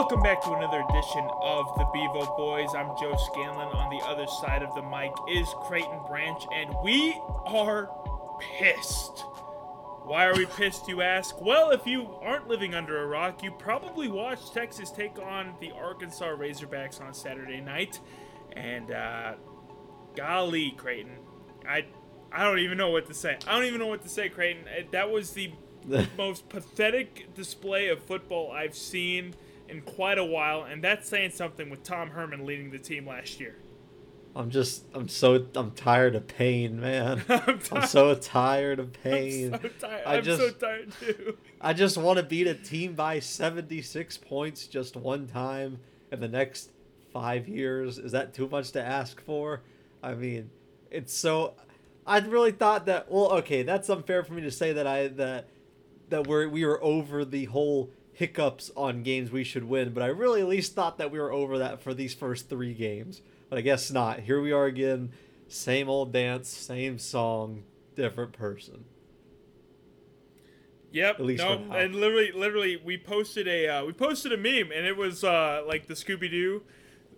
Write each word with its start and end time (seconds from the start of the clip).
Welcome 0.00 0.22
back 0.22 0.42
to 0.44 0.54
another 0.54 0.82
edition 0.88 1.28
of 1.42 1.66
the 1.76 1.84
Bevo 1.92 2.34
Boys. 2.34 2.70
I'm 2.74 2.88
Joe 2.98 3.14
Scanlon. 3.30 3.68
On 3.68 3.90
the 3.90 4.02
other 4.06 4.26
side 4.26 4.62
of 4.62 4.74
the 4.74 4.80
mic 4.80 5.12
is 5.30 5.46
Creighton 5.64 6.00
Branch, 6.08 6.42
and 6.54 6.74
we 6.82 7.20
are 7.44 7.90
pissed. 8.40 9.20
Why 10.04 10.24
are 10.24 10.34
we 10.34 10.46
pissed, 10.46 10.88
you 10.88 11.02
ask? 11.02 11.38
Well, 11.42 11.70
if 11.70 11.86
you 11.86 12.14
aren't 12.22 12.48
living 12.48 12.74
under 12.74 13.02
a 13.02 13.06
rock, 13.06 13.42
you 13.42 13.50
probably 13.50 14.08
watched 14.08 14.54
Texas 14.54 14.90
take 14.90 15.18
on 15.18 15.52
the 15.60 15.70
Arkansas 15.72 16.34
Razorbacks 16.34 16.98
on 16.98 17.12
Saturday 17.12 17.60
night. 17.60 18.00
And, 18.54 18.90
uh, 18.90 19.34
golly, 20.16 20.70
Creighton. 20.70 21.18
I, 21.68 21.84
I 22.32 22.44
don't 22.44 22.60
even 22.60 22.78
know 22.78 22.88
what 22.88 23.06
to 23.08 23.14
say. 23.14 23.36
I 23.46 23.54
don't 23.54 23.66
even 23.66 23.80
know 23.80 23.88
what 23.88 24.02
to 24.04 24.08
say, 24.08 24.30
Creighton. 24.30 24.64
That 24.92 25.10
was 25.10 25.32
the 25.32 25.52
most 26.16 26.48
pathetic 26.48 27.34
display 27.34 27.88
of 27.88 28.02
football 28.02 28.50
I've 28.50 28.74
seen 28.74 29.34
in 29.70 29.82
quite 29.82 30.18
a 30.18 30.24
while, 30.24 30.64
and 30.64 30.82
that's 30.82 31.08
saying 31.08 31.30
something 31.30 31.70
with 31.70 31.82
Tom 31.82 32.10
Herman 32.10 32.44
leading 32.44 32.70
the 32.70 32.78
team 32.78 33.06
last 33.06 33.40
year. 33.40 33.56
I'm 34.34 34.50
just, 34.50 34.84
I'm 34.94 35.08
so, 35.08 35.46
I'm 35.56 35.72
tired 35.72 36.14
of 36.14 36.28
pain, 36.28 36.80
man. 36.80 37.22
I'm, 37.28 37.60
I'm 37.72 37.86
so 37.86 38.14
tired 38.14 38.78
of 38.78 38.92
pain. 38.92 39.54
I'm 39.54 39.62
so 39.62 39.68
tired. 39.80 40.06
I 40.06 40.16
I'm 40.16 40.24
so 40.24 40.50
tired 40.50 40.92
too. 41.00 41.36
I 41.60 41.72
just 41.72 41.96
want 41.96 42.18
to 42.18 42.22
beat 42.22 42.46
a 42.46 42.54
team 42.54 42.94
by 42.94 43.18
76 43.18 44.18
points 44.18 44.66
just 44.66 44.96
one 44.96 45.26
time 45.26 45.80
in 46.12 46.20
the 46.20 46.28
next 46.28 46.70
five 47.12 47.48
years. 47.48 47.98
Is 47.98 48.12
that 48.12 48.32
too 48.32 48.48
much 48.48 48.70
to 48.72 48.82
ask 48.82 49.20
for? 49.24 49.62
I 50.02 50.14
mean, 50.14 50.50
it's 50.90 51.12
so. 51.12 51.54
I 52.06 52.18
really 52.18 52.52
thought 52.52 52.86
that. 52.86 53.10
Well, 53.10 53.32
okay, 53.38 53.62
that's 53.62 53.88
unfair 53.90 54.22
for 54.22 54.32
me 54.32 54.42
to 54.42 54.50
say 54.50 54.72
that 54.72 54.86
I 54.86 55.08
that 55.08 55.48
that 56.08 56.26
we're 56.26 56.48
we 56.48 56.64
were 56.64 56.82
over 56.82 57.24
the 57.24 57.46
whole 57.46 57.90
hiccups 58.20 58.70
on 58.76 59.02
games 59.02 59.30
we 59.30 59.42
should 59.42 59.64
win, 59.64 59.94
but 59.94 60.02
I 60.02 60.08
really 60.08 60.42
at 60.42 60.46
least 60.46 60.74
thought 60.74 60.98
that 60.98 61.10
we 61.10 61.18
were 61.18 61.32
over 61.32 61.56
that 61.56 61.82
for 61.82 61.94
these 61.94 62.12
first 62.12 62.50
three 62.50 62.74
games. 62.74 63.22
But 63.48 63.58
I 63.58 63.62
guess 63.62 63.90
not. 63.90 64.20
Here 64.20 64.38
we 64.42 64.52
are 64.52 64.66
again, 64.66 65.12
same 65.48 65.88
old 65.88 66.12
dance, 66.12 66.50
same 66.50 66.98
song, 66.98 67.62
different 67.96 68.34
person. 68.34 68.84
Yep. 70.92 71.14
At 71.18 71.24
least 71.24 71.42
no, 71.42 71.64
and 71.72 71.94
literally, 71.94 72.30
literally, 72.32 72.76
we 72.76 72.98
posted 72.98 73.48
a 73.48 73.68
uh, 73.68 73.84
we 73.86 73.94
posted 73.94 74.32
a 74.32 74.36
meme, 74.36 74.70
and 74.70 74.86
it 74.86 74.98
was 74.98 75.24
uh, 75.24 75.62
like 75.66 75.86
the 75.86 75.94
Scooby 75.94 76.30
Doo, 76.30 76.62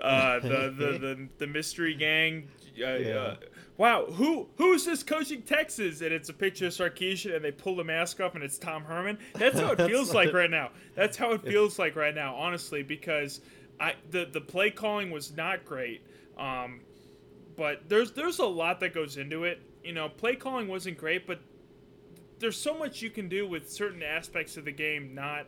uh, 0.02 0.38
the, 0.40 0.48
the 0.76 0.98
the 0.98 1.28
the 1.38 1.46
mystery 1.46 1.94
gang. 1.94 2.48
Uh, 2.74 2.96
Yeah. 2.96 3.14
uh, 3.16 3.36
wow, 3.76 4.06
who 4.06 4.48
who's 4.56 4.84
this 4.84 5.02
coaching 5.02 5.42
Texas? 5.42 6.00
And 6.00 6.12
it's 6.12 6.28
a 6.30 6.32
picture 6.34 6.66
of 6.66 6.72
Sarkisian, 6.72 7.34
and 7.36 7.44
they 7.44 7.52
pull 7.52 7.76
the 7.76 7.84
mask 7.84 8.20
off, 8.20 8.34
and 8.34 8.42
it's 8.42 8.58
Tom 8.58 8.84
Herman. 8.84 9.18
That's 9.34 9.58
how 9.60 9.72
it 9.72 9.76
That's 9.78 9.90
feels 9.90 10.14
like 10.14 10.28
what- 10.28 10.34
right 10.34 10.50
now. 10.50 10.70
That's 10.94 11.16
how 11.16 11.32
it 11.32 11.42
feels 11.42 11.78
like 11.78 11.96
right 11.96 12.14
now, 12.14 12.34
honestly, 12.34 12.82
because 12.82 13.40
I 13.80 13.94
the 14.10 14.24
the 14.30 14.40
play 14.40 14.70
calling 14.70 15.10
was 15.10 15.36
not 15.36 15.64
great. 15.64 16.02
Um, 16.38 16.80
but 17.56 17.88
there's 17.88 18.12
there's 18.12 18.38
a 18.38 18.46
lot 18.46 18.80
that 18.80 18.94
goes 18.94 19.16
into 19.18 19.44
it. 19.44 19.60
You 19.84 19.92
know, 19.92 20.08
play 20.08 20.34
calling 20.36 20.68
wasn't 20.68 20.96
great, 20.96 21.26
but 21.26 21.40
there's 22.38 22.56
so 22.56 22.76
much 22.76 23.02
you 23.02 23.10
can 23.10 23.28
do 23.28 23.46
with 23.46 23.70
certain 23.70 24.02
aspects 24.02 24.56
of 24.56 24.64
the 24.64 24.72
game 24.72 25.14
not 25.14 25.46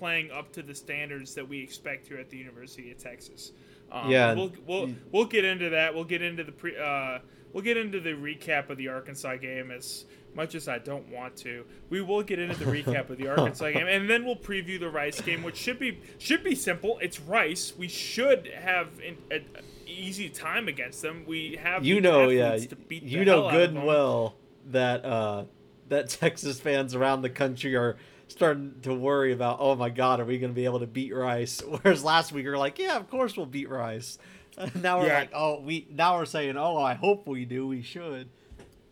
playing 0.00 0.30
up 0.32 0.50
to 0.52 0.62
the 0.62 0.74
standards 0.74 1.34
that 1.34 1.46
we 1.48 1.60
expect 1.60 2.08
here 2.08 2.18
at 2.18 2.30
the 2.30 2.38
University 2.38 2.90
of 2.90 2.98
Texas. 2.98 3.52
Um, 3.92 4.10
Yeah. 4.10 4.32
we'll 4.34 4.52
we'll 4.66 4.90
we'll 5.12 5.24
get 5.26 5.44
into 5.44 5.68
that. 5.70 5.94
We'll 5.94 6.04
get 6.04 6.22
into 6.22 6.42
the 6.42 6.52
pre. 6.52 6.76
Uh, 6.76 7.18
we'll 7.52 7.62
get 7.62 7.76
into 7.76 8.00
the 8.00 8.10
recap 8.14 8.70
of 8.70 8.78
the 8.78 8.88
Arkansas 8.88 9.36
game 9.36 9.70
as 9.70 10.06
much 10.34 10.54
as 10.54 10.68
I 10.68 10.78
don't 10.78 11.08
want 11.10 11.36
to. 11.38 11.64
We 11.90 12.00
will 12.00 12.22
get 12.22 12.38
into 12.38 12.56
the 12.56 12.64
recap 12.64 13.10
of 13.10 13.18
the 13.18 13.28
Arkansas 13.34 13.70
game, 13.72 13.86
and 13.86 14.08
then 14.08 14.24
we'll 14.24 14.36
preview 14.36 14.80
the 14.80 14.88
Rice 14.88 15.20
game, 15.20 15.42
which 15.42 15.56
should 15.56 15.78
be 15.78 16.00
should 16.18 16.42
be 16.42 16.54
simple. 16.54 16.98
It's 17.02 17.20
Rice. 17.20 17.74
We 17.76 17.88
should 17.88 18.46
have 18.48 18.88
an 19.06 19.18
a, 19.30 19.42
easy 19.86 20.30
time 20.30 20.66
against 20.66 21.02
them. 21.02 21.24
We 21.26 21.58
have 21.62 21.84
you 21.84 22.00
know, 22.00 22.30
yeah, 22.30 22.56
to 22.56 22.76
beat 22.76 23.02
you 23.02 23.24
know 23.24 23.50
good 23.50 23.70
and 23.70 23.84
well 23.84 24.36
that 24.70 25.04
uh, 25.04 25.44
that 25.88 26.08
Texas 26.20 26.58
fans 26.60 26.94
around 26.94 27.22
the 27.22 27.30
country 27.30 27.76
are 27.76 27.96
starting 28.30 28.74
to 28.82 28.94
worry 28.94 29.32
about. 29.32 29.58
Oh 29.60 29.74
my 29.74 29.90
God, 29.90 30.20
are 30.20 30.24
we 30.24 30.38
going 30.38 30.52
to 30.52 30.54
be 30.54 30.64
able 30.64 30.80
to 30.80 30.86
beat 30.86 31.14
Rice? 31.14 31.60
Whereas 31.82 32.04
last 32.04 32.32
week 32.32 32.44
we 32.44 32.50
were 32.50 32.58
like, 32.58 32.78
yeah, 32.78 32.96
of 32.96 33.10
course 33.10 33.36
we'll 33.36 33.46
beat 33.46 33.68
Rice. 33.68 34.18
now 34.74 35.00
we're 35.00 35.06
Yeah. 35.08 35.18
like, 35.20 35.30
oh, 35.34 35.60
we 35.60 35.86
now 35.90 36.18
we're 36.18 36.24
saying, 36.26 36.56
oh, 36.56 36.76
I 36.76 36.94
hope 36.94 37.26
we 37.26 37.44
do. 37.44 37.66
We 37.66 37.82
should. 37.82 38.28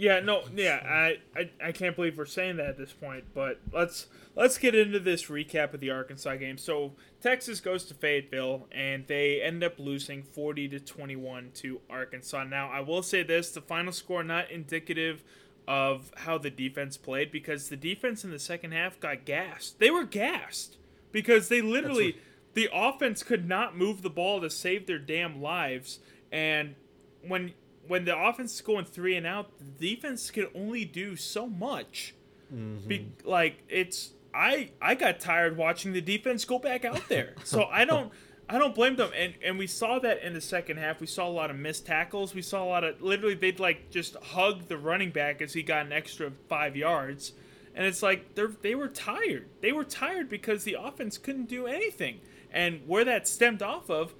Yeah, 0.01 0.21
no, 0.21 0.43
yeah, 0.55 0.81
I, 0.89 1.19
I, 1.37 1.51
I 1.61 1.73
can't 1.73 1.97
believe 1.97 2.17
we're 2.19 2.25
saying 2.25 2.59
that 2.59 2.67
at 2.69 2.79
this 2.79 2.93
point, 2.93 3.25
but 3.35 3.59
let's 3.73 4.07
let's 4.37 4.57
get 4.57 4.77
into 4.77 5.01
this 5.01 5.25
recap 5.25 5.75
of 5.75 5.81
the 5.81 5.91
Arkansas 5.91 6.37
game. 6.37 6.57
So 6.57 6.93
Texas 7.21 7.59
goes 7.59 7.85
to 7.87 7.95
Fayetteville 7.95 8.69
and 8.71 9.09
they 9.09 9.43
end 9.43 9.65
up 9.65 9.81
losing 9.81 10.23
forty 10.23 10.69
to 10.69 10.79
twenty 10.79 11.17
one 11.17 11.51
to 11.57 11.81
Arkansas. 11.91 12.45
Now 12.45 12.71
I 12.71 12.79
will 12.81 13.03
say 13.03 13.25
this: 13.25 13.51
the 13.51 13.61
final 13.61 13.93
score 13.93 14.23
not 14.23 14.53
indicative 14.53 15.25
of 15.69 16.11
how 16.17 16.39
the 16.39 16.49
defense 16.49 16.97
played 16.97 17.31
because 17.31 17.69
the 17.69 17.77
defense 17.77 18.25
in 18.25 18.31
the 18.31 18.39
second 18.39 18.73
half 18.73 18.99
got 18.99 19.27
gassed. 19.27 19.79
They 19.79 19.91
were 19.91 20.05
gassed 20.05 20.79
because 21.13 21.49
they 21.49 21.61
literally 21.61 22.17
the 22.55 22.71
offense 22.73 23.23
could 23.23 23.47
not 23.47 23.77
move 23.77 24.01
the 24.01 24.09
ball 24.09 24.41
to 24.41 24.49
save 24.49 24.87
their 24.87 24.99
damn 24.99 25.43
lives 25.43 26.01
and 26.33 26.75
when 27.21 27.53
when 27.87 28.07
the 28.07 28.19
offense 28.19 28.55
is 28.55 28.61
going 28.63 28.85
three 28.87 29.17
and 29.17 29.27
out, 29.27 29.51
the 29.59 29.95
defense 29.95 30.31
can 30.31 30.47
only 30.55 30.85
do 30.85 31.17
so 31.17 31.47
much. 31.47 32.15
Mm-hmm. 32.53 32.89
Be, 32.89 33.13
like 33.25 33.63
it's 33.69 34.13
I 34.35 34.71
I 34.81 34.95
got 34.95 35.21
tired 35.21 35.59
watching 35.59 35.93
the 35.93 36.01
defense 36.01 36.47
go 36.47 36.59
back 36.59 36.87
out 36.87 37.09
there. 37.11 37.35
So 37.45 37.65
I 37.65 37.85
don't 37.85 38.11
I 38.49 38.59
don't 38.59 38.75
blame 38.75 38.97
them. 38.97 39.11
And 39.15 39.35
and 39.45 39.59
we 39.59 39.67
saw 39.67 39.99
that 39.99 40.23
in 40.23 40.33
the 40.33 40.41
second 40.41 40.79
half. 40.79 41.01
We 41.01 41.07
saw 41.07 41.29
a 41.29 41.31
lot 41.31 41.51
of 41.51 41.57
missed 41.57 41.87
tackles. 41.87 42.35
We 42.35 42.43
saw 42.43 42.65
a 42.65 42.69
lot 42.69 42.85
of 42.85 43.03
literally 43.03 43.35
they'd 43.35 43.61
like 43.61 43.91
just 43.91 44.17
hug 44.17 44.69
the 44.69 44.79
running 44.79 45.11
back 45.11 45.43
as 45.43 45.53
he 45.53 45.63
got 45.63 45.87
an 45.87 45.93
extra 45.93 46.33
five 46.49 46.77
yards. 46.77 47.33
And 47.75 47.87
it's 47.87 48.03
like 48.03 48.35
they're 48.35 48.53
they 48.63 48.75
were 48.75 48.89
tired. 48.89 49.49
They 49.61 49.73
were 49.73 49.85
tired 49.85 50.29
because 50.29 50.65
the 50.65 50.77
offense 50.81 51.19
couldn't 51.19 51.49
do 51.49 51.67
anything. 51.67 52.21
And 52.51 52.81
where 52.87 53.05
that 53.05 53.29
stemmed 53.29 53.63
off 53.63 53.91
of 53.91 54.15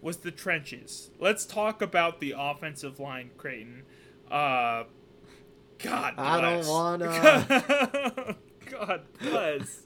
was 0.00 0.18
the 0.18 0.30
trenches. 0.30 1.10
Let's 1.18 1.44
talk 1.44 1.82
about 1.82 2.20
the 2.20 2.34
offensive 2.36 2.98
line, 2.98 3.30
Creighton. 3.36 3.82
Uh, 4.30 4.84
God 5.78 6.14
I 6.16 6.40
don't 6.40 6.66
wanna. 6.66 8.36
God 8.70 9.02
bless. 9.20 9.82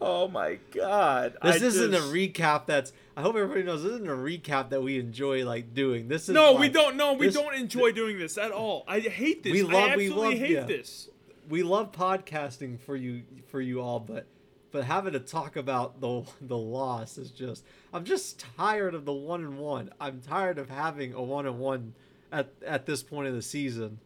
Oh 0.00 0.28
my 0.28 0.58
God! 0.72 1.36
This 1.42 1.62
I 1.62 1.66
isn't 1.66 1.90
just- 1.92 2.10
a 2.10 2.14
recap. 2.14 2.66
That's. 2.66 2.92
I 3.16 3.22
hope 3.22 3.34
everybody 3.34 3.64
knows 3.64 3.82
this 3.82 3.92
isn't 3.92 4.08
a 4.08 4.12
recap 4.12 4.70
that 4.70 4.80
we 4.80 4.98
enjoy 4.98 5.44
like 5.44 5.74
doing. 5.74 6.06
This 6.08 6.28
is 6.28 6.34
No, 6.34 6.54
we 6.54 6.68
don't. 6.68 6.96
No, 6.96 7.14
we 7.14 7.26
this- 7.26 7.34
don't 7.34 7.54
enjoy 7.54 7.90
doing 7.92 8.18
this 8.18 8.38
at 8.38 8.52
all. 8.52 8.84
I 8.86 9.00
hate 9.00 9.42
this. 9.42 9.52
We 9.52 9.62
love- 9.62 9.96
we 9.96 10.08
love- 10.08 10.34
hate 10.34 10.50
yeah. 10.50 10.64
this. 10.64 11.08
we 11.48 11.62
love 11.62 11.90
podcasting 11.92 12.78
for 12.78 12.94
you 12.94 13.22
for 13.48 13.60
you 13.60 13.80
all, 13.80 13.98
but 13.98 14.26
but 14.70 14.84
having 14.84 15.14
to 15.14 15.20
talk 15.20 15.56
about 15.56 16.00
the 16.00 16.22
the 16.40 16.56
loss 16.58 17.18
is 17.18 17.30
just 17.32 17.64
I'm 17.92 18.04
just 18.04 18.44
tired 18.56 18.94
of 18.94 19.04
the 19.04 19.12
one 19.12 19.40
and 19.44 19.58
one. 19.58 19.90
I'm 20.00 20.20
tired 20.20 20.58
of 20.58 20.68
having 20.70 21.12
a 21.14 21.22
one 21.22 21.46
and 21.46 21.58
one 21.58 21.94
at 22.30 22.50
at 22.64 22.86
this 22.86 23.02
point 23.02 23.26
of 23.28 23.34
the 23.34 23.42
season. 23.42 23.98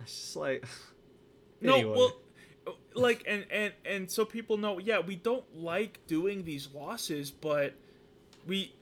It's 0.00 0.12
just 0.12 0.36
like 0.36 0.64
No, 1.60 1.74
Anyway. 1.76 1.94
well, 1.96 2.12
like, 2.94 3.24
and 3.26 3.44
and 3.50 3.72
and 3.84 4.10
so 4.10 4.24
people 4.24 4.56
know. 4.56 4.78
Yeah, 4.78 5.00
we 5.00 5.16
don't 5.16 5.44
like 5.56 6.06
doing 6.06 6.44
these 6.44 6.68
losses, 6.74 7.30
but 7.30 7.74
we 8.46 8.74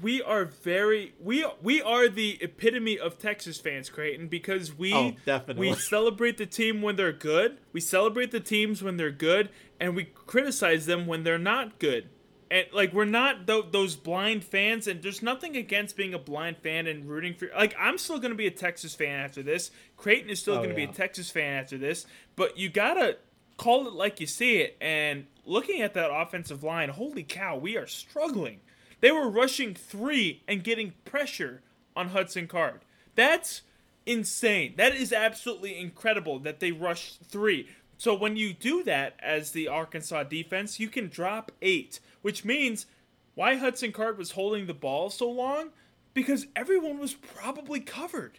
we 0.00 0.22
are 0.22 0.44
very 0.44 1.14
we 1.20 1.44
we 1.62 1.82
are 1.82 2.08
the 2.08 2.38
epitome 2.40 2.98
of 2.98 3.18
Texas 3.18 3.58
fans, 3.58 3.90
Creighton, 3.90 4.28
because 4.28 4.76
we 4.76 4.92
Oh, 4.94 5.12
definitely. 5.26 5.68
we 5.68 5.74
celebrate 5.76 6.36
the 6.38 6.46
team 6.46 6.82
when 6.82 6.96
they're 6.96 7.12
good, 7.12 7.58
we 7.72 7.80
celebrate 7.80 8.30
the 8.30 8.40
teams 8.40 8.82
when 8.82 8.96
they're 8.96 9.10
good, 9.10 9.50
and 9.80 9.96
we 9.96 10.04
criticize 10.04 10.86
them 10.86 11.06
when 11.06 11.24
they're 11.24 11.38
not 11.38 11.78
good. 11.78 12.08
And 12.52 12.66
like 12.72 12.92
we're 12.92 13.04
not 13.04 13.46
th- 13.46 13.66
those 13.70 13.94
blind 13.94 14.42
fans, 14.42 14.88
and 14.88 15.02
there's 15.02 15.22
nothing 15.22 15.56
against 15.56 15.96
being 15.96 16.14
a 16.14 16.18
blind 16.18 16.56
fan 16.58 16.88
and 16.88 17.08
rooting 17.08 17.34
for. 17.34 17.48
Like 17.56 17.74
I'm 17.78 17.96
still 17.98 18.18
gonna 18.18 18.34
be 18.34 18.48
a 18.48 18.50
Texas 18.52 18.94
fan 18.94 19.20
after 19.20 19.40
this. 19.42 19.70
Creighton 19.96 20.30
is 20.30 20.40
still 20.40 20.54
Oh, 20.54 20.62
gonna 20.62 20.74
be 20.74 20.82
a 20.84 20.88
Texas 20.88 21.30
fan 21.30 21.60
after 21.60 21.78
this, 21.78 22.06
but 22.34 22.58
you 22.58 22.68
gotta 22.68 23.18
call 23.60 23.86
it 23.86 23.92
like 23.92 24.20
you 24.20 24.26
see 24.26 24.56
it. 24.56 24.74
And 24.80 25.26
looking 25.44 25.82
at 25.82 25.92
that 25.92 26.10
offensive 26.10 26.64
line, 26.64 26.88
holy 26.88 27.22
cow, 27.22 27.58
we 27.58 27.76
are 27.76 27.86
struggling. 27.86 28.60
They 29.00 29.12
were 29.12 29.28
rushing 29.28 29.74
three 29.74 30.42
and 30.48 30.64
getting 30.64 30.94
pressure 31.04 31.60
on 31.94 32.08
Hudson 32.08 32.48
Card. 32.48 32.80
That's 33.16 33.60
insane. 34.06 34.74
That 34.78 34.94
is 34.94 35.12
absolutely 35.12 35.78
incredible 35.78 36.38
that 36.38 36.60
they 36.60 36.72
rushed 36.72 37.20
three. 37.22 37.68
So 37.98 38.14
when 38.14 38.34
you 38.36 38.54
do 38.54 38.82
that 38.84 39.20
as 39.22 39.50
the 39.50 39.68
Arkansas 39.68 40.22
defense, 40.22 40.80
you 40.80 40.88
can 40.88 41.08
drop 41.08 41.52
eight, 41.60 42.00
which 42.22 42.46
means 42.46 42.86
why 43.34 43.56
Hudson 43.56 43.92
Card 43.92 44.16
was 44.16 44.30
holding 44.30 44.68
the 44.68 44.74
ball 44.74 45.10
so 45.10 45.30
long? 45.30 45.68
Because 46.14 46.46
everyone 46.56 46.98
was 46.98 47.12
probably 47.12 47.80
covered. 47.80 48.38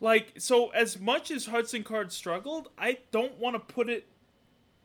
Like, 0.00 0.32
so 0.38 0.70
as 0.70 0.98
much 0.98 1.30
as 1.30 1.46
Hudson 1.46 1.84
Card 1.84 2.10
struggled, 2.10 2.68
I 2.78 2.98
don't 3.12 3.38
want 3.38 3.54
to 3.54 3.74
put 3.74 3.90
it 3.90 4.06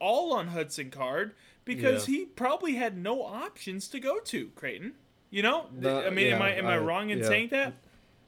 all 0.02 0.34
on 0.34 0.48
Hudson 0.48 0.90
Card 0.90 1.34
because 1.64 2.08
Yeah. 2.10 2.16
he 2.18 2.26
probably 2.26 2.74
had 2.76 2.98
no 2.98 3.22
options 3.24 3.88
to 3.90 4.00
go 4.00 4.20
to. 4.20 4.48
Creighton, 4.56 4.94
you 5.30 5.42
know, 5.44 5.68
No, 5.74 6.02
I 6.06 6.10
mean, 6.10 6.34
am 6.34 6.42
I 6.42 6.56
am 6.56 6.66
I, 6.68 6.74
I- 6.74 6.78
wrong 6.80 7.10
in 7.12 7.20
yeah. 7.20 7.26
saying 7.28 7.50
that? 7.52 7.74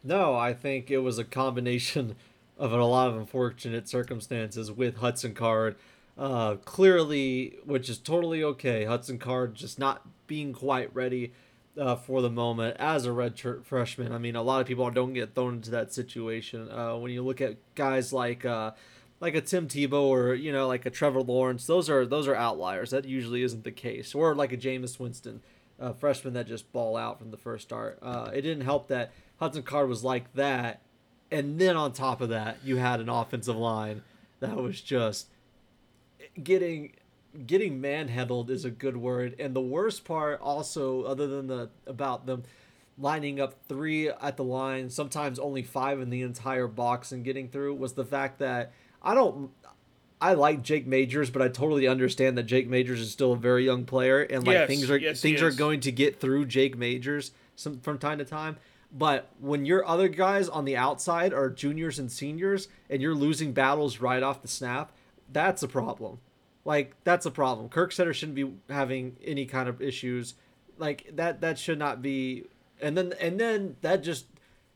No, 0.03 0.35
I 0.35 0.53
think 0.53 0.91
it 0.91 0.99
was 0.99 1.17
a 1.17 1.23
combination 1.23 2.15
of 2.57 2.71
a 2.71 2.83
lot 2.85 3.07
of 3.09 3.17
unfortunate 3.17 3.89
circumstances 3.89 4.71
with 4.71 4.97
Hudson 4.97 5.33
Card. 5.33 5.75
Uh, 6.17 6.55
clearly, 6.57 7.57
which 7.65 7.89
is 7.89 7.97
totally 7.97 8.43
okay. 8.43 8.85
Hudson 8.85 9.17
Card 9.17 9.55
just 9.55 9.79
not 9.79 10.05
being 10.27 10.53
quite 10.53 10.93
ready 10.93 11.33
uh, 11.75 11.95
for 11.95 12.21
the 12.21 12.29
moment 12.29 12.77
as 12.79 13.07
a 13.07 13.09
redshirt 13.09 13.63
freshman. 13.65 14.11
I 14.11 14.19
mean, 14.19 14.35
a 14.35 14.43
lot 14.43 14.61
of 14.61 14.67
people 14.67 14.87
don't 14.91 15.13
get 15.13 15.33
thrown 15.33 15.55
into 15.55 15.71
that 15.71 15.91
situation. 15.91 16.69
Uh, 16.69 16.97
when 16.97 17.11
you 17.11 17.23
look 17.23 17.41
at 17.41 17.57
guys 17.73 18.13
like 18.13 18.45
uh, 18.45 18.71
like 19.23 19.35
a 19.35 19.41
Tim 19.41 19.69
Tebow 19.69 20.03
or 20.03 20.33
you 20.33 20.51
know 20.51 20.67
like 20.67 20.85
a 20.85 20.89
Trevor 20.89 21.21
Lawrence, 21.21 21.65
those 21.65 21.89
are 21.89 22.05
those 22.05 22.27
are 22.27 22.35
outliers. 22.35 22.89
That 22.91 23.05
usually 23.05 23.41
isn't 23.41 23.63
the 23.63 23.71
case. 23.71 24.13
Or 24.13 24.35
like 24.35 24.51
a 24.51 24.57
Jameis 24.57 24.99
Winston, 24.99 25.41
uh, 25.79 25.93
freshman 25.93 26.33
that 26.33 26.45
just 26.45 26.71
ball 26.73 26.97
out 26.97 27.19
from 27.19 27.31
the 27.31 27.37
first 27.37 27.63
start. 27.63 27.97
Uh, 28.01 28.29
it 28.33 28.41
didn't 28.41 28.65
help 28.65 28.89
that 28.89 29.13
Hudson 29.39 29.63
Card 29.63 29.87
was 29.87 30.03
like 30.03 30.33
that, 30.33 30.81
and 31.31 31.57
then 31.57 31.77
on 31.77 31.93
top 31.93 32.19
of 32.19 32.27
that, 32.29 32.57
you 32.65 32.75
had 32.75 32.99
an 32.99 33.07
offensive 33.07 33.55
line 33.55 34.03
that 34.41 34.57
was 34.57 34.81
just 34.81 35.29
getting 36.43 36.91
getting 37.47 37.79
manhandled 37.79 38.51
is 38.51 38.65
a 38.65 38.69
good 38.69 38.97
word. 38.97 39.37
And 39.39 39.55
the 39.55 39.61
worst 39.61 40.03
part, 40.03 40.41
also, 40.41 41.03
other 41.03 41.27
than 41.27 41.47
the 41.47 41.69
about 41.87 42.25
them 42.25 42.43
lining 42.97 43.39
up 43.39 43.55
three 43.69 44.09
at 44.09 44.35
the 44.35 44.43
line, 44.43 44.89
sometimes 44.89 45.39
only 45.39 45.63
five 45.63 46.01
in 46.01 46.09
the 46.09 46.23
entire 46.23 46.67
box 46.67 47.13
and 47.13 47.23
getting 47.23 47.47
through, 47.47 47.75
was 47.75 47.93
the 47.93 48.03
fact 48.03 48.39
that 48.39 48.73
I 49.03 49.13
don't. 49.13 49.51
I 50.21 50.35
like 50.35 50.61
Jake 50.61 50.87
Majors, 50.87 51.29
but 51.29 51.41
I 51.41 51.49
totally 51.49 51.85
understand 51.87 52.37
that 52.37 52.43
Jake 52.43 52.69
Majors 52.69 53.01
is 53.01 53.11
still 53.11 53.33
a 53.33 53.37
very 53.37 53.65
young 53.65 53.83
player, 53.83 54.21
and 54.21 54.47
like 54.47 54.53
Yes, 54.53 54.67
things 54.67 54.89
are 54.89 54.97
yes, 54.97 55.21
things 55.21 55.41
are 55.41 55.51
going 55.51 55.81
to 55.81 55.91
get 55.91 56.21
through 56.21 56.45
Jake 56.45 56.77
Majors 56.77 57.31
some 57.55 57.79
from 57.81 57.97
time 57.97 58.19
to 58.19 58.25
time. 58.25 58.57
But 58.91 59.29
when 59.39 59.65
your 59.65 59.85
other 59.85 60.07
guys 60.07 60.47
on 60.47 60.65
the 60.65 60.77
outside 60.77 61.33
are 61.33 61.49
juniors 61.49 61.99
and 61.99 62.11
seniors, 62.11 62.67
and 62.89 63.01
you're 63.01 63.15
losing 63.15 63.51
battles 63.51 63.99
right 63.99 64.23
off 64.23 64.41
the 64.41 64.47
snap, 64.47 64.91
that's 65.31 65.63
a 65.63 65.67
problem. 65.67 66.19
Like 66.63 66.95
that's 67.03 67.25
a 67.25 67.31
problem. 67.31 67.69
Kerstetter 67.69 68.13
shouldn't 68.13 68.35
be 68.35 68.53
having 68.69 69.17
any 69.23 69.45
kind 69.45 69.67
of 69.67 69.81
issues. 69.81 70.35
Like 70.77 71.09
that 71.13 71.41
that 71.41 71.59
should 71.59 71.79
not 71.79 72.01
be. 72.01 72.45
And 72.81 72.97
then 72.97 73.13
and 73.19 73.39
then 73.39 73.75
that 73.81 74.03
just 74.03 74.25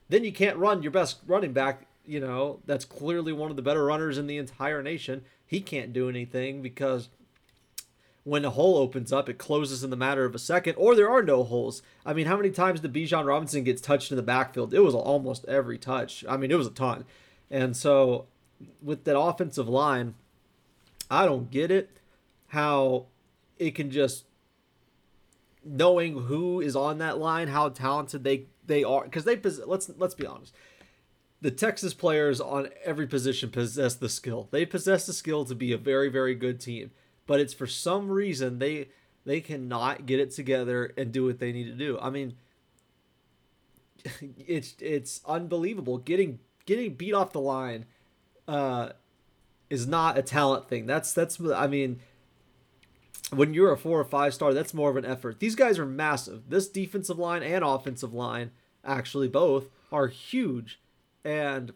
then 0.09 0.23
you 0.23 0.33
can't 0.33 0.57
run 0.57 0.83
your 0.83 0.91
best 0.91 1.19
running 1.25 1.53
back. 1.53 1.86
You 2.07 2.19
know 2.19 2.59
that's 2.65 2.85
clearly 2.85 3.33
one 3.33 3.51
of 3.51 3.57
the 3.57 3.61
better 3.61 3.85
runners 3.85 4.17
in 4.17 4.27
the 4.27 4.37
entire 4.37 4.81
nation. 4.81 5.23
He 5.45 5.61
can't 5.61 5.93
do 5.93 6.09
anything 6.09 6.61
because 6.61 7.09
when 8.23 8.43
a 8.43 8.49
hole 8.49 8.77
opens 8.77 9.13
up, 9.13 9.29
it 9.29 9.37
closes 9.37 9.83
in 9.85 9.89
the 9.89 9.95
matter 9.95 10.25
of 10.25 10.35
a 10.35 10.39
second, 10.39 10.75
or 10.75 10.95
there 10.95 11.09
are 11.09 11.23
no 11.23 11.43
holes. 11.43 11.81
I 12.05 12.13
mean, 12.13 12.25
how 12.25 12.35
many 12.35 12.49
times 12.49 12.81
did 12.81 12.91
Bijan 12.91 13.25
Robinson 13.25 13.63
gets 13.63 13.81
touched 13.81 14.11
in 14.11 14.17
the 14.17 14.23
backfield? 14.23 14.73
It 14.73 14.81
was 14.81 14.93
almost 14.93 15.45
every 15.45 15.77
touch. 15.77 16.25
I 16.27 16.35
mean, 16.35 16.51
it 16.51 16.57
was 16.57 16.67
a 16.67 16.71
ton. 16.71 17.05
And 17.49 17.75
so, 17.75 18.25
with 18.81 19.05
that 19.05 19.17
offensive 19.17 19.69
line, 19.69 20.15
I 21.09 21.25
don't 21.25 21.49
get 21.49 21.71
it 21.71 21.89
how 22.47 23.05
it 23.57 23.75
can 23.75 23.91
just 23.91 24.25
knowing 25.63 26.23
who 26.23 26.61
is 26.61 26.75
on 26.75 26.97
that 26.97 27.17
line, 27.17 27.47
how 27.47 27.69
talented 27.69 28.23
they 28.23 28.45
they 28.65 28.83
are, 28.83 29.03
because 29.03 29.23
they 29.23 29.37
let's 29.37 29.89
let's 29.97 30.15
be 30.15 30.25
honest. 30.25 30.53
The 31.41 31.51
Texas 31.51 31.93
players 31.93 32.41
on 32.41 32.69
every 32.83 33.05
position 33.05 33.51
possess 33.51 33.93
the 33.93 34.09
skill. 34.09 34.47
They 34.51 34.65
possess 34.65 35.05
the 35.05 35.13
skill 35.13 35.45
to 35.45 35.55
be 35.55 35.71
a 35.71 35.77
very 35.77 36.09
very 36.09 36.33
good 36.33 36.59
team, 36.59 36.91
but 37.27 37.39
it's 37.39 37.53
for 37.53 37.67
some 37.67 38.09
reason 38.09 38.59
they 38.59 38.89
they 39.25 39.41
cannot 39.41 40.05
get 40.05 40.19
it 40.19 40.31
together 40.31 40.93
and 40.97 41.11
do 41.11 41.25
what 41.25 41.39
they 41.39 41.51
need 41.51 41.65
to 41.65 41.73
do. 41.73 41.99
I 42.01 42.09
mean, 42.09 42.35
it's 44.47 44.75
it's 44.79 45.21
unbelievable 45.27 45.99
getting 45.99 46.39
getting 46.65 46.95
beat 46.95 47.13
off 47.13 47.31
the 47.31 47.39
line 47.39 47.85
uh 48.47 48.89
is 49.69 49.85
not 49.85 50.17
a 50.17 50.21
talent 50.21 50.67
thing. 50.67 50.85
That's 50.85 51.13
that's 51.13 51.39
I 51.39 51.67
mean 51.67 51.99
when 53.31 53.53
you're 53.53 53.71
a 53.71 53.77
4 53.77 53.99
or 53.99 54.03
5 54.05 54.33
star, 54.33 54.53
that's 54.53 54.73
more 54.73 54.89
of 54.89 54.95
an 54.95 55.05
effort. 55.05 55.39
These 55.39 55.55
guys 55.55 55.77
are 55.77 55.85
massive. 55.85 56.49
This 56.49 56.67
defensive 56.69 57.19
line 57.19 57.43
and 57.43 57.63
offensive 57.63 58.13
line, 58.13 58.51
actually 58.85 59.27
both, 59.27 59.65
are 59.91 60.07
huge 60.07 60.79
and 61.27 61.73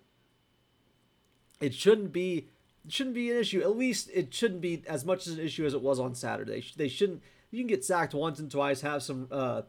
it 1.60 1.74
shouldn't 1.74 2.14
be 2.14 2.48
it 2.86 2.92
shouldn't 2.92 3.14
be 3.14 3.30
an 3.30 3.38
issue. 3.38 3.62
At 3.62 3.78
least 3.78 4.10
it 4.14 4.34
shouldn't 4.34 4.62
be 4.62 4.82
as 4.88 5.06
much 5.06 5.28
as 5.28 5.34
an 5.34 5.46
issue 5.46 5.66
as 5.66 5.74
it 5.74 5.82
was 5.82 6.00
on 6.00 6.16
Saturday. 6.16 6.64
They 6.76 6.88
shouldn't. 6.88 7.22
You 7.52 7.60
can 7.60 7.68
get 7.68 7.84
sacked 7.84 8.14
once 8.14 8.40
and 8.40 8.50
twice, 8.50 8.82
have 8.82 9.04
some, 9.04 9.28
uh, 9.30 9.64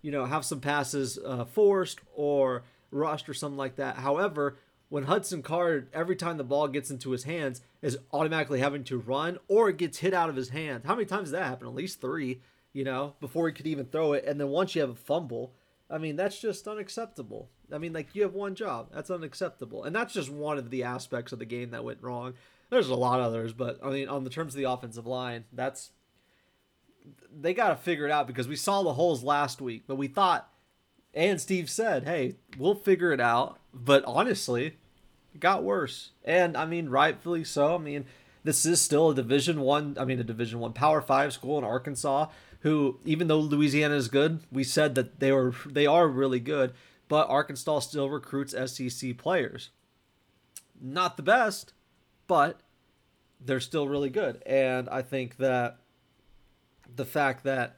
you 0.00 0.10
know, 0.10 0.24
have 0.24 0.44
some 0.46 0.60
passes 0.60 1.18
uh, 1.24 1.44
forced 1.44 2.00
or 2.14 2.64
rushed 2.90 3.28
or 3.28 3.34
something 3.34 3.58
like 3.58 3.76
that. 3.76 3.96
However, 3.96 4.56
when 4.88 5.04
Hudson 5.04 5.42
Card, 5.42 5.88
every 5.92 6.16
time 6.16 6.38
the 6.38 6.44
ball 6.44 6.68
gets 6.68 6.90
into 6.90 7.10
his 7.10 7.24
hands, 7.24 7.60
is 7.82 7.98
automatically 8.12 8.60
having 8.60 8.82
to 8.84 8.98
run 8.98 9.38
or 9.46 9.68
it 9.68 9.76
gets 9.76 9.98
hit 9.98 10.14
out 10.14 10.30
of 10.30 10.36
his 10.36 10.48
hands. 10.48 10.84
How 10.86 10.94
many 10.94 11.04
times 11.04 11.24
does 11.24 11.32
that 11.32 11.46
happen? 11.46 11.68
At 11.68 11.74
least 11.74 12.00
three, 12.00 12.40
you 12.72 12.82
know, 12.82 13.14
before 13.20 13.46
he 13.46 13.54
could 13.54 13.66
even 13.66 13.86
throw 13.86 14.14
it. 14.14 14.24
And 14.26 14.40
then 14.40 14.48
once 14.48 14.74
you 14.74 14.80
have 14.80 14.90
a 14.90 14.94
fumble, 14.94 15.52
I 15.90 15.98
mean, 15.98 16.16
that's 16.16 16.40
just 16.40 16.66
unacceptable. 16.66 17.50
I 17.72 17.78
mean, 17.78 17.92
like 17.92 18.14
you 18.14 18.22
have 18.22 18.34
one 18.34 18.54
job. 18.54 18.88
That's 18.92 19.10
unacceptable. 19.10 19.84
And 19.84 19.94
that's 19.94 20.14
just 20.14 20.30
one 20.30 20.58
of 20.58 20.70
the 20.70 20.84
aspects 20.84 21.32
of 21.32 21.38
the 21.38 21.44
game 21.44 21.70
that 21.70 21.84
went 21.84 22.02
wrong. 22.02 22.34
There's 22.70 22.88
a 22.88 22.94
lot 22.94 23.20
of 23.20 23.26
others, 23.26 23.52
but 23.52 23.78
I 23.82 23.90
mean, 23.90 24.08
on 24.08 24.24
the 24.24 24.30
terms 24.30 24.54
of 24.54 24.58
the 24.58 24.70
offensive 24.70 25.06
line, 25.06 25.44
that's 25.52 25.90
they 27.34 27.52
got 27.52 27.70
to 27.70 27.76
figure 27.76 28.06
it 28.06 28.12
out 28.12 28.26
because 28.26 28.48
we 28.48 28.56
saw 28.56 28.82
the 28.82 28.94
holes 28.94 29.22
last 29.24 29.60
week, 29.60 29.84
but 29.86 29.96
we 29.96 30.08
thought 30.08 30.48
and 31.14 31.40
Steve 31.40 31.68
said, 31.68 32.04
"Hey, 32.04 32.36
we'll 32.56 32.74
figure 32.74 33.12
it 33.12 33.20
out." 33.20 33.58
But 33.74 34.04
honestly, 34.06 34.78
it 35.34 35.40
got 35.40 35.62
worse. 35.62 36.12
And 36.24 36.56
I 36.56 36.64
mean, 36.64 36.88
rightfully 36.88 37.44
so. 37.44 37.74
I 37.74 37.78
mean, 37.78 38.06
this 38.44 38.64
is 38.64 38.80
still 38.80 39.10
a 39.10 39.14
Division 39.14 39.60
1, 39.60 39.96
I 40.00 40.04
mean 40.04 40.18
a 40.20 40.24
Division 40.24 40.58
1 40.60 40.72
Power 40.72 41.00
5 41.00 41.32
school 41.32 41.58
in 41.58 41.64
Arkansas 41.64 42.28
who 42.62 42.98
even 43.04 43.28
though 43.28 43.40
Louisiana 43.40 43.96
is 43.96 44.08
good, 44.08 44.40
we 44.50 44.64
said 44.64 44.94
that 44.94 45.20
they 45.20 45.32
were 45.32 45.54
they 45.66 45.86
are 45.86 46.08
really 46.08 46.40
good, 46.40 46.72
but 47.12 47.28
Arkansas 47.28 47.80
still 47.80 48.08
recruits 48.08 48.54
SEC 48.72 49.18
players. 49.18 49.68
Not 50.80 51.18
the 51.18 51.22
best, 51.22 51.74
but 52.26 52.60
they're 53.38 53.60
still 53.60 53.86
really 53.86 54.08
good. 54.08 54.42
And 54.46 54.88
I 54.88 55.02
think 55.02 55.36
that 55.36 55.76
the 56.96 57.04
fact 57.04 57.44
that 57.44 57.76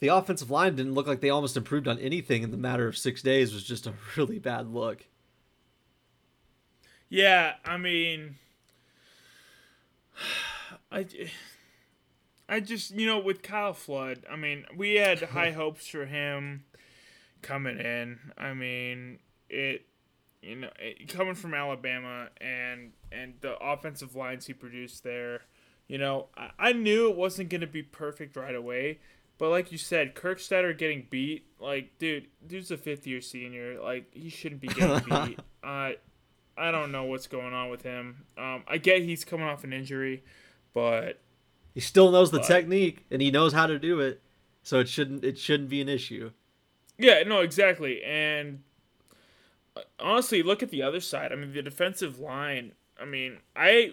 the 0.00 0.08
offensive 0.08 0.50
line 0.50 0.76
didn't 0.76 0.92
look 0.92 1.06
like 1.06 1.22
they 1.22 1.30
almost 1.30 1.56
improved 1.56 1.88
on 1.88 1.98
anything 1.98 2.42
in 2.42 2.50
the 2.50 2.58
matter 2.58 2.86
of 2.86 2.98
six 2.98 3.22
days 3.22 3.54
was 3.54 3.64
just 3.64 3.86
a 3.86 3.94
really 4.18 4.38
bad 4.38 4.68
look. 4.68 5.06
Yeah, 7.08 7.54
I 7.64 7.78
mean, 7.78 8.34
I, 10.92 11.06
I 12.50 12.60
just 12.60 12.90
you 12.90 13.06
know 13.06 13.18
with 13.18 13.40
Kyle 13.40 13.72
Flood, 13.72 14.26
I 14.30 14.36
mean 14.36 14.66
we 14.76 14.96
had 14.96 15.22
high 15.22 15.52
hopes 15.52 15.88
for 15.88 16.04
him 16.04 16.64
coming 17.42 17.78
in. 17.78 18.18
I 18.36 18.52
mean 18.54 19.18
it, 19.50 19.86
you 20.42 20.56
know, 20.56 20.70
it, 20.78 21.08
coming 21.08 21.34
from 21.34 21.54
Alabama 21.54 22.28
and 22.40 22.92
and 23.10 23.34
the 23.40 23.56
offensive 23.58 24.14
lines 24.14 24.46
he 24.46 24.52
produced 24.52 25.02
there. 25.04 25.42
You 25.86 25.96
know, 25.98 26.26
I, 26.36 26.50
I 26.58 26.72
knew 26.74 27.08
it 27.10 27.16
wasn't 27.16 27.48
going 27.48 27.62
to 27.62 27.66
be 27.66 27.82
perfect 27.82 28.36
right 28.36 28.54
away, 28.54 28.98
but 29.38 29.48
like 29.48 29.72
you 29.72 29.78
said, 29.78 30.14
Kerstetter 30.14 30.76
getting 30.76 31.06
beat, 31.08 31.46
like, 31.58 31.96
dude, 31.98 32.26
dude's 32.46 32.70
a 32.70 32.76
fifth 32.76 33.06
year 33.06 33.22
senior. 33.22 33.80
Like, 33.82 34.12
he 34.12 34.28
shouldn't 34.28 34.60
be 34.60 34.68
getting 34.68 34.98
beat. 35.26 35.40
Uh, 35.64 35.92
I 36.58 36.70
don't 36.72 36.92
know 36.92 37.04
what's 37.04 37.26
going 37.26 37.54
on 37.54 37.70
with 37.70 37.82
him. 37.82 38.26
Um, 38.36 38.64
I 38.68 38.76
get 38.76 39.00
he's 39.02 39.24
coming 39.24 39.46
off 39.46 39.64
an 39.64 39.72
injury, 39.72 40.24
but 40.74 41.20
He 41.72 41.80
still 41.80 42.10
knows 42.10 42.30
the 42.32 42.40
But- 42.40 42.46
technique 42.48 43.06
and 43.10 43.22
he 43.22 43.30
knows 43.30 43.54
how 43.54 43.66
to 43.66 43.78
do 43.78 44.00
it, 44.00 44.20
so 44.62 44.80
it 44.80 44.88
shouldn't 44.90 45.24
it 45.24 45.38
shouldn't 45.38 45.70
be 45.70 45.80
an 45.80 45.88
issue. 45.88 46.32
Yeah, 46.98 47.22
no, 47.22 47.40
exactly. 47.40 48.02
And 48.02 48.62
uh, 49.76 49.82
honestly, 49.98 50.42
look 50.42 50.62
at 50.62 50.70
the 50.70 50.82
other 50.82 51.00
side. 51.00 51.32
I 51.32 51.36
mean, 51.36 51.52
the 51.52 51.62
defensive 51.62 52.18
line. 52.18 52.72
I 53.00 53.04
mean, 53.04 53.38
I 53.54 53.92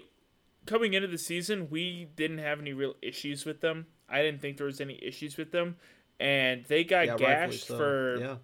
coming 0.66 0.94
into 0.94 1.08
the 1.08 1.18
season, 1.18 1.70
we 1.70 2.08
didn't 2.16 2.40
have 2.40 2.60
any 2.60 2.74
real 2.74 2.96
issues 3.02 3.46
with 3.46 3.62
them. 3.62 3.88
I 4.10 4.22
didn't 4.22 4.42
think 4.42 4.58
there 4.58 4.66
was 4.66 4.82
any 4.82 5.00
issues 5.04 5.38
with 5.38 5.52
them, 5.52 5.78
and 6.20 6.66
they 6.66 6.84
got 6.84 7.06
Yeah, 7.08 7.18
gashed 7.18 7.68
so. 7.68 7.78
for 7.78 8.18
yeah, 8.20 8.36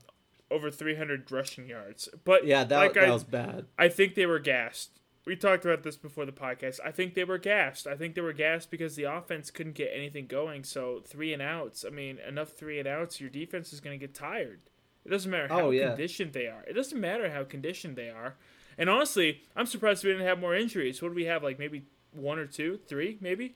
over 0.50 0.72
300 0.72 1.32
rushing 1.32 1.68
yards. 1.68 2.10
But 2.24 2.46
yeah, 2.46 2.64
that, 2.64 2.78
like 2.78 2.94
that 2.94 3.06
I, 3.06 3.12
was 3.12 3.24
bad. 3.24 3.66
I 3.78 3.90
think 3.90 4.16
they 4.16 4.26
were 4.26 4.40
gassed. 4.40 5.01
We 5.26 5.36
talked 5.36 5.66
about 5.66 5.84
this 5.84 5.98
before 5.98 6.26
the 6.26 6.32
podcast. 6.32 6.80
I 6.84 6.92
think 6.92 7.14
they 7.14 7.24
were 7.24 7.38
gassed. 7.38 7.86
I 7.86 7.96
think 7.96 8.16
they 8.16 8.22
were 8.22 8.34
gassed 8.34 8.72
because 8.72 8.96
the 8.96 9.04
offense 9.04 9.52
couldn't 9.52 9.76
get 9.76 9.92
anything 9.94 10.26
going. 10.26 10.64
So 10.64 11.02
three 11.06 11.32
and 11.32 11.42
outs. 11.42 11.86
I 11.86 11.92
mean, 11.92 12.18
enough 12.28 12.50
three 12.50 12.80
and 12.80 12.88
outs, 12.88 13.22
your 13.22 13.30
defense 13.30 13.72
is 13.72 13.80
going 13.80 14.00
to 14.00 14.04
get 14.04 14.16
tired. 14.16 14.62
It 15.06 15.10
doesn't 15.10 15.30
matter 15.30 15.48
how 15.48 15.68
Oh, 15.68 15.70
yeah. 15.72 15.90
conditioned 15.90 16.34
they 16.34 16.48
are. 16.48 16.64
It 16.68 16.74
doesn't 16.74 17.00
matter 17.00 17.30
how 17.32 17.44
conditioned 17.44 17.96
they 17.96 18.10
are. 18.10 18.36
And 18.78 18.90
honestly, 18.90 19.42
I'm 19.56 19.68
surprised 19.68 20.04
we 20.04 20.12
didn't 20.12 20.26
have 20.26 20.40
more 20.40 20.56
injuries. 20.56 21.02
What 21.02 21.10
do 21.10 21.16
we 21.16 21.26
have? 21.26 21.44
Like 21.44 21.60
maybe 21.60 21.86
one 22.14 22.40
or 22.40 22.48
two, 22.48 22.80
three, 22.88 23.18
maybe. 23.22 23.56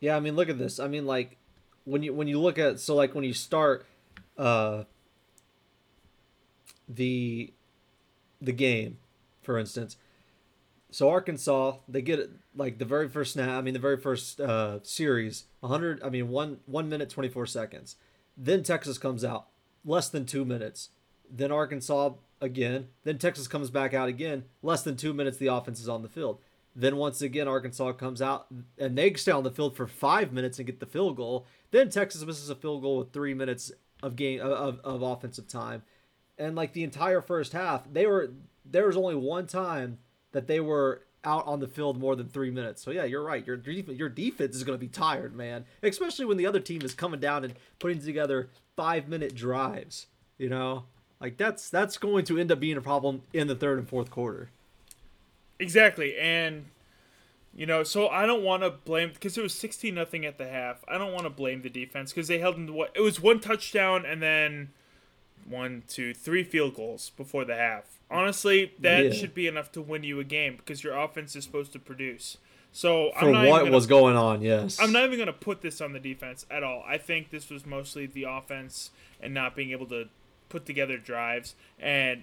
Yeah, 0.00 0.16
I 0.16 0.20
mean, 0.20 0.34
look 0.34 0.48
at 0.48 0.58
this. 0.58 0.80
I 0.80 0.88
mean, 0.88 1.04
like 1.04 1.36
when 1.84 2.02
you 2.02 2.14
when 2.14 2.26
you 2.28 2.40
look 2.40 2.58
at 2.58 2.80
so 2.80 2.94
like 2.94 3.14
when 3.14 3.24
you 3.24 3.34
start 3.34 3.84
uh 4.38 4.84
the 6.88 7.52
the 8.40 8.52
game, 8.52 8.98
for 9.42 9.58
instance. 9.58 9.96
So 10.90 11.08
Arkansas, 11.08 11.76
they 11.88 12.02
get 12.02 12.18
it 12.18 12.30
like 12.54 12.78
the 12.78 12.84
very 12.84 13.08
first 13.08 13.34
snap. 13.34 13.48
I 13.48 13.60
mean, 13.60 13.74
the 13.74 13.80
very 13.80 13.96
first 13.96 14.40
uh, 14.40 14.80
series, 14.82 15.44
100. 15.60 16.02
I 16.02 16.10
mean, 16.10 16.28
one 16.28 16.58
one 16.66 16.88
minute 16.88 17.10
24 17.10 17.46
seconds. 17.46 17.96
Then 18.36 18.62
Texas 18.62 18.98
comes 18.98 19.24
out, 19.24 19.46
less 19.84 20.08
than 20.08 20.26
two 20.26 20.44
minutes. 20.44 20.90
Then 21.30 21.52
Arkansas 21.52 22.12
again. 22.40 22.88
Then 23.04 23.18
Texas 23.18 23.46
comes 23.46 23.70
back 23.70 23.94
out 23.94 24.08
again, 24.08 24.44
less 24.62 24.82
than 24.82 24.96
two 24.96 25.12
minutes. 25.12 25.36
The 25.38 25.48
offense 25.48 25.80
is 25.80 25.88
on 25.88 26.02
the 26.02 26.08
field. 26.08 26.40
Then 26.74 26.96
once 26.96 27.20
again, 27.20 27.48
Arkansas 27.48 27.92
comes 27.92 28.22
out 28.22 28.46
and 28.78 28.96
they 28.96 29.12
stay 29.14 29.32
on 29.32 29.44
the 29.44 29.50
field 29.50 29.76
for 29.76 29.86
five 29.86 30.32
minutes 30.32 30.58
and 30.58 30.66
get 30.66 30.80
the 30.80 30.86
field 30.86 31.16
goal. 31.16 31.46
Then 31.72 31.90
Texas 31.90 32.24
misses 32.24 32.50
a 32.50 32.54
field 32.54 32.82
goal 32.82 32.98
with 32.98 33.12
three 33.12 33.34
minutes 33.34 33.72
of 34.02 34.16
game 34.16 34.40
of, 34.40 34.80
of 34.82 35.02
offensive 35.02 35.46
time, 35.46 35.82
and 36.38 36.56
like 36.56 36.72
the 36.72 36.84
entire 36.84 37.20
first 37.20 37.52
half, 37.52 37.82
they 37.92 38.06
were 38.06 38.30
there 38.64 38.86
was 38.86 38.96
only 38.96 39.14
one 39.14 39.46
time 39.46 39.98
that 40.32 40.46
they 40.46 40.60
were 40.60 41.02
out 41.24 41.46
on 41.46 41.60
the 41.60 41.68
field 41.68 41.98
more 41.98 42.16
than 42.16 42.28
three 42.28 42.50
minutes. 42.50 42.82
So 42.82 42.90
yeah, 42.90 43.04
you're 43.04 43.22
right. 43.22 43.46
Your 43.46 43.58
your 43.58 44.08
defense 44.08 44.56
is 44.56 44.64
going 44.64 44.78
to 44.78 44.80
be 44.80 44.88
tired, 44.88 45.34
man. 45.34 45.64
Especially 45.82 46.24
when 46.24 46.36
the 46.36 46.46
other 46.46 46.60
team 46.60 46.82
is 46.82 46.94
coming 46.94 47.20
down 47.20 47.44
and 47.44 47.54
putting 47.78 48.00
together 48.00 48.48
five 48.76 49.08
minute 49.08 49.34
drives. 49.34 50.06
You 50.38 50.48
know, 50.48 50.84
like 51.20 51.36
that's 51.36 51.68
that's 51.68 51.98
going 51.98 52.24
to 52.26 52.38
end 52.38 52.50
up 52.50 52.60
being 52.60 52.76
a 52.76 52.82
problem 52.82 53.22
in 53.32 53.46
the 53.46 53.54
third 53.54 53.78
and 53.78 53.88
fourth 53.88 54.10
quarter. 54.10 54.50
Exactly, 55.58 56.16
and 56.18 56.66
you 57.54 57.66
know, 57.66 57.82
so 57.82 58.08
I 58.08 58.24
don't 58.24 58.42
want 58.42 58.62
to 58.62 58.70
blame 58.70 59.10
because 59.12 59.36
it 59.36 59.42
was 59.42 59.52
sixteen 59.52 59.94
nothing 59.94 60.24
at 60.24 60.38
the 60.38 60.48
half. 60.48 60.82
I 60.88 60.96
don't 60.96 61.12
want 61.12 61.24
to 61.24 61.30
blame 61.30 61.62
the 61.62 61.68
defense 61.68 62.12
because 62.12 62.28
they 62.28 62.38
held 62.38 62.56
them 62.56 62.66
to 62.68 62.72
what 62.72 62.92
it 62.94 63.00
was 63.00 63.20
one 63.20 63.40
touchdown 63.40 64.06
and 64.06 64.22
then 64.22 64.70
one, 65.46 65.82
two, 65.88 66.14
three 66.14 66.44
field 66.44 66.74
goals 66.74 67.10
before 67.16 67.44
the 67.44 67.56
half. 67.56 67.99
Honestly, 68.10 68.72
that 68.80 69.04
yeah. 69.04 69.12
should 69.12 69.34
be 69.34 69.46
enough 69.46 69.70
to 69.72 69.80
win 69.80 70.02
you 70.02 70.18
a 70.18 70.24
game 70.24 70.56
because 70.56 70.82
your 70.82 70.98
offense 70.98 71.36
is 71.36 71.44
supposed 71.44 71.72
to 71.72 71.78
produce. 71.78 72.38
So 72.72 73.10
for 73.18 73.30
what 73.30 73.60
gonna, 73.62 73.70
was 73.70 73.86
going 73.86 74.16
on, 74.16 74.42
yes, 74.42 74.78
I'm 74.80 74.92
not 74.92 75.04
even 75.04 75.16
going 75.16 75.26
to 75.26 75.32
put 75.32 75.60
this 75.60 75.80
on 75.80 75.92
the 75.92 75.98
defense 76.00 76.46
at 76.50 76.62
all. 76.62 76.84
I 76.86 76.98
think 76.98 77.30
this 77.30 77.50
was 77.50 77.66
mostly 77.66 78.06
the 78.06 78.24
offense 78.24 78.90
and 79.20 79.34
not 79.34 79.56
being 79.56 79.70
able 79.70 79.86
to 79.86 80.08
put 80.48 80.66
together 80.66 80.96
drives. 80.96 81.54
And 81.78 82.22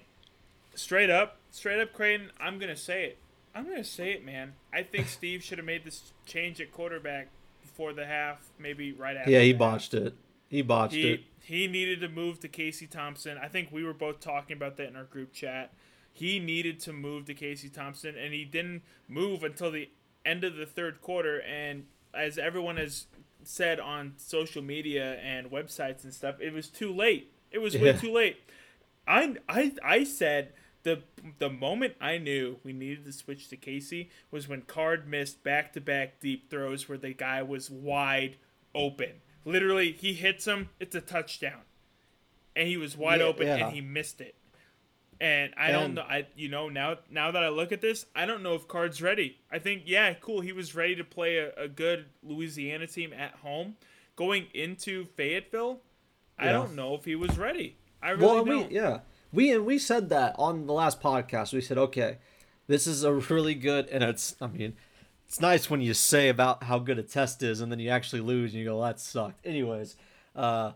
straight 0.74 1.10
up, 1.10 1.36
straight 1.50 1.80
up, 1.80 1.92
Creighton, 1.92 2.30
I'm 2.40 2.58
going 2.58 2.74
to 2.74 2.80
say 2.80 3.04
it. 3.04 3.18
I'm 3.54 3.64
going 3.64 3.78
to 3.78 3.84
say 3.84 4.12
it, 4.12 4.24
man. 4.24 4.54
I 4.72 4.82
think 4.84 5.08
Steve 5.08 5.42
should 5.42 5.58
have 5.58 5.66
made 5.66 5.84
this 5.84 6.12
change 6.24 6.60
at 6.60 6.72
quarterback 6.72 7.28
before 7.60 7.92
the 7.92 8.06
half, 8.06 8.38
maybe 8.58 8.92
right 8.92 9.16
after. 9.16 9.30
Yeah, 9.30 9.40
he 9.40 9.52
botched 9.52 9.92
half. 9.92 10.02
it. 10.02 10.14
He 10.48 10.62
botched 10.62 10.94
he, 10.94 11.12
it. 11.12 11.20
He 11.40 11.66
needed 11.66 12.00
to 12.00 12.08
move 12.08 12.40
to 12.40 12.48
Casey 12.48 12.86
Thompson. 12.86 13.38
I 13.38 13.48
think 13.48 13.70
we 13.70 13.84
were 13.84 13.94
both 13.94 14.20
talking 14.20 14.56
about 14.56 14.76
that 14.76 14.88
in 14.88 14.96
our 14.96 15.04
group 15.04 15.32
chat. 15.32 15.72
He 16.12 16.40
needed 16.40 16.80
to 16.80 16.92
move 16.92 17.26
to 17.26 17.34
Casey 17.34 17.68
Thompson, 17.68 18.16
and 18.16 18.34
he 18.34 18.44
didn't 18.44 18.82
move 19.06 19.44
until 19.44 19.70
the 19.70 19.88
end 20.26 20.44
of 20.44 20.56
the 20.56 20.66
third 20.66 21.00
quarter. 21.00 21.40
And 21.40 21.86
as 22.12 22.38
everyone 22.38 22.76
has 22.76 23.06
said 23.44 23.78
on 23.78 24.14
social 24.16 24.62
media 24.62 25.14
and 25.20 25.50
websites 25.50 26.04
and 26.04 26.12
stuff, 26.12 26.40
it 26.40 26.52
was 26.52 26.68
too 26.68 26.92
late. 26.92 27.32
It 27.50 27.58
was 27.58 27.76
way 27.76 27.92
too 27.92 28.12
late. 28.12 28.38
I, 29.06 29.36
I, 29.48 29.72
I 29.82 30.04
said 30.04 30.52
the 30.82 31.02
the 31.38 31.50
moment 31.50 31.94
I 32.00 32.18
knew 32.18 32.58
we 32.62 32.72
needed 32.72 33.04
to 33.04 33.12
switch 33.12 33.48
to 33.48 33.56
Casey 33.56 34.10
was 34.30 34.48
when 34.48 34.62
Card 34.62 35.08
missed 35.08 35.42
back 35.42 35.72
to 35.72 35.80
back 35.80 36.20
deep 36.20 36.50
throws 36.50 36.88
where 36.88 36.98
the 36.98 37.12
guy 37.12 37.42
was 37.42 37.70
wide 37.70 38.36
open. 38.74 39.20
Literally, 39.48 39.92
he 39.92 40.12
hits 40.12 40.46
him, 40.46 40.68
it's 40.78 40.94
a 40.94 41.00
touchdown, 41.00 41.62
and 42.54 42.68
he 42.68 42.76
was 42.76 42.98
wide 42.98 43.20
yeah, 43.20 43.26
open 43.26 43.46
yeah. 43.46 43.56
and 43.56 43.72
he 43.74 43.80
missed 43.80 44.20
it. 44.20 44.34
And 45.20 45.54
I 45.56 45.70
and, 45.70 45.72
don't 45.72 45.94
know. 45.94 46.02
I 46.02 46.26
you 46.36 46.50
know 46.50 46.68
now 46.68 46.98
now 47.10 47.30
that 47.30 47.42
I 47.42 47.48
look 47.48 47.72
at 47.72 47.80
this, 47.80 48.04
I 48.14 48.26
don't 48.26 48.42
know 48.42 48.54
if 48.54 48.68
Card's 48.68 49.00
ready. 49.00 49.38
I 49.50 49.58
think 49.58 49.84
yeah, 49.86 50.12
cool. 50.12 50.42
He 50.42 50.52
was 50.52 50.74
ready 50.74 50.94
to 50.96 51.02
play 51.02 51.38
a, 51.38 51.52
a 51.56 51.66
good 51.66 52.06
Louisiana 52.22 52.86
team 52.86 53.14
at 53.14 53.36
home. 53.36 53.76
Going 54.16 54.48
into 54.52 55.06
Fayetteville, 55.16 55.80
yeah. 56.38 56.50
I 56.50 56.52
don't 56.52 56.76
know 56.76 56.94
if 56.94 57.06
he 57.06 57.14
was 57.14 57.38
ready. 57.38 57.78
I 58.02 58.10
really 58.10 58.26
well, 58.26 58.44
don't. 58.44 58.68
We, 58.68 58.74
yeah, 58.74 58.98
we 59.32 59.50
and 59.50 59.64
we 59.64 59.78
said 59.78 60.10
that 60.10 60.34
on 60.38 60.66
the 60.66 60.74
last 60.74 61.00
podcast. 61.00 61.54
We 61.54 61.62
said, 61.62 61.78
okay, 61.78 62.18
this 62.66 62.86
is 62.86 63.02
a 63.02 63.12
really 63.30 63.54
good, 63.54 63.88
and 63.88 64.04
it's. 64.04 64.36
I 64.42 64.46
mean, 64.46 64.76
it's 65.28 65.40
nice 65.40 65.68
when 65.68 65.82
you 65.82 65.92
say 65.92 66.30
about 66.30 66.64
how 66.64 66.78
good 66.78 66.98
a 66.98 67.02
test 67.02 67.42
is, 67.42 67.60
and 67.60 67.70
then 67.70 67.78
you 67.78 67.90
actually 67.90 68.22
lose, 68.22 68.52
and 68.52 68.60
you 68.60 68.64
go, 68.64 68.80
that 68.80 68.98
sucked. 68.98 69.46
Anyways, 69.46 69.94
uh, 70.34 70.72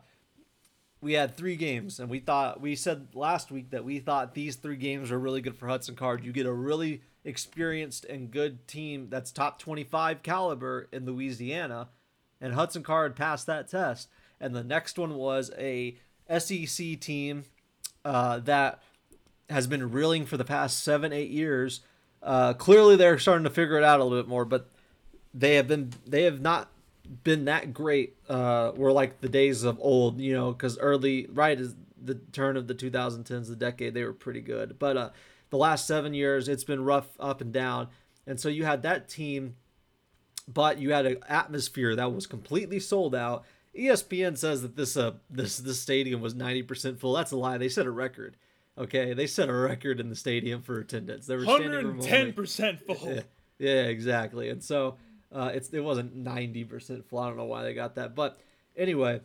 we 1.00 1.14
had 1.14 1.34
three 1.34 1.56
games, 1.56 1.98
and 1.98 2.10
we 2.10 2.18
thought 2.18 2.60
we 2.60 2.76
said 2.76 3.08
last 3.14 3.50
week 3.50 3.70
that 3.70 3.82
we 3.82 3.98
thought 3.98 4.34
these 4.34 4.56
three 4.56 4.76
games 4.76 5.10
were 5.10 5.18
really 5.18 5.40
good 5.40 5.56
for 5.56 5.68
Hudson 5.68 5.96
Card. 5.96 6.22
You 6.22 6.32
get 6.32 6.44
a 6.44 6.52
really 6.52 7.00
experienced 7.24 8.04
and 8.04 8.30
good 8.30 8.68
team 8.68 9.06
that's 9.08 9.32
top 9.32 9.58
25 9.58 10.22
caliber 10.22 10.86
in 10.92 11.06
Louisiana, 11.06 11.88
and 12.38 12.52
Hudson 12.52 12.82
Card 12.82 13.16
passed 13.16 13.46
that 13.46 13.70
test. 13.70 14.10
And 14.38 14.54
the 14.54 14.64
next 14.64 14.98
one 14.98 15.14
was 15.14 15.50
a 15.56 15.96
SEC 16.28 17.00
team 17.00 17.44
uh, 18.04 18.40
that 18.40 18.82
has 19.48 19.66
been 19.66 19.92
reeling 19.92 20.26
for 20.26 20.36
the 20.36 20.44
past 20.44 20.82
seven, 20.82 21.10
eight 21.10 21.30
years 21.30 21.80
uh, 22.22 22.54
clearly, 22.54 22.96
they're 22.96 23.18
starting 23.18 23.44
to 23.44 23.50
figure 23.50 23.76
it 23.76 23.84
out 23.84 24.00
a 24.00 24.04
little 24.04 24.22
bit 24.22 24.28
more, 24.28 24.44
but 24.44 24.68
they 25.34 25.54
have 25.54 25.66
been 25.66 25.92
they 26.06 26.22
have 26.22 26.40
not 26.40 26.70
been 27.24 27.46
that 27.46 27.72
great. 27.72 28.16
Uh, 28.28 28.72
were 28.76 28.92
like 28.92 29.20
the 29.20 29.28
days 29.28 29.64
of 29.64 29.78
old, 29.80 30.20
you 30.20 30.32
know, 30.32 30.52
because 30.52 30.78
early 30.78 31.26
right 31.32 31.58
is 31.58 31.74
the 32.02 32.14
turn 32.14 32.56
of 32.56 32.66
the 32.68 32.74
2010s, 32.74 33.48
the 33.48 33.56
decade 33.56 33.94
they 33.94 34.04
were 34.04 34.12
pretty 34.12 34.40
good, 34.40 34.78
but 34.78 34.96
uh, 34.96 35.10
the 35.50 35.56
last 35.56 35.86
seven 35.86 36.14
years 36.14 36.48
it's 36.48 36.64
been 36.64 36.84
rough 36.84 37.08
up 37.18 37.40
and 37.40 37.52
down, 37.52 37.88
and 38.26 38.38
so 38.38 38.48
you 38.48 38.64
had 38.64 38.82
that 38.82 39.08
team, 39.08 39.56
but 40.46 40.78
you 40.78 40.92
had 40.92 41.06
an 41.06 41.18
atmosphere 41.28 41.96
that 41.96 42.12
was 42.12 42.26
completely 42.26 42.78
sold 42.78 43.14
out. 43.14 43.44
ESPN 43.76 44.36
says 44.36 44.62
that 44.62 44.76
this 44.76 44.96
uh 44.96 45.12
this 45.30 45.56
this 45.56 45.80
stadium 45.80 46.20
was 46.20 46.34
90% 46.34 46.98
full. 46.98 47.14
That's 47.14 47.32
a 47.32 47.36
lie. 47.36 47.58
They 47.58 47.68
set 47.68 47.86
a 47.86 47.90
record. 47.90 48.36
Okay, 48.78 49.12
they 49.12 49.26
set 49.26 49.48
a 49.48 49.52
record 49.52 50.00
in 50.00 50.08
the 50.08 50.16
stadium 50.16 50.62
for 50.62 50.78
attendance. 50.78 51.26
They 51.26 51.36
were 51.36 51.44
110 51.44 52.32
percent 52.32 52.80
full. 52.86 52.96
Yeah, 53.58 53.74
yeah, 53.74 53.82
exactly. 53.84 54.48
And 54.48 54.62
so 54.64 54.96
uh, 55.30 55.50
it's 55.54 55.68
it 55.70 55.80
wasn't 55.80 56.16
90 56.16 56.64
percent 56.64 57.08
full. 57.08 57.18
I 57.18 57.28
don't 57.28 57.36
know 57.36 57.44
why 57.44 57.62
they 57.62 57.74
got 57.74 57.94
that, 57.96 58.14
but 58.14 58.38
anyway. 58.76 59.20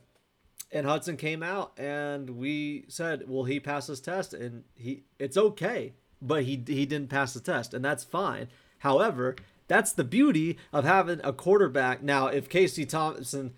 And 0.70 0.86
Hudson 0.86 1.16
came 1.16 1.44
out, 1.44 1.72
and 1.80 2.32
we 2.32 2.84
said, 2.90 3.24
"Well, 3.26 3.46
he 3.46 3.58
passed 3.62 3.88
his 3.88 4.02
test, 4.02 4.34
and 4.34 4.66
he 4.76 5.04
it's 5.18 5.38
okay, 5.38 5.94
but 6.22 6.44
he 6.44 6.62
he 6.68 6.86
didn't 6.86 7.10
pass 7.10 7.34
the 7.34 7.40
test, 7.40 7.74
and 7.74 7.86
that's 7.86 8.04
fine." 8.04 8.50
However, 8.80 9.38
that's 9.70 9.94
the 9.94 10.04
beauty 10.04 10.58
of 10.74 10.84
having 10.84 11.22
a 11.24 11.32
quarterback. 11.32 12.04
Now, 12.04 12.28
if 12.28 12.50
Casey 12.50 12.86
Thompson 12.86 13.54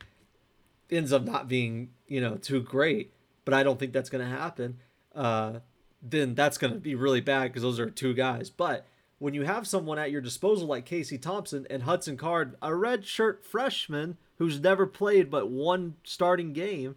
ends 0.91 1.11
up 1.11 1.23
not 1.23 1.47
being, 1.47 1.89
you 2.07 2.21
know, 2.21 2.35
too 2.35 2.61
great, 2.61 3.11
but 3.43 3.53
I 3.55 3.63
don't 3.63 3.79
think 3.79 3.91
that's 3.91 4.09
going 4.09 4.23
to 4.23 4.29
happen. 4.37 4.77
Uh, 5.15 5.59
then 6.01 6.35
that's 6.35 6.57
going 6.57 6.73
to 6.73 6.79
be 6.79 6.95
really 6.95 7.21
bad 7.21 7.43
because 7.43 7.63
those 7.63 7.79
are 7.79 7.89
two 7.89 8.13
guys. 8.13 8.49
But 8.49 8.85
when 9.17 9.33
you 9.33 9.43
have 9.43 9.67
someone 9.67 9.99
at 9.99 10.11
your 10.11 10.21
disposal 10.21 10.67
like 10.67 10.85
Casey 10.85 11.17
Thompson 11.17 11.67
and 11.69 11.83
Hudson 11.83 12.17
Card, 12.17 12.55
a 12.61 12.73
red 12.73 13.05
shirt 13.05 13.45
freshman 13.45 14.17
who's 14.37 14.59
never 14.59 14.85
played 14.85 15.29
but 15.29 15.49
one 15.49 15.95
starting 16.03 16.53
game, 16.53 16.95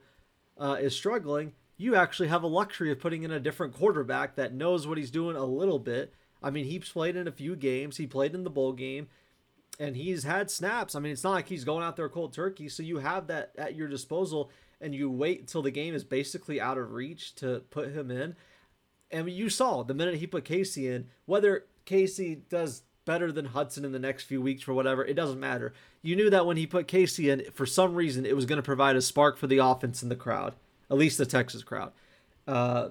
uh, 0.58 0.76
is 0.80 0.94
struggling, 0.94 1.52
you 1.76 1.96
actually 1.96 2.28
have 2.28 2.44
a 2.44 2.48
luxury 2.48 2.92
of 2.92 3.00
putting 3.00 3.24
in 3.24 3.32
a 3.32 3.40
different 3.40 3.74
quarterback 3.74 4.36
that 4.36 4.54
knows 4.54 4.86
what 4.86 4.98
he's 4.98 5.10
doing 5.10 5.36
a 5.36 5.44
little 5.44 5.80
bit. 5.80 6.14
I 6.42 6.50
mean, 6.50 6.66
he's 6.66 6.88
played 6.88 7.16
in 7.16 7.26
a 7.26 7.32
few 7.32 7.56
games, 7.56 7.96
he 7.96 8.06
played 8.06 8.34
in 8.34 8.44
the 8.44 8.50
bowl 8.50 8.72
game, 8.72 9.08
and 9.80 9.96
he's 9.96 10.22
had 10.22 10.50
snaps. 10.50 10.94
I 10.94 11.00
mean, 11.00 11.12
it's 11.12 11.24
not 11.24 11.32
like 11.32 11.48
he's 11.48 11.64
going 11.64 11.82
out 11.82 11.96
there 11.96 12.08
cold 12.08 12.32
turkey, 12.32 12.68
so 12.68 12.82
you 12.82 12.98
have 12.98 13.26
that 13.28 13.52
at 13.58 13.74
your 13.74 13.88
disposal 13.88 14.50
and 14.80 14.94
you 14.94 15.10
wait 15.10 15.40
until 15.40 15.62
the 15.62 15.70
game 15.70 15.94
is 15.94 16.04
basically 16.04 16.60
out 16.60 16.78
of 16.78 16.92
reach 16.92 17.34
to 17.36 17.60
put 17.70 17.92
him 17.92 18.10
in 18.10 18.36
and 19.12 19.28
you 19.30 19.50
saw 19.50 19.82
the 19.82 19.94
minute 19.94 20.16
he 20.16 20.26
put 20.26 20.44
Casey 20.44 20.88
in, 20.88 21.06
whether 21.26 21.66
Casey 21.84 22.42
does 22.48 22.82
better 23.04 23.30
than 23.30 23.46
Hudson 23.46 23.84
in 23.84 23.92
the 23.92 23.98
next 23.98 24.24
few 24.24 24.40
weeks 24.40 24.62
for 24.62 24.72
whatever, 24.72 25.04
it 25.04 25.14
doesn't 25.14 25.38
matter. 25.38 25.74
You 26.00 26.16
knew 26.16 26.30
that 26.30 26.46
when 26.46 26.56
he 26.56 26.66
put 26.66 26.88
Casey 26.88 27.28
in, 27.28 27.44
for 27.52 27.66
some 27.66 27.94
reason, 27.94 28.24
it 28.24 28.34
was 28.34 28.46
going 28.46 28.56
to 28.56 28.62
provide 28.62 28.96
a 28.96 29.02
spark 29.02 29.36
for 29.36 29.46
the 29.46 29.58
offense 29.58 30.02
in 30.02 30.08
the 30.08 30.16
crowd, 30.16 30.54
at 30.90 30.96
least 30.96 31.18
the 31.18 31.26
Texas 31.26 31.62
crowd. 31.62 31.92
Uh, 32.46 32.90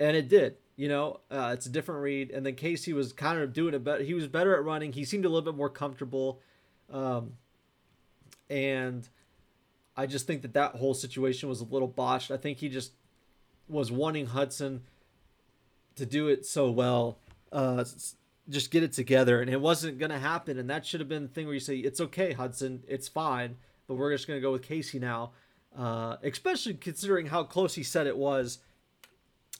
and 0.00 0.16
it 0.16 0.28
did. 0.28 0.56
You 0.76 0.88
know, 0.88 1.20
uh, 1.30 1.52
it's 1.54 1.66
a 1.66 1.70
different 1.70 2.02
read. 2.02 2.30
And 2.30 2.44
then 2.44 2.54
Casey 2.54 2.92
was 2.92 3.12
kind 3.12 3.40
of 3.40 3.52
doing 3.52 3.72
it 3.72 3.84
better. 3.84 4.02
He 4.02 4.14
was 4.14 4.26
better 4.26 4.54
at 4.56 4.64
running. 4.64 4.92
He 4.92 5.04
seemed 5.04 5.24
a 5.24 5.28
little 5.28 5.50
bit 5.50 5.56
more 5.56 5.70
comfortable. 5.70 6.40
Um, 6.90 7.34
and 8.50 9.08
I 9.96 10.06
just 10.06 10.26
think 10.26 10.42
that 10.42 10.54
that 10.54 10.72
whole 10.72 10.92
situation 10.92 11.48
was 11.48 11.60
a 11.60 11.64
little 11.64 11.88
botched. 11.88 12.30
I 12.30 12.36
think 12.36 12.58
he 12.58 12.68
just 12.68 12.92
was 13.68 13.92
wanting 13.92 14.26
Hudson– 14.26 14.82
to 15.96 16.06
do 16.06 16.28
it 16.28 16.46
so 16.46 16.70
well. 16.70 17.18
Uh, 17.52 17.84
just 18.48 18.70
get 18.70 18.82
it 18.82 18.92
together. 18.92 19.40
And 19.40 19.50
it 19.50 19.60
wasn't 19.60 19.98
going 19.98 20.10
to 20.10 20.18
happen. 20.18 20.58
And 20.58 20.70
that 20.70 20.86
should 20.86 21.00
have 21.00 21.08
been 21.08 21.24
the 21.24 21.28
thing 21.28 21.46
where 21.46 21.54
you 21.54 21.60
say, 21.60 21.76
it's 21.76 22.00
okay, 22.00 22.32
Hudson, 22.32 22.82
it's 22.86 23.08
fine, 23.08 23.56
but 23.86 23.94
we're 23.94 24.12
just 24.12 24.26
going 24.26 24.38
to 24.38 24.42
go 24.42 24.52
with 24.52 24.62
Casey 24.62 24.98
now. 24.98 25.32
Uh, 25.76 26.16
especially 26.22 26.72
considering 26.74 27.26
how 27.26 27.42
close 27.42 27.74
he 27.74 27.82
said 27.82 28.06
it 28.06 28.16
was 28.16 28.60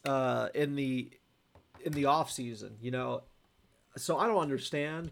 uh, 0.06 0.48
in 0.54 0.74
the 0.74 1.10
in 1.84 1.92
the 1.92 2.06
off 2.06 2.30
season, 2.30 2.76
you 2.80 2.90
know. 2.90 3.22
So 3.98 4.16
I 4.16 4.26
don't 4.26 4.38
understand 4.38 5.10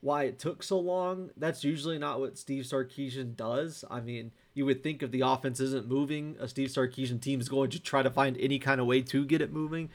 why 0.00 0.24
it 0.24 0.38
took 0.38 0.62
so 0.62 0.78
long. 0.78 1.30
That's 1.36 1.64
usually 1.64 1.98
not 1.98 2.20
what 2.20 2.38
Steve 2.38 2.64
Sarkisian 2.64 3.34
does. 3.36 3.84
I 3.90 4.00
mean, 4.00 4.30
you 4.52 4.64
would 4.66 4.82
think 4.82 5.02
if 5.02 5.10
the 5.10 5.22
offense 5.22 5.58
isn't 5.58 5.88
moving, 5.88 6.36
a 6.38 6.46
Steve 6.46 6.68
Sarkisian 6.68 7.20
team 7.20 7.40
is 7.40 7.48
going 7.48 7.70
to 7.70 7.80
try 7.80 8.02
to 8.02 8.10
find 8.10 8.36
any 8.38 8.58
kind 8.58 8.80
of 8.80 8.86
way 8.86 9.02
to 9.02 9.24
get 9.24 9.40
it 9.40 9.52
moving. 9.52 9.90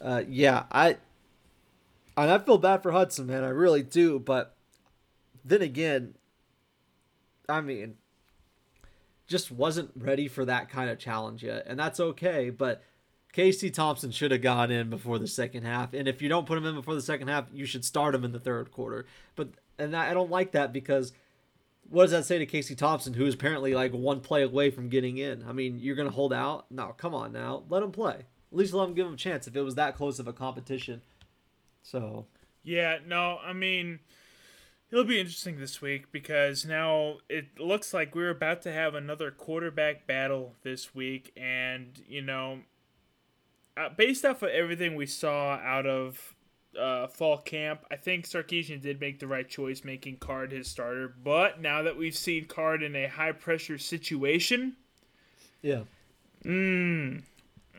Uh, 0.00 0.22
yeah, 0.28 0.64
I 0.70 0.96
and 2.16 2.30
I 2.30 2.38
feel 2.38 2.58
bad 2.58 2.82
for 2.82 2.92
Hudson, 2.92 3.26
man. 3.26 3.44
I 3.44 3.48
really 3.48 3.82
do. 3.82 4.18
But 4.18 4.54
then 5.44 5.62
again, 5.62 6.14
I 7.48 7.60
mean, 7.60 7.96
just 9.26 9.50
wasn't 9.50 9.90
ready 9.96 10.28
for 10.28 10.44
that 10.44 10.68
kind 10.68 10.90
of 10.90 10.98
challenge 10.98 11.42
yet, 11.42 11.64
and 11.66 11.78
that's 11.78 12.00
okay. 12.00 12.50
But 12.50 12.82
Casey 13.32 13.70
Thompson 13.70 14.10
should 14.10 14.30
have 14.30 14.42
gone 14.42 14.70
in 14.70 14.90
before 14.90 15.18
the 15.18 15.26
second 15.26 15.64
half, 15.64 15.92
and 15.94 16.06
if 16.06 16.22
you 16.22 16.28
don't 16.28 16.46
put 16.46 16.58
him 16.58 16.66
in 16.66 16.74
before 16.74 16.94
the 16.94 17.02
second 17.02 17.28
half, 17.28 17.46
you 17.52 17.66
should 17.66 17.84
start 17.84 18.14
him 18.14 18.24
in 18.24 18.32
the 18.32 18.40
third 18.40 18.70
quarter. 18.70 19.06
But 19.34 19.48
and 19.78 19.96
I 19.96 20.14
don't 20.14 20.30
like 20.30 20.52
that 20.52 20.72
because 20.72 21.12
what 21.90 22.04
does 22.04 22.12
that 22.12 22.24
say 22.24 22.38
to 22.38 22.46
Casey 22.46 22.74
Thompson, 22.74 23.14
who 23.14 23.26
is 23.26 23.34
apparently 23.34 23.74
like 23.74 23.92
one 23.92 24.20
play 24.20 24.42
away 24.42 24.70
from 24.70 24.88
getting 24.88 25.18
in? 25.18 25.44
I 25.48 25.52
mean, 25.52 25.78
you're 25.80 25.96
gonna 25.96 26.10
hold 26.10 26.32
out? 26.32 26.70
No, 26.70 26.94
come 26.96 27.14
on 27.14 27.32
now, 27.32 27.64
let 27.68 27.82
him 27.82 27.92
play. 27.92 28.26
At 28.54 28.58
least 28.58 28.72
let 28.72 28.84
them 28.84 28.94
give 28.94 29.06
them 29.06 29.14
a 29.14 29.16
chance 29.16 29.48
if 29.48 29.56
it 29.56 29.62
was 29.62 29.74
that 29.74 29.96
close 29.96 30.20
of 30.20 30.28
a 30.28 30.32
competition. 30.32 31.02
So 31.82 32.26
yeah, 32.62 32.98
no, 33.04 33.40
I 33.44 33.52
mean 33.52 33.98
it'll 34.92 35.02
be 35.02 35.18
interesting 35.18 35.58
this 35.58 35.82
week 35.82 36.12
because 36.12 36.64
now 36.64 37.16
it 37.28 37.58
looks 37.58 37.92
like 37.92 38.14
we're 38.14 38.30
about 38.30 38.62
to 38.62 38.70
have 38.70 38.94
another 38.94 39.32
quarterback 39.32 40.06
battle 40.06 40.54
this 40.62 40.94
week, 40.94 41.32
and 41.36 42.00
you 42.08 42.22
know, 42.22 42.60
uh, 43.76 43.88
based 43.88 44.24
off 44.24 44.40
of 44.44 44.50
everything 44.50 44.94
we 44.94 45.06
saw 45.06 45.54
out 45.54 45.84
of 45.84 46.36
uh, 46.80 47.08
fall 47.08 47.38
camp, 47.38 47.84
I 47.90 47.96
think 47.96 48.24
Sarkisian 48.24 48.80
did 48.80 49.00
make 49.00 49.18
the 49.18 49.26
right 49.26 49.48
choice 49.48 49.82
making 49.82 50.18
Card 50.18 50.52
his 50.52 50.68
starter. 50.68 51.08
But 51.08 51.60
now 51.60 51.82
that 51.82 51.96
we've 51.96 52.16
seen 52.16 52.44
Card 52.44 52.80
in 52.84 52.94
a 52.94 53.08
high 53.08 53.32
pressure 53.32 53.78
situation, 53.78 54.76
yeah, 55.60 55.82
mm, 56.44 57.22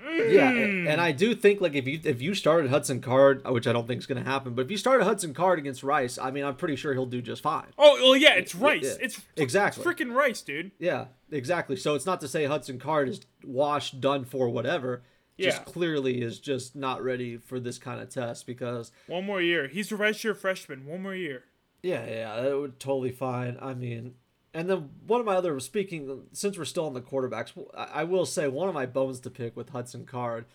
yeah, 0.05 0.49
and, 0.49 0.87
mm. 0.87 0.99
I 0.99 1.11
do 1.11 1.33
think 1.35 1.61
like 1.61 1.73
if 1.75 1.87
you 1.87 1.99
if 2.03 2.21
you 2.21 2.33
started 2.33 2.69
Hudson 2.69 3.01
Card, 3.01 3.41
uh, 3.45 3.51
which 3.51 3.67
I 3.67 3.73
don't 3.73 3.87
think 3.87 3.99
is 3.99 4.05
going 4.05 4.23
to 4.23 4.29
happen, 4.29 4.53
but 4.53 4.65
if 4.65 4.71
you 4.71 4.77
started 4.77 5.03
Hudson 5.03 5.33
Card 5.33 5.59
against 5.59 5.83
Rice, 5.83 6.17
I 6.17 6.31
mean, 6.31 6.43
I'm 6.43 6.55
pretty 6.55 6.75
sure 6.75 6.93
he'll 6.93 7.05
do 7.05 7.21
just 7.21 7.41
fine. 7.41 7.67
Oh, 7.77 7.95
well, 8.01 8.15
yeah, 8.15 8.33
it's 8.35 8.53
Rice. 8.55 8.83
Yeah, 8.83 9.05
It's 9.05 9.21
exactly. 9.35 9.83
freaking 9.83 10.13
Rice, 10.13 10.41
dude. 10.41 10.71
Yeah, 10.79 11.05
exactly. 11.31 11.75
So 11.75 11.95
it's 11.95 12.05
not 12.05 12.21
to 12.21 12.27
say 12.27 12.45
Hudson 12.45 12.79
Card 12.79 13.09
is 13.09 13.21
washed, 13.43 13.99
done 14.01 14.25
for, 14.25 14.49
whatever. 14.49 15.03
Just 15.37 15.57
Yeah. 15.59 15.63
clearly 15.65 16.21
is 16.21 16.39
just 16.39 16.75
not 16.75 17.03
ready 17.03 17.35
for 17.37 17.59
this 17.59 17.77
kind 17.77 17.99
of 17.99 18.09
test 18.09 18.45
because 18.47 18.91
One 19.07 19.25
more 19.25 19.41
year. 19.41 19.67
He's 19.67 19.91
a 19.91 19.95
redshirt 19.97 20.37
freshman. 20.37 20.85
One 20.85 21.01
more 21.03 21.15
year. 21.15 21.43
yeah, 21.83 22.05
yeah, 22.09 22.41
that 22.41 22.57
would 22.57 22.79
totally 22.79 23.11
fine. 23.11 23.57
I 23.61 23.73
mean, 23.73 24.15
and 24.55 24.69
then 24.69 24.89
one 25.05 25.19
of 25.19 25.25
my 25.25 25.35
other 25.35 25.59
speaking 25.59 26.23
since 26.31 26.57
we're 26.57 26.63
still 26.63 26.85
on 26.85 26.93
the 26.93 27.01
quarterbacks, 27.01 27.51
I 27.75 28.05
will 28.05 28.25
say 28.25 28.47
one 28.47 28.69
of 28.69 28.73
my 28.73 28.85
bones 28.85 29.19
to 29.21 29.29
pick 29.29 29.53
with 29.53 29.69
Hudson 29.69 30.05
Card, 30.05 30.45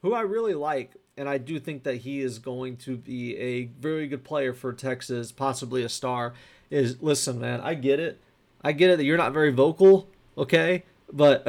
who 0.00 0.14
I 0.14 0.22
really 0.22 0.54
like, 0.54 0.96
and 1.18 1.28
I 1.28 1.36
do 1.36 1.60
think 1.60 1.82
that 1.82 1.96
he 1.96 2.22
is 2.22 2.38
going 2.38 2.78
to 2.78 2.96
be 2.96 3.36
a 3.36 3.66
very 3.66 4.08
good 4.08 4.24
player 4.24 4.54
for 4.54 4.72
Texas, 4.72 5.30
possibly 5.30 5.82
a 5.82 5.90
star. 5.90 6.32
Is 6.70 7.02
listen, 7.02 7.38
man, 7.38 7.60
I 7.60 7.74
get 7.74 8.00
it, 8.00 8.18
I 8.62 8.72
get 8.72 8.88
it 8.88 8.96
that 8.96 9.04
you're 9.04 9.18
not 9.18 9.34
very 9.34 9.52
vocal, 9.52 10.08
okay, 10.38 10.84
but 11.12 11.46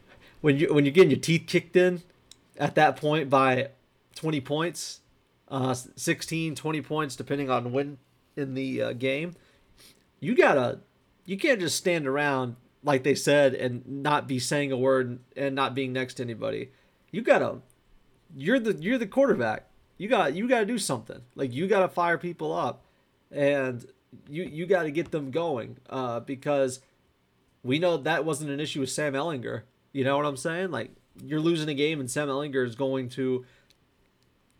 when 0.40 0.58
you 0.58 0.74
when 0.74 0.84
you're 0.84 0.92
getting 0.92 1.10
your 1.10 1.20
teeth 1.20 1.44
kicked 1.46 1.76
in 1.76 2.02
at 2.58 2.74
that 2.74 2.96
point 2.96 3.30
by 3.30 3.68
20 4.16 4.40
points, 4.40 5.02
uh, 5.48 5.72
16, 5.72 6.56
20 6.56 6.82
points, 6.82 7.14
depending 7.14 7.48
on 7.48 7.70
when 7.70 7.98
in 8.36 8.54
the 8.54 8.82
uh, 8.82 8.92
game, 8.92 9.34
you 10.18 10.34
gotta, 10.34 10.80
you 11.24 11.36
can't 11.36 11.60
just 11.60 11.76
stand 11.76 12.06
around 12.06 12.56
like 12.82 13.02
they 13.02 13.14
said 13.14 13.54
and 13.54 13.86
not 13.86 14.28
be 14.28 14.38
saying 14.38 14.70
a 14.70 14.76
word 14.76 15.18
and 15.36 15.54
not 15.54 15.74
being 15.74 15.92
next 15.92 16.14
to 16.14 16.22
anybody. 16.22 16.70
You 17.10 17.22
gotta, 17.22 17.58
you're 18.36 18.60
the 18.60 18.74
you're 18.74 18.98
the 18.98 19.06
quarterback. 19.06 19.66
You 19.96 20.08
got 20.08 20.34
you 20.34 20.48
gotta 20.48 20.66
do 20.66 20.78
something. 20.78 21.20
Like 21.34 21.52
you 21.52 21.66
gotta 21.66 21.88
fire 21.88 22.18
people 22.18 22.52
up, 22.52 22.84
and 23.30 23.86
you 24.28 24.44
you 24.44 24.66
gotta 24.66 24.90
get 24.90 25.10
them 25.10 25.30
going. 25.30 25.78
Uh, 25.88 26.20
because 26.20 26.80
we 27.62 27.78
know 27.78 27.96
that 27.96 28.24
wasn't 28.24 28.50
an 28.50 28.60
issue 28.60 28.80
with 28.80 28.90
Sam 28.90 29.14
Ehlinger. 29.14 29.62
You 29.92 30.04
know 30.04 30.16
what 30.16 30.26
I'm 30.26 30.36
saying? 30.36 30.70
Like 30.70 30.90
you're 31.22 31.40
losing 31.40 31.68
a 31.68 31.74
game 31.74 32.00
and 32.00 32.10
Sam 32.10 32.28
Ehlinger 32.28 32.66
is 32.66 32.74
going 32.74 33.08
to 33.10 33.44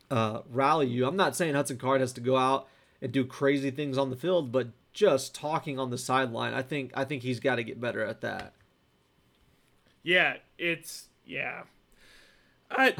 uh, 0.09 0.41
rally 0.49 0.87
you. 0.87 1.05
I'm 1.05 1.17
not 1.17 1.35
saying 1.35 1.53
Hudson 1.53 1.77
Card 1.77 2.01
has 2.01 2.13
to 2.13 2.21
go 2.21 2.37
out 2.37 2.67
and 3.01 3.11
do 3.11 3.25
crazy 3.25 3.71
things 3.71 3.97
on 3.97 4.09
the 4.09 4.15
field, 4.15 4.51
but 4.51 4.69
just 4.95 5.35
talking 5.35 5.77
on 5.77 5.91
the 5.91 5.97
sideline, 5.99 6.53
I 6.55 6.63
think 6.63 6.91
I 6.95 7.03
think 7.03 7.21
he's 7.21 7.39
got 7.39 7.57
to 7.57 7.63
get 7.63 7.79
better 7.79 8.03
at 8.03 8.21
that. 8.21 8.53
Yeah, 10.01 10.37
it's 10.57 11.09
yeah. 11.25 11.63
I 12.71 12.95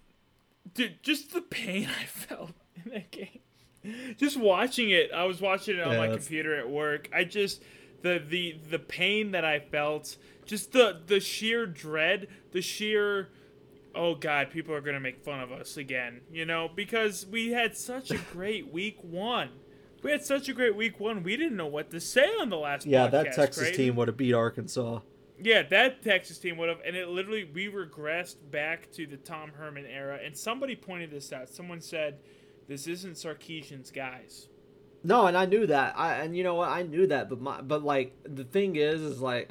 dude, 0.74 1.02
just 1.02 1.32
the 1.34 1.40
pain 1.42 1.88
I 2.00 2.04
felt 2.04 2.52
in 2.82 2.92
that 2.92 3.10
game. 3.10 3.40
Just 4.16 4.36
watching 4.38 4.90
it, 4.90 5.10
I 5.14 5.24
was 5.24 5.40
watching 5.40 5.76
it 5.76 5.82
on 5.82 5.92
Yeah, 5.92 5.98
my 5.98 6.06
that's- 6.06 6.24
computer 6.26 6.56
at 6.58 6.70
work. 6.70 7.10
I 7.14 7.24
just 7.24 7.62
the 8.02 8.22
the 8.26 8.56
the 8.70 8.78
pain 8.78 9.32
that 9.32 9.44
I 9.44 9.58
felt, 9.60 10.16
just 10.44 10.72
the 10.72 11.00
the 11.06 11.20
sheer 11.20 11.66
dread, 11.66 12.28
the 12.52 12.62
sheer 12.62 13.28
oh 13.94 14.14
god, 14.14 14.50
people 14.50 14.74
are 14.74 14.80
gonna 14.80 15.00
make 15.00 15.24
fun 15.24 15.40
of 15.40 15.50
us 15.50 15.76
again, 15.76 16.20
you 16.30 16.44
know, 16.44 16.68
because 16.72 17.26
we 17.26 17.50
had 17.50 17.76
such 17.76 18.10
a 18.12 18.18
great 18.32 18.72
week 18.72 18.98
one. 19.02 19.48
We 20.06 20.12
had 20.12 20.24
such 20.24 20.48
a 20.48 20.52
great 20.52 20.76
week 20.76 21.00
one. 21.00 21.24
We 21.24 21.36
didn't 21.36 21.56
know 21.56 21.66
what 21.66 21.90
to 21.90 21.98
say 21.98 22.28
on 22.40 22.48
the 22.48 22.56
last. 22.56 22.86
Yeah, 22.86 23.08
that 23.08 23.32
Texas 23.32 23.64
Creighton. 23.64 23.76
team 23.76 23.96
would 23.96 24.06
have 24.06 24.16
beat 24.16 24.34
Arkansas. 24.34 25.00
Yeah, 25.42 25.62
that 25.64 26.00
Texas 26.00 26.38
team 26.38 26.58
would 26.58 26.68
have, 26.68 26.78
and 26.86 26.94
it 26.94 27.08
literally 27.08 27.42
we 27.42 27.66
regressed 27.66 28.36
back 28.52 28.92
to 28.92 29.08
the 29.08 29.16
Tom 29.16 29.50
Herman 29.50 29.84
era. 29.84 30.20
And 30.24 30.38
somebody 30.38 30.76
pointed 30.76 31.10
this 31.10 31.32
out. 31.32 31.48
Someone 31.48 31.80
said, 31.80 32.20
"This 32.68 32.86
isn't 32.86 33.14
Sarkisian's 33.14 33.90
guys." 33.90 34.46
No, 35.02 35.26
and 35.26 35.36
I 35.36 35.44
knew 35.44 35.66
that. 35.66 35.98
I 35.98 36.14
and 36.18 36.36
you 36.36 36.44
know 36.44 36.54
what? 36.54 36.68
I 36.68 36.82
knew 36.84 37.08
that, 37.08 37.28
but 37.28 37.40
my 37.40 37.60
but 37.60 37.82
like 37.82 38.16
the 38.22 38.44
thing 38.44 38.76
is, 38.76 39.00
is 39.00 39.20
like 39.20 39.50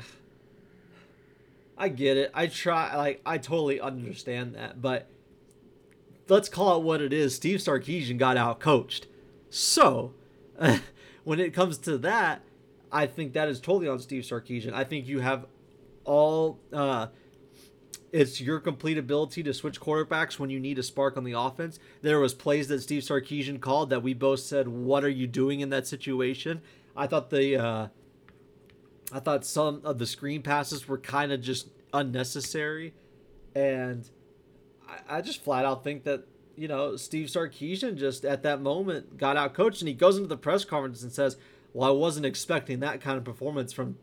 I 1.78 1.90
get 1.90 2.16
it. 2.16 2.32
I 2.34 2.48
try 2.48 2.96
like 2.96 3.20
I 3.26 3.40
totally 3.40 3.82
understand 3.82 4.56
that, 4.56 4.82
but 4.82 5.10
let's 6.30 6.48
call 6.48 6.78
it 6.78 6.84
what 6.84 7.02
it 7.02 7.12
is. 7.12 7.36
Steve 7.36 7.60
Sarkisian 7.60 8.18
got 8.18 8.38
out 8.38 8.62
coached. 8.62 9.08
So 9.50 10.14
when 11.24 11.40
it 11.40 11.54
comes 11.54 11.78
to 11.80 11.98
that, 12.00 12.42
I 12.92 13.08
think 13.08 13.34
that 13.34 13.48
is 13.48 13.60
totally 13.60 13.88
on 13.88 14.00
Steve 14.00 14.24
Sarkisian. 14.24 14.74
I 14.74 14.84
think 14.84 15.08
you 15.08 15.20
have 15.20 15.46
all 16.04 16.60
uh 16.72 17.08
it's 18.12 18.40
your 18.40 18.62
complete 18.62 18.98
ability 18.98 19.44
to 19.44 19.54
switch 19.54 19.82
quarterbacks 19.82 20.40
when 20.40 20.50
you 20.50 20.58
need 20.60 20.80
a 20.80 20.84
spark 20.84 21.18
on 21.18 21.26
the 21.26 21.34
offense. 21.34 21.80
There 22.02 22.20
was 22.20 22.34
plays 22.34 22.70
that 22.70 22.82
Steve 22.82 23.04
Sarkisian 23.04 23.60
called 23.60 23.90
that 23.90 24.04
we 24.04 24.14
both 24.14 24.40
said, 24.40 24.70
"What 24.70 25.04
are 25.04 25.10
you 25.10 25.28
doing 25.28 25.60
in 25.60 25.70
that 25.72 25.86
situation?" 25.86 26.62
I 26.96 27.08
thought 27.08 27.30
the 27.30 27.58
uh, 27.58 27.88
I 29.12 29.20
thought 29.20 29.46
some 29.46 29.82
of 29.84 30.00
the 30.00 30.06
screen 30.06 30.42
passes 30.42 30.88
were 30.88 30.98
kind 30.98 31.34
of 31.34 31.42
just 31.42 31.68
unnecessary, 31.94 32.94
and 33.54 34.10
I, 34.88 35.18
I 35.18 35.22
just 35.22 35.44
flat 35.44 35.66
out 35.66 35.84
think 35.84 36.06
that 36.06 36.24
you 36.56 36.68
know 36.68 36.96
Steve 36.96 37.28
Sarkisian 37.28 37.98
just 37.98 38.26
at 38.26 38.44
that 38.44 38.62
moment 38.62 39.18
got 39.18 39.38
out 39.38 39.54
coached, 39.54 39.82
and 39.82 39.88
he 39.88 39.94
goes 39.94 40.18
into 40.18 40.30
the 40.30 40.38
press 40.38 40.66
conference 40.66 41.04
and 41.04 41.12
says, 41.12 41.38
"Well, 41.74 41.90
I 41.90 41.92
wasn't 41.92 42.26
expecting 42.26 42.80
that 42.80 43.02
kind 43.02 43.18
of 43.18 43.24
performance 43.24 43.74
from 43.74 43.98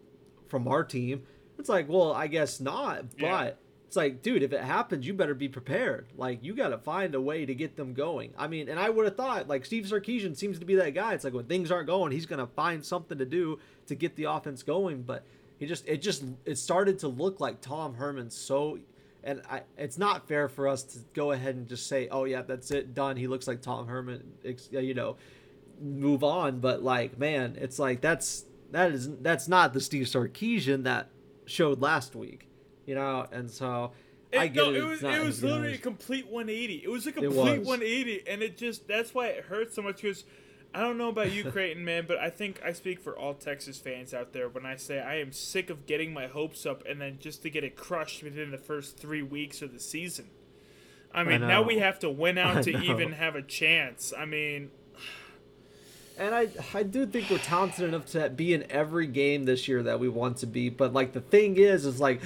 from 0.49 0.69
our 0.69 0.85
team." 0.85 1.23
It's 1.59 1.69
like, 1.69 1.89
well, 1.89 2.13
I 2.13 2.27
guess 2.27 2.61
not, 2.61 3.11
but. 3.19 3.21
Yeah. 3.21 3.51
It's 3.87 3.97
like, 3.99 4.23
dude, 4.23 4.43
if 4.43 4.55
it 4.55 4.63
happens, 4.63 5.07
you 5.07 5.13
better 5.13 5.35
be 5.35 5.51
prepared. 5.51 6.07
Like, 6.17 6.43
you 6.43 6.55
got 6.55 6.69
to 6.69 6.79
find 6.79 7.15
a 7.15 7.21
way 7.21 7.45
to 7.45 7.55
get 7.55 7.77
them 7.77 7.93
going. 7.93 8.33
I 8.39 8.49
mean, 8.49 8.71
and 8.71 8.81
I 8.81 8.89
would 8.89 9.05
have 9.05 9.19
thought, 9.19 9.49
like, 9.49 9.67
Steve 9.67 9.85
Sarkisian 9.85 10.35
seems 10.35 10.59
to 10.61 10.65
be 10.65 10.77
that 10.77 10.95
guy. 10.95 11.13
It's 11.13 11.25
like 11.25 11.35
when 11.35 11.45
things 11.45 11.71
aren't 11.71 11.89
going, 11.89 12.11
he's 12.11 12.25
going 12.25 12.39
to 12.39 12.47
find 12.47 12.83
something 12.83 13.19
to 13.19 13.27
do 13.27 13.59
to 13.89 13.95
get 13.95 14.17
the 14.17 14.25
offense 14.25 14.63
going. 14.63 15.03
But 15.03 15.27
he 15.59 15.67
just, 15.67 15.87
it 15.87 15.99
just, 16.01 16.25
it 16.47 16.57
started 16.57 17.01
to 17.01 17.09
look 17.09 17.39
like 17.39 17.61
Tom 17.61 17.93
Herman 17.93 18.31
so. 18.31 18.79
And 19.25 19.43
I, 19.51 19.63
it's 19.79 19.99
not 19.99 20.27
fair 20.27 20.49
for 20.49 20.67
us 20.67 20.83
to 20.83 20.99
go 21.15 21.33
ahead 21.33 21.55
and 21.55 21.69
just 21.69 21.87
say, 21.87 22.09
oh, 22.11 22.25
yeah, 22.25 22.43
that's 22.43 22.71
it, 22.71 22.95
done. 22.95 23.17
He 23.17 23.29
looks 23.29 23.47
like 23.47 23.63
Tom 23.63 23.87
Herman, 23.87 24.33
ex- 24.45 24.69
uh, 24.75 24.81
you 24.81 24.95
know, 24.95 25.17
move 25.81 26.25
on. 26.25 26.61
But, 26.61 26.83
like, 26.83 27.19
man, 27.19 27.57
it's 27.61 27.79
like 27.79 28.01
that's, 28.01 28.45
that 28.73 28.93
is, 28.93 29.09
that's 29.19 29.47
not 29.49 29.73
the 29.73 29.81
Steve 29.81 30.07
Sarkisian 30.07 30.85
that 30.85 31.09
showed 31.45 31.81
last 31.81 32.15
week 32.15 32.49
you 32.87 32.95
know 32.95 33.27
and 33.33 33.51
so 33.51 33.93
It, 34.31 34.39
I 34.39 34.47
get 34.49 34.65
no, 34.65 34.71
it. 34.71 34.77
it 34.77 34.85
was 34.85 35.03
it 35.03 35.23
was 35.25 35.43
literally 35.43 35.75
a 35.75 35.79
complete 35.79 36.27
180. 36.27 36.83
It 36.85 36.91
was 36.91 37.07
a 37.07 37.13
complete 37.13 37.59
was. 37.59 37.67
180, 37.67 38.27
and 38.27 38.43
it 38.43 38.57
just 38.57 38.89
that's 38.89 39.15
why 39.15 39.27
it 39.29 39.45
hurts 39.45 39.75
so 39.75 39.83
much. 39.83 40.01
Because 40.01 40.25
I 40.75 40.81
don't 40.81 40.97
know 40.97 41.11
about 41.11 41.33
you, 41.33 41.45
Creighton, 41.51 41.85
man, 41.85 42.05
but 42.09 42.19
I 42.19 42.31
think 42.31 42.61
I 42.65 42.73
speak 42.73 42.99
for 43.01 43.17
all 43.17 43.35
Texas 43.35 43.79
fans 43.79 44.15
out 44.15 44.33
there 44.33 44.49
when 44.49 44.65
I 44.65 44.77
say 44.77 45.01
I 45.01 45.17
am 45.17 45.31
sick 45.33 45.69
of 45.69 45.87
getting 45.87 46.15
my 46.15 46.27
hopes 46.29 46.65
up 46.65 46.83
and 46.89 47.01
then 47.01 47.19
just 47.21 47.43
to 47.43 47.51
get 47.51 47.63
it 47.63 47.77
crushed 47.77 48.23
within 48.23 48.51
the 48.51 48.59
first 48.59 48.97
three 48.97 49.23
weeks 49.23 49.61
of 49.61 49.73
the 49.73 49.81
season. 49.81 50.31
I 51.15 51.25
mean, 51.25 51.43
now 51.43 51.61
we 51.61 51.79
have 51.79 51.99
to 51.99 52.09
win 52.11 52.39
I 52.39 52.43
out 52.43 52.63
to 52.65 52.73
know. 52.73 52.81
even 52.81 53.13
have 53.13 53.37
a 53.37 53.43
chance. 53.43 54.15
I 54.17 54.25
mean, 54.25 54.71
And 56.19 56.35
I 56.35 56.49
I 56.73 56.83
do 56.85 57.05
think 57.05 57.29
we're 57.29 57.39
talented 57.39 57.87
enough 57.89 58.07
to 58.13 58.31
be 58.31 58.55
in 58.55 58.65
every 58.71 59.07
game 59.07 59.45
this 59.45 59.69
year 59.69 59.83
that 59.83 60.01
we 60.01 60.09
want 60.09 60.39
to 60.39 60.47
be. 60.47 60.71
But 60.71 60.95
like 60.95 61.13
the 61.13 61.21
thing 61.21 61.57
is, 61.59 61.85
is 61.85 62.01
like 62.01 62.23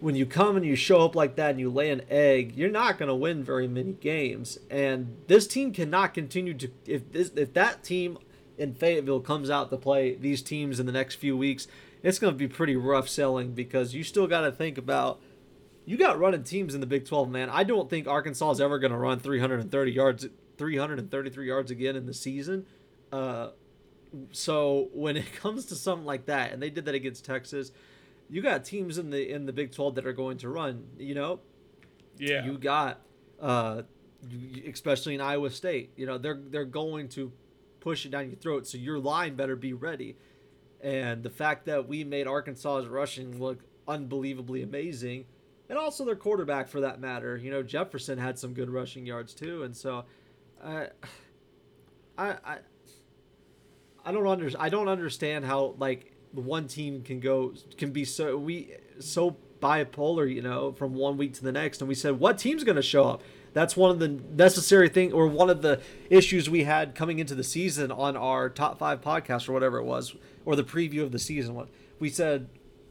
when 0.00 0.14
you 0.14 0.26
come 0.26 0.56
and 0.56 0.64
you 0.64 0.76
show 0.76 1.00
up 1.04 1.14
like 1.14 1.36
that 1.36 1.50
and 1.50 1.60
you 1.60 1.70
lay 1.70 1.90
an 1.90 2.02
egg, 2.08 2.54
you're 2.56 2.70
not 2.70 2.98
gonna 2.98 3.14
win 3.14 3.42
very 3.42 3.66
many 3.66 3.92
games. 3.92 4.58
And 4.70 5.16
this 5.26 5.46
team 5.46 5.72
cannot 5.72 6.14
continue 6.14 6.54
to 6.54 6.70
if 6.86 7.10
this 7.12 7.30
if 7.34 7.52
that 7.54 7.82
team 7.82 8.18
in 8.56 8.74
Fayetteville 8.74 9.20
comes 9.20 9.50
out 9.50 9.70
to 9.70 9.76
play 9.76 10.14
these 10.14 10.42
teams 10.42 10.80
in 10.80 10.86
the 10.86 10.92
next 10.92 11.16
few 11.16 11.36
weeks, 11.36 11.66
it's 12.02 12.18
gonna 12.18 12.36
be 12.36 12.48
pretty 12.48 12.76
rough 12.76 13.08
selling 13.08 13.52
because 13.52 13.94
you 13.94 14.04
still 14.04 14.26
got 14.26 14.42
to 14.42 14.52
think 14.52 14.78
about. 14.78 15.20
You 15.84 15.96
got 15.96 16.18
running 16.18 16.42
teams 16.42 16.74
in 16.74 16.82
the 16.82 16.86
Big 16.86 17.06
12, 17.06 17.30
man. 17.30 17.48
I 17.48 17.64
don't 17.64 17.88
think 17.88 18.06
Arkansas 18.06 18.50
is 18.50 18.60
ever 18.60 18.78
going 18.78 18.90
to 18.90 18.98
run 18.98 19.20
330 19.20 19.90
yards, 19.90 20.28
333 20.58 21.46
yards 21.46 21.70
again 21.70 21.96
in 21.96 22.04
the 22.04 22.12
season. 22.12 22.66
Uh, 23.10 23.52
so 24.30 24.88
when 24.92 25.16
it 25.16 25.32
comes 25.40 25.64
to 25.66 25.74
something 25.74 26.04
like 26.04 26.26
that, 26.26 26.52
and 26.52 26.62
they 26.62 26.68
did 26.68 26.84
that 26.84 26.94
against 26.94 27.24
Texas, 27.24 27.72
you 28.30 28.42
got 28.42 28.64
teams 28.64 28.98
in 28.98 29.10
the 29.10 29.30
in 29.30 29.46
the 29.46 29.52
Big 29.52 29.72
12 29.72 29.96
that 29.96 30.06
are 30.06 30.12
going 30.12 30.38
to 30.38 30.48
run. 30.48 30.84
You 30.98 31.14
know, 31.14 31.40
yeah, 32.18 32.44
you 32.44 32.58
got, 32.58 33.00
uh, 33.40 33.82
especially 34.66 35.14
in 35.14 35.20
Iowa 35.20 35.50
State. 35.50 35.92
You 35.96 36.06
know, 36.06 36.18
they're 36.18 36.40
they're 36.50 36.64
going 36.64 37.08
to 37.10 37.32
push 37.80 38.04
it 38.04 38.10
down 38.10 38.28
your 38.28 38.36
throat. 38.36 38.66
So 38.66 38.78
your 38.78 38.98
line 38.98 39.34
better 39.34 39.56
be 39.56 39.72
ready. 39.72 40.16
And 40.80 41.22
the 41.22 41.30
fact 41.30 41.66
that 41.66 41.88
we 41.88 42.04
made 42.04 42.26
Arkansas's 42.26 42.88
rushing 42.88 43.40
look 43.40 43.60
unbelievably 43.88 44.62
amazing, 44.62 45.24
and 45.68 45.78
also 45.78 46.04
their 46.04 46.14
quarterback 46.14 46.68
for 46.68 46.80
that 46.80 47.00
matter. 47.00 47.36
You 47.36 47.50
know, 47.50 47.62
Jefferson 47.62 48.18
had 48.18 48.38
some 48.38 48.54
good 48.54 48.70
rushing 48.70 49.06
yards 49.06 49.34
too, 49.34 49.64
and 49.64 49.76
so, 49.76 50.04
I, 50.62 50.88
I, 52.16 52.28
I, 52.44 52.58
I 54.04 54.12
don't 54.12 54.26
under 54.26 54.50
I 54.58 54.68
don't 54.68 54.88
understand 54.88 55.44
how 55.44 55.74
like 55.78 56.12
one 56.32 56.68
team 56.68 57.02
can 57.02 57.20
go 57.20 57.54
can 57.76 57.90
be 57.90 58.04
so 58.04 58.36
we 58.36 58.74
so 59.00 59.36
bipolar, 59.60 60.32
you 60.32 60.42
know, 60.42 60.72
from 60.72 60.94
one 60.94 61.16
week 61.16 61.34
to 61.34 61.42
the 61.42 61.52
next. 61.52 61.80
And 61.80 61.88
we 61.88 61.94
said, 61.94 62.18
what 62.18 62.38
team's 62.38 62.64
going 62.64 62.76
to 62.76 62.82
show 62.82 63.04
up? 63.04 63.22
That's 63.54 63.76
one 63.76 63.90
of 63.90 63.98
the 63.98 64.08
necessary 64.08 64.88
thing 64.88 65.12
or 65.12 65.26
one 65.26 65.50
of 65.50 65.62
the 65.62 65.80
issues 66.10 66.48
we 66.48 66.64
had 66.64 66.94
coming 66.94 67.18
into 67.18 67.34
the 67.34 67.42
season 67.42 67.90
on 67.90 68.16
our 68.16 68.48
top 68.48 68.78
five 68.78 69.00
podcast 69.00 69.48
or 69.48 69.52
whatever 69.52 69.78
it 69.78 69.84
was, 69.84 70.14
or 70.44 70.54
the 70.54 70.64
preview 70.64 71.02
of 71.02 71.12
the 71.12 71.18
season. 71.18 71.54
What 71.54 71.68
we 71.98 72.08
said, 72.08 72.48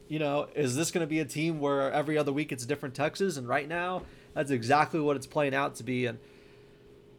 you 0.08 0.18
know, 0.18 0.48
is 0.54 0.76
this 0.76 0.90
going 0.90 1.02
to 1.02 1.06
be 1.06 1.20
a 1.20 1.24
team 1.24 1.60
where 1.60 1.90
every 1.92 2.18
other 2.18 2.32
week 2.32 2.52
it's 2.52 2.66
different 2.66 2.94
Texas? 2.94 3.36
And 3.36 3.48
right 3.48 3.68
now, 3.68 4.02
that's 4.34 4.50
exactly 4.50 5.00
what 5.00 5.16
it's 5.16 5.26
playing 5.26 5.54
out 5.54 5.76
to 5.76 5.84
be. 5.84 6.06
And 6.06 6.18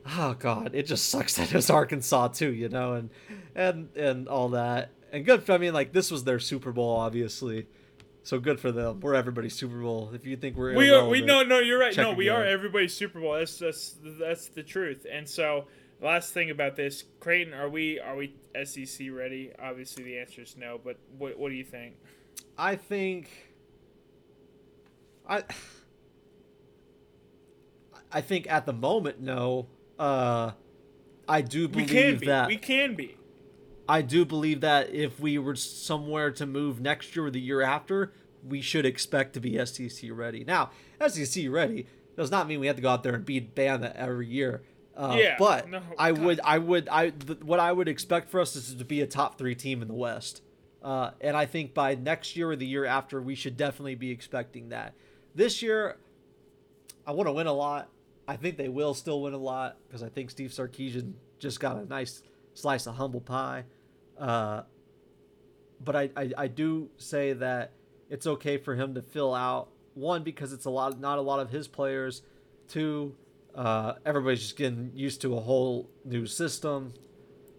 oh 0.06 0.36
god, 0.38 0.72
it 0.74 0.84
just 0.86 1.10
sucks 1.10 1.36
that 1.36 1.54
it's 1.54 1.70
Arkansas 1.70 2.30
too, 2.30 2.54
you 2.54 2.70
know, 2.70 2.94
and 2.94 3.10
and 3.56 3.96
and 3.96 4.28
all 4.28 4.50
that. 4.50 4.92
And 5.12 5.26
good. 5.26 5.44
For, 5.44 5.54
I 5.54 5.58
mean, 5.58 5.74
like 5.74 5.92
this 5.92 6.12
was 6.12 6.24
their 6.24 6.40
Super 6.40 6.72
Bowl, 6.72 6.96
obviously. 6.96 7.68
So 8.24 8.40
good 8.40 8.60
for 8.60 8.72
them. 8.72 9.00
We're 9.00 9.16
everybody's 9.16 9.56
Super 9.56 9.80
Bowl. 9.80 10.12
If 10.14 10.26
you 10.26 10.36
think 10.36 10.56
we're 10.56 10.76
we 10.76 10.92
are. 10.92 11.08
We 11.08 11.22
no, 11.22 11.42
no. 11.44 11.60
You're 11.60 11.80
right. 11.80 11.96
No, 11.98 12.14
we 12.14 12.30
are 12.30 12.44
everybody's 12.44 12.94
Super 12.94 13.20
Bowl. 13.20 13.34
That's 13.34 13.58
that's 13.58 13.96
that's 14.04 14.48
the 14.50 14.62
truth. 14.64 15.06
And 15.12 15.28
so, 15.28 15.66
last 16.02 16.34
thing 16.34 16.50
about 16.52 16.76
this, 16.76 17.06
Creighton, 17.20 17.54
are 17.54 17.70
we 17.70 18.00
are 18.00 18.16
we 18.16 18.36
SEC 18.64 19.08
ready? 19.12 19.52
Obviously, 19.58 20.04
the 20.04 20.20
answer 20.20 20.42
is 20.42 20.56
no. 20.58 20.80
But 20.84 20.98
what 21.18 21.40
what 21.40 21.50
do 21.50 21.56
you 21.56 21.64
think? 21.64 21.96
I 22.58 22.76
think. 22.76 23.30
I. 25.28 25.44
I 28.12 28.22
think 28.22 28.52
at 28.52 28.66
the 28.66 28.74
moment, 28.74 29.22
no. 29.22 29.68
Uh, 29.98 30.52
I 31.28 31.42
do 31.42 31.68
We 31.68 31.68
believe 31.68 31.90
can 31.90 32.18
be. 32.18 32.26
that 32.28 32.48
We 32.48 32.58
can 32.58 32.96
be. 32.96 33.16
I 33.90 34.02
do 34.04 34.24
believe 34.24 34.62
that 34.62 34.94
if 34.94 35.20
we 35.20 35.38
were 35.40 35.56
somewhere 35.56 36.30
to 36.32 36.46
move 36.46 36.80
next 36.80 37.16
year 37.16 37.26
or 37.26 37.32
the 37.32 37.42
year 37.42 37.62
after, 37.62 38.14
we 38.48 38.62
should 38.62 38.86
expect 38.86 39.34
to 39.34 39.40
be 39.40 39.64
SEC 39.66 40.10
ready. 40.12 40.44
Now, 40.46 40.70
SEC 41.06 41.46
ready 41.50 41.88
does 42.16 42.30
not 42.30 42.48
mean 42.48 42.60
we 42.60 42.68
have 42.68 42.76
to 42.76 42.82
go 42.82 42.90
out 42.90 43.02
there 43.04 43.16
and 43.16 43.26
beat 43.26 43.56
Bama 43.56 43.94
every 43.96 44.28
year. 44.28 44.62
Uh, 44.96 45.16
Yeah, 45.20 45.36
but 45.40 45.70
no, 45.70 45.82
I 45.98 46.12
God. 46.12 46.24
would, 46.24 46.40
I 46.44 46.58
would, 46.60 46.88
I 46.90 47.10
th- 47.10 47.40
what 47.40 47.60
I 47.60 47.72
would 47.72 47.88
expect 47.88 48.30
for 48.30 48.40
us 48.40 48.56
is 48.56 48.76
to 48.76 48.86
be 48.86 49.02
a 49.02 49.08
top 49.08 49.38
three 49.38 49.56
team 49.56 49.82
in 49.82 49.88
the 49.88 49.94
West. 49.96 50.42
Uh, 50.84 51.12
and 51.20 51.36
I 51.36 51.46
think 51.46 51.74
by 51.74 51.96
next 51.96 52.36
year 52.36 52.52
or 52.52 52.56
the 52.56 52.68
year 52.68 52.86
after, 52.86 53.20
we 53.22 53.34
should 53.36 53.58
definitely 53.58 53.96
be 53.96 54.12
expecting 54.12 54.70
that. 54.70 54.94
This 55.34 55.62
year, 55.62 55.98
I 57.08 57.12
want 57.12 57.28
to 57.28 57.34
win 57.34 57.48
a 57.48 57.54
lot. 57.54 57.90
I 58.28 58.36
think 58.36 58.58
they 58.58 58.70
will 58.70 58.94
still 58.94 59.22
win 59.24 59.34
a 59.34 59.38
lot 59.38 59.78
because 59.88 60.04
I 60.04 60.10
think 60.10 60.30
Steve 60.30 60.52
Sarkisian 60.52 61.14
just 61.40 61.60
got 61.60 61.78
a 61.78 61.86
nice 61.86 62.22
slice 62.54 62.86
of 62.86 62.96
humble 62.96 63.22
pie. 63.22 63.64
Uh, 64.20 64.64
but 65.84 65.96
I, 65.96 66.10
I, 66.16 66.32
I 66.38 66.48
do 66.48 66.90
say 66.98 67.34
that 67.34 67.72
it's 68.10 68.28
okay 68.28 68.58
for 68.58 68.76
him 68.76 68.96
to 68.96 69.02
fill 69.02 69.34
out 69.34 69.70
one 69.94 70.24
because 70.24 70.52
it's 70.54 70.66
a 70.66 70.70
lot 70.70 71.00
not 71.00 71.18
a 71.20 71.22
lot 71.22 71.40
of 71.40 71.50
his 71.50 71.68
players. 71.68 72.22
Two, 72.68 73.16
uh, 73.56 73.94
everybody's 74.06 74.42
just 74.42 74.58
getting 74.58 74.92
used 74.94 75.22
to 75.22 75.36
a 75.38 75.40
whole 75.40 75.90
new 76.06 76.26
system, 76.26 76.94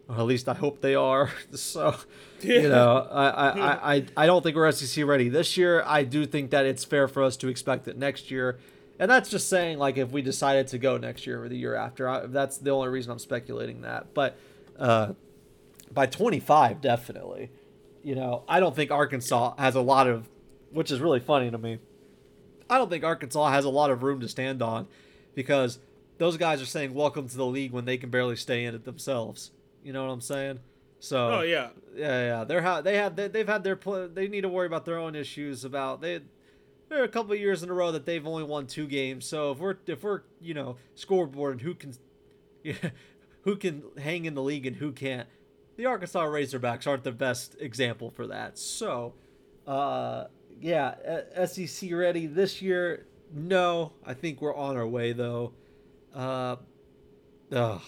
or 0.08 0.16
at 0.16 0.22
least 0.22 0.48
I 0.48 0.54
hope 0.54 0.80
they 0.80 0.94
are. 0.94 1.30
so, 1.52 1.96
you 2.42 2.68
know, 2.68 3.08
I, 3.10 3.28
I, 3.28 3.48
I, 3.60 3.94
I- 3.96 4.06
I 4.18 4.26
don't 4.26 4.42
think 4.42 4.54
we're 4.56 4.70
SEC 4.70 5.04
ready 5.06 5.28
this 5.28 5.56
year. 5.56 5.82
I 5.86 6.04
do 6.04 6.26
think 6.26 6.50
that 6.50 6.66
it's 6.66 6.84
fair 6.84 7.08
for 7.08 7.22
us 7.22 7.36
to 7.38 7.48
expect 7.48 7.88
it 7.88 7.96
next 7.96 8.30
year. 8.30 8.58
And 8.98 9.10
that's 9.10 9.30
just 9.30 9.48
saying, 9.48 9.78
like, 9.78 9.96
if 9.96 10.10
we 10.10 10.20
decided 10.20 10.66
to 10.68 10.78
go 10.78 10.98
next 10.98 11.26
year 11.26 11.42
or 11.42 11.48
the 11.48 11.56
year 11.56 11.74
after, 11.74 12.06
I, 12.06 12.26
that's 12.26 12.58
the 12.58 12.70
only 12.70 12.90
reason 12.90 13.10
I'm 13.10 13.18
speculating 13.18 13.80
that. 13.80 14.12
But 14.12 14.36
uh, 14.78 15.14
by 15.92 16.06
25, 16.06 16.80
definitely. 16.80 17.50
You 18.02 18.14
know, 18.14 18.44
I 18.48 18.60
don't 18.60 18.74
think 18.74 18.90
Arkansas 18.90 19.54
has 19.58 19.74
a 19.74 19.80
lot 19.80 20.06
of, 20.06 20.28
which 20.70 20.90
is 20.90 21.00
really 21.00 21.20
funny 21.20 21.50
to 21.50 21.58
me. 21.58 21.78
I 22.68 22.78
don't 22.78 22.88
think 22.88 23.04
Arkansas 23.04 23.50
has 23.50 23.64
a 23.64 23.70
lot 23.70 23.90
of 23.90 24.02
room 24.02 24.20
to 24.20 24.28
stand 24.28 24.62
on 24.62 24.86
because 25.34 25.78
those 26.18 26.36
guys 26.36 26.62
are 26.62 26.66
saying 26.66 26.94
welcome 26.94 27.28
to 27.28 27.36
the 27.36 27.46
league 27.46 27.72
when 27.72 27.84
they 27.84 27.96
can 27.96 28.10
barely 28.10 28.36
stay 28.36 28.64
in 28.64 28.74
it 28.74 28.84
themselves. 28.84 29.50
You 29.82 29.92
know 29.92 30.06
what 30.06 30.12
I'm 30.12 30.20
saying? 30.20 30.60
So 31.00 31.38
Oh 31.38 31.40
yeah. 31.40 31.70
yeah, 31.94 32.24
yeah, 32.38 32.44
they're 32.44 32.62
ha- 32.62 32.82
they 32.82 32.96
have 32.96 33.16
they, 33.16 33.28
they've 33.28 33.48
had 33.48 33.64
their 33.64 33.74
pl- 33.76 34.08
they 34.08 34.28
need 34.28 34.42
to 34.42 34.48
worry 34.48 34.66
about 34.66 34.84
their 34.84 34.98
own 34.98 35.14
issues 35.16 35.64
about 35.64 36.00
they 36.02 36.20
there 36.90 37.00
are 37.00 37.04
a 37.04 37.08
couple 37.08 37.32
of 37.32 37.40
years 37.40 37.62
in 37.62 37.70
a 37.70 37.72
row 37.72 37.90
that 37.92 38.04
they've 38.04 38.26
only 38.26 38.44
won 38.44 38.66
two 38.66 38.86
games. 38.86 39.24
So 39.24 39.52
if 39.52 39.58
we're 39.58 39.76
if 39.86 40.02
we're 40.02 40.22
you 40.40 40.52
know 40.54 40.76
scoreboard 40.94 41.62
who 41.62 41.74
can 41.74 41.94
yeah, 42.62 42.74
who 43.42 43.56
can 43.56 43.82
hang 43.98 44.26
in 44.26 44.34
the 44.34 44.42
league 44.42 44.66
and 44.66 44.76
who 44.76 44.92
can't, 44.92 45.26
the 45.76 45.86
Arkansas 45.86 46.24
Razorbacks 46.24 46.86
aren't 46.86 47.04
the 47.04 47.12
best 47.12 47.56
example 47.60 48.10
for 48.10 48.26
that. 48.26 48.58
So 48.58 49.14
uh 49.66 50.24
yeah, 50.60 51.22
uh, 51.36 51.46
SEC 51.46 51.90
ready 51.92 52.26
this 52.26 52.60
year? 52.60 53.06
No, 53.32 53.92
I 54.04 54.12
think 54.14 54.42
we're 54.42 54.54
on 54.54 54.76
our 54.76 54.86
way 54.86 55.12
though. 55.12 55.54
Uh, 56.14 56.56
ugh, 57.52 57.82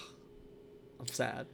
I'm 0.98 1.06
sad. 1.08 1.46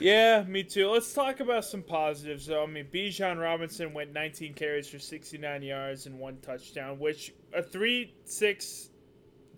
Yeah, 0.00 0.42
me 0.46 0.64
too. 0.64 0.88
Let's 0.90 1.12
talk 1.12 1.40
about 1.40 1.64
some 1.64 1.82
positives, 1.82 2.46
though. 2.46 2.62
I 2.62 2.66
mean, 2.66 2.88
Bijan 2.92 3.40
Robinson 3.40 3.92
went 3.92 4.12
19 4.12 4.54
carries 4.54 4.88
for 4.88 4.98
69 4.98 5.62
yards 5.62 6.06
and 6.06 6.18
one 6.18 6.38
touchdown, 6.38 6.98
which 6.98 7.32
a 7.52 7.62
3 7.62 8.12
6 8.24 8.90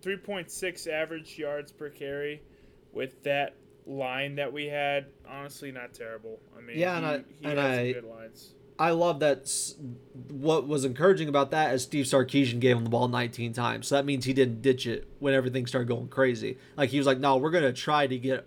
3.6 0.03 0.89
average 0.89 1.39
yards 1.39 1.73
per 1.73 1.89
carry 1.89 2.43
with 2.93 3.23
that 3.23 3.57
line 3.87 4.35
that 4.37 4.53
we 4.53 4.67
had. 4.67 5.07
Honestly, 5.29 5.71
not 5.73 5.95
terrible. 5.95 6.39
I 6.57 6.61
mean, 6.61 6.79
Yeah, 6.79 6.97
and 6.97 7.07
I- 7.07 7.19
he 7.41 7.47
and 7.47 7.59
had 7.59 7.59
I- 7.59 7.93
some 7.93 8.03
good 8.03 8.11
lines. 8.11 8.53
I 8.79 8.91
love 8.91 9.21
that. 9.21 9.51
What 10.31 10.67
was 10.69 10.85
encouraging 10.85 11.29
about 11.31 11.51
that 11.53 11.73
is 11.75 11.83
Steve 11.83 12.05
Sarkisian 12.05 12.61
gave 12.61 12.77
him 12.77 12.85
the 12.85 12.91
ball 12.91 13.09
19 13.09 13.55
times. 13.55 13.87
So 13.87 13.95
that 13.95 14.05
means 14.05 14.27
he 14.27 14.35
didn't 14.35 14.61
ditch 14.61 14.87
it 14.87 15.09
when 15.19 15.33
everything 15.33 15.67
started 15.67 15.89
going 15.89 16.09
crazy. 16.09 16.59
Like 16.77 16.91
he 16.91 16.99
was 16.99 17.07
like, 17.07 17.19
no, 17.19 17.39
we're 17.39 17.51
to 17.53 17.73
try 17.73 18.07
to 18.07 18.19
get 18.19 18.47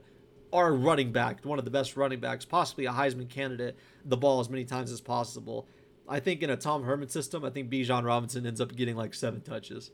our 0.54 0.72
running 0.74 1.12
back, 1.12 1.44
one 1.44 1.58
of 1.58 1.66
the 1.66 1.72
best 1.72 1.98
running 1.98 2.20
backs, 2.20 2.46
possibly 2.46 2.86
a 2.86 2.92
Heisman 2.92 3.28
candidate, 3.28 3.76
the 4.06 4.18
ball 4.18 4.40
as 4.40 4.50
many 4.50 4.66
times 4.66 4.92
as 4.92 5.02
possible. 5.02 5.68
I 6.08 6.20
think 6.20 6.44
in 6.44 6.50
a 6.52 6.58
Tom 6.58 6.84
Herman 6.84 7.10
system, 7.10 7.44
I 7.44 7.50
think 7.50 7.70
Bijan 7.72 8.04
Robinson 8.04 8.46
ends 8.46 8.62
up 8.62 8.76
getting 8.76 8.96
like 8.96 9.14
seven 9.16 9.42
touches 9.42 9.90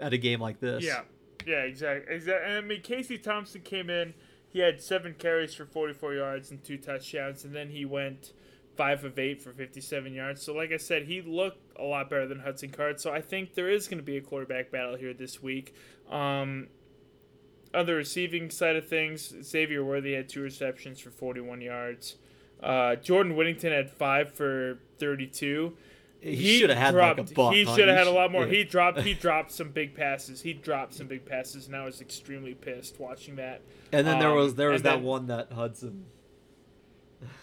at 0.00 0.12
a 0.12 0.18
game 0.18 0.40
like 0.40 0.58
this. 0.58 0.84
Yeah, 0.84 1.02
yeah, 1.46 1.62
exactly. 1.62 2.12
Exactly. 2.14 2.44
And 2.48 2.64
I 2.64 2.66
mean, 2.66 2.82
Casey 2.82 3.18
Thompson 3.18 3.60
came 3.60 3.88
in. 3.90 4.14
He 4.52 4.58
had 4.58 4.82
seven 4.82 5.14
carries 5.14 5.54
for 5.54 5.64
44 5.64 6.14
yards 6.14 6.50
and 6.50 6.62
two 6.62 6.76
touchdowns, 6.76 7.44
and 7.44 7.54
then 7.54 7.70
he 7.70 7.84
went 7.84 8.32
five 8.76 9.04
of 9.04 9.18
eight 9.18 9.40
for 9.40 9.52
57 9.52 10.12
yards. 10.12 10.42
So, 10.42 10.52
like 10.52 10.72
I 10.72 10.76
said, 10.76 11.04
he 11.04 11.22
looked 11.22 11.78
a 11.78 11.84
lot 11.84 12.10
better 12.10 12.26
than 12.26 12.40
Hudson 12.40 12.70
Card. 12.70 13.00
So, 13.00 13.12
I 13.12 13.20
think 13.20 13.54
there 13.54 13.70
is 13.70 13.86
going 13.86 13.98
to 13.98 14.04
be 14.04 14.16
a 14.16 14.20
quarterback 14.20 14.70
battle 14.70 14.96
here 14.96 15.14
this 15.14 15.42
week. 15.42 15.74
Um, 16.10 16.68
on 17.72 17.86
the 17.86 17.94
receiving 17.94 18.50
side 18.50 18.76
of 18.76 18.88
things, 18.88 19.32
Xavier 19.42 19.84
Worthy 19.84 20.14
had 20.14 20.28
two 20.28 20.40
receptions 20.40 20.98
for 20.98 21.10
41 21.10 21.60
yards. 21.60 22.16
Uh, 22.60 22.96
Jordan 22.96 23.36
Whittington 23.36 23.72
had 23.72 23.90
five 23.90 24.32
for 24.32 24.80
32. 24.98 25.76
He, 26.22 26.58
should 26.58 26.70
have 26.70 26.78
had 26.78 26.90
dropped, 26.92 27.18
like 27.18 27.30
a 27.30 27.34
buck. 27.34 27.54
He 27.54 27.64
should 27.64 27.88
have 27.88 27.96
had 27.96 28.06
a 28.06 28.10
lot 28.10 28.30
more. 28.30 28.44
yeah. 28.46 28.52
He 28.52 28.64
dropped. 28.64 29.00
He 29.00 29.14
dropped 29.14 29.52
some 29.52 29.70
big 29.70 29.94
passes. 29.94 30.42
He 30.42 30.52
dropped 30.52 30.92
some 30.94 31.06
big 31.06 31.24
passes, 31.24 31.66
and 31.66 31.74
I 31.76 31.84
was 31.84 32.00
extremely 32.00 32.54
pissed 32.54 33.00
watching 33.00 33.36
that. 33.36 33.62
and 33.92 34.06
then 34.06 34.18
there 34.18 34.30
um, 34.30 34.36
was 34.36 34.54
there 34.54 34.70
was 34.70 34.82
that 34.82 34.96
then- 34.96 35.02
one 35.02 35.26
that 35.28 35.52
Hudson. 35.52 36.04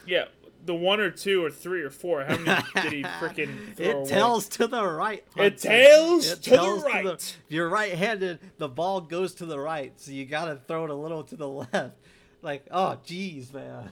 Yeah, 0.06 0.26
the 0.66 0.74
one 0.76 1.00
or 1.00 1.12
two 1.12 1.44
or 1.44 1.50
three 1.52 1.82
or 1.82 1.90
four. 1.90 2.24
How 2.24 2.38
many 2.38 2.62
did 2.82 2.94
he 2.94 3.04
freaking 3.04 3.80
It 3.80 3.96
away? 3.96 4.06
tells 4.06 4.48
to 4.50 4.68
the 4.68 4.84
right. 4.88 5.24
It 5.36 5.58
tails 5.58 6.32
It 6.32 6.42
to 6.44 6.50
the 6.52 6.56
tells 6.56 6.84
right. 6.84 7.06
if 7.06 7.38
you're 7.48 7.70
right-handed, 7.70 8.40
the 8.58 8.68
ball 8.68 9.02
goes 9.02 9.34
to 9.36 9.46
the 9.46 9.60
right, 9.60 9.94
so 10.00 10.12
you 10.12 10.26
gotta 10.26 10.60
throw 10.68 10.86
it 10.86 10.90
a 10.90 10.96
little 10.96 11.24
to 11.26 11.36
the 11.36 11.48
left. 11.74 11.96
Like, 12.42 12.66
oh, 12.72 12.98
jeez, 13.06 13.54
man. 13.54 13.92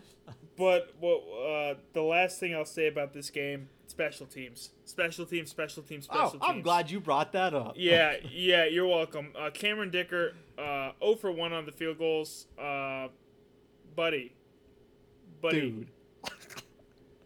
But 0.58 0.94
what 1.00 1.18
uh, 1.18 1.76
the 1.94 2.02
last 2.04 2.40
thing 2.40 2.56
I'll 2.56 2.66
say 2.66 2.88
about 2.88 3.14
this 3.14 3.30
game: 3.30 3.70
special 3.96 4.26
teams, 4.26 4.72
special 4.84 5.26
teams, 5.26 5.50
special 5.50 5.82
teams, 5.82 6.06
Oh, 6.12 6.28
special 6.28 6.40
I'm 6.46 6.62
glad 6.62 6.92
you 6.92 7.00
brought 7.00 7.32
that 7.32 7.54
up. 7.54 7.76
Yeah, 7.78 8.16
yeah, 8.30 8.66
you're 8.66 8.88
welcome. 8.88 9.32
Uh, 9.40 9.50
Cameron 9.52 9.90
Dicker, 9.90 10.34
uh, 10.58 10.92
0 11.02 11.16
for 11.16 11.32
1 11.32 11.54
on 11.54 11.66
the 11.66 11.72
field 11.72 11.98
goals. 11.98 12.48
Uh, 12.60 13.08
buddy. 13.96 14.34
Buddy. 15.42 15.62
dude. 15.72 15.88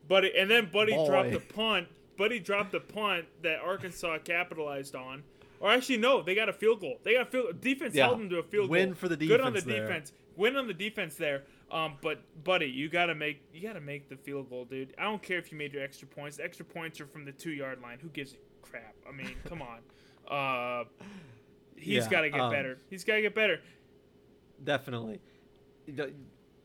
Buddy. 0.07 0.31
And 0.37 0.49
then 0.49 0.69
Buddy 0.71 0.93
Boy. 0.93 1.07
dropped 1.07 1.31
the 1.31 1.39
punt. 1.39 1.87
Buddy 2.19 2.39
dropped 2.39 2.71
the 2.71 2.79
punt 2.81 3.25
that 3.41 3.59
Arkansas 3.61 4.19
capitalized 4.19 4.93
on. 4.95 5.23
Or 5.59 5.71
actually, 5.71 5.97
no, 5.97 6.21
they 6.21 6.35
got 6.35 6.47
a 6.49 6.53
field 6.53 6.79
goal. 6.79 6.99
They 7.03 7.13
got 7.15 7.27
a 7.27 7.29
field 7.31 7.59
defense 7.61 7.93
Yeah. 7.95 8.05
held 8.07 8.19
them 8.19 8.29
to 8.29 8.37
a 8.39 8.43
field 8.43 8.69
Win 8.69 8.79
goal. 8.81 8.87
Win 8.89 8.95
for 8.95 9.07
the 9.09 9.17
defense. 9.17 9.29
Good 9.37 9.41
on 9.45 9.53
the 9.53 9.59
defense 9.61 9.75
there. 9.77 9.87
defense. 9.87 10.13
Win 10.37 10.55
on 10.55 10.67
the 10.67 10.73
defense 10.73 11.15
there. 11.15 11.43
Um, 11.69 11.97
but 12.01 12.21
buddy, 12.43 12.65
you 12.67 12.87
gotta 12.89 13.13
make 13.13 13.41
you 13.53 13.61
gotta 13.61 13.81
make 13.81 14.09
the 14.09 14.15
field 14.15 14.49
goal, 14.49 14.65
dude. 14.65 14.93
I 14.97 15.03
don't 15.03 15.21
care 15.21 15.37
if 15.37 15.51
you 15.51 15.57
made 15.57 15.73
your 15.73 15.83
extra 15.83 16.07
points. 16.07 16.37
The 16.37 16.43
extra 16.45 16.65
points 16.65 16.99
are 17.01 17.05
from 17.05 17.25
the 17.25 17.31
two 17.31 17.51
yard 17.51 17.81
line. 17.81 17.99
Who 18.01 18.07
gives 18.09 18.33
a 18.33 18.37
crap? 18.61 18.95
I 19.07 19.11
mean, 19.11 19.35
come 19.45 19.61
on. 19.61 19.79
Uh, 20.27 20.85
he's 21.75 22.05
Yeah, 22.05 22.09
got 22.09 22.21
to 22.21 22.29
get 22.29 22.39
um, 22.39 22.51
better. 22.51 22.77
He's 22.89 23.03
got 23.03 23.15
to 23.15 23.21
get 23.21 23.35
better. 23.35 23.59
Definitely. 24.63 25.19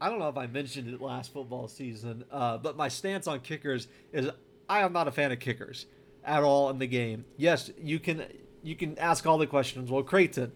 I 0.00 0.09
don't 0.11 0.18
know 0.18 0.28
if 0.28 0.37
I 0.37 0.46
mentioned 0.46 0.92
it 0.92 1.00
last 1.00 1.33
football 1.33 1.68
season, 1.68 2.24
uh, 2.30 2.59
but 2.59 2.76
my 2.76 2.88
stance 2.88 3.26
on 3.26 3.40
kickers 3.40 3.88
is 4.12 4.28
I 4.68 4.80
am 4.80 4.92
not 4.92 5.09
a 5.09 5.12
fan 5.12 5.33
of 5.33 5.38
kickers 5.40 5.87
at 6.24 6.42
all 6.42 6.68
in 6.70 6.78
the 6.78 6.87
game. 6.87 7.24
Yes, 7.37 7.70
you 7.78 7.98
can 7.98 8.24
you 8.64 8.74
can 8.74 8.98
ask 8.98 9.27
all 9.27 9.38
the 9.38 9.46
questions. 9.46 9.90
Well, 9.90 10.03
Creighton, 10.03 10.53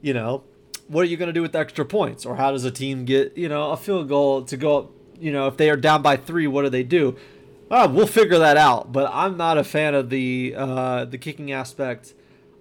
you 0.00 0.12
know, 0.12 0.44
what 0.88 1.02
are 1.02 1.08
you 1.08 1.16
going 1.16 1.28
to 1.28 1.32
do 1.32 1.42
with 1.42 1.56
extra 1.56 1.84
points, 1.84 2.24
or 2.24 2.36
how 2.36 2.52
does 2.52 2.64
a 2.64 2.70
team 2.70 3.04
get 3.04 3.36
you 3.36 3.48
know 3.48 3.70
a 3.70 3.76
field 3.76 4.08
goal 4.08 4.42
to 4.44 4.56
go 4.56 4.78
up? 4.78 4.90
You 5.18 5.32
know, 5.32 5.46
if 5.46 5.56
they 5.56 5.70
are 5.70 5.76
down 5.76 6.02
by 6.02 6.16
three, 6.16 6.46
what 6.46 6.62
do 6.62 6.68
they 6.68 6.82
do? 6.82 7.16
Uh, 7.70 7.88
we'll 7.90 8.06
figure 8.06 8.38
that 8.38 8.56
out. 8.56 8.92
But 8.92 9.10
I'm 9.12 9.36
not 9.36 9.58
a 9.58 9.64
fan 9.64 9.94
of 9.94 10.10
the 10.10 10.54
uh, 10.56 11.04
the 11.06 11.18
kicking 11.18 11.52
aspect 11.52 12.14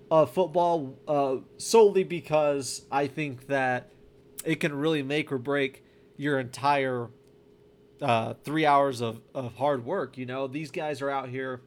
of 0.10 0.32
football 0.32 0.98
uh, 1.08 1.38
solely 1.58 2.04
because 2.04 2.84
I 2.92 3.08
think 3.08 3.48
that 3.48 3.92
it 4.46 4.60
can 4.60 4.74
really 4.74 5.04
make 5.04 5.32
or 5.32 5.38
break 5.38 5.84
your 6.18 6.40
entire 6.40 7.10
uh, 8.02 8.36
three 8.44 8.66
hours 8.66 9.02
of, 9.02 9.20
of 9.34 9.56
hard 9.56 9.86
work. 9.86 10.18
You 10.18 10.26
know, 10.26 10.48
these 10.48 10.72
guys 10.72 11.02
are 11.02 11.10
out 11.10 11.30
here 11.30 11.62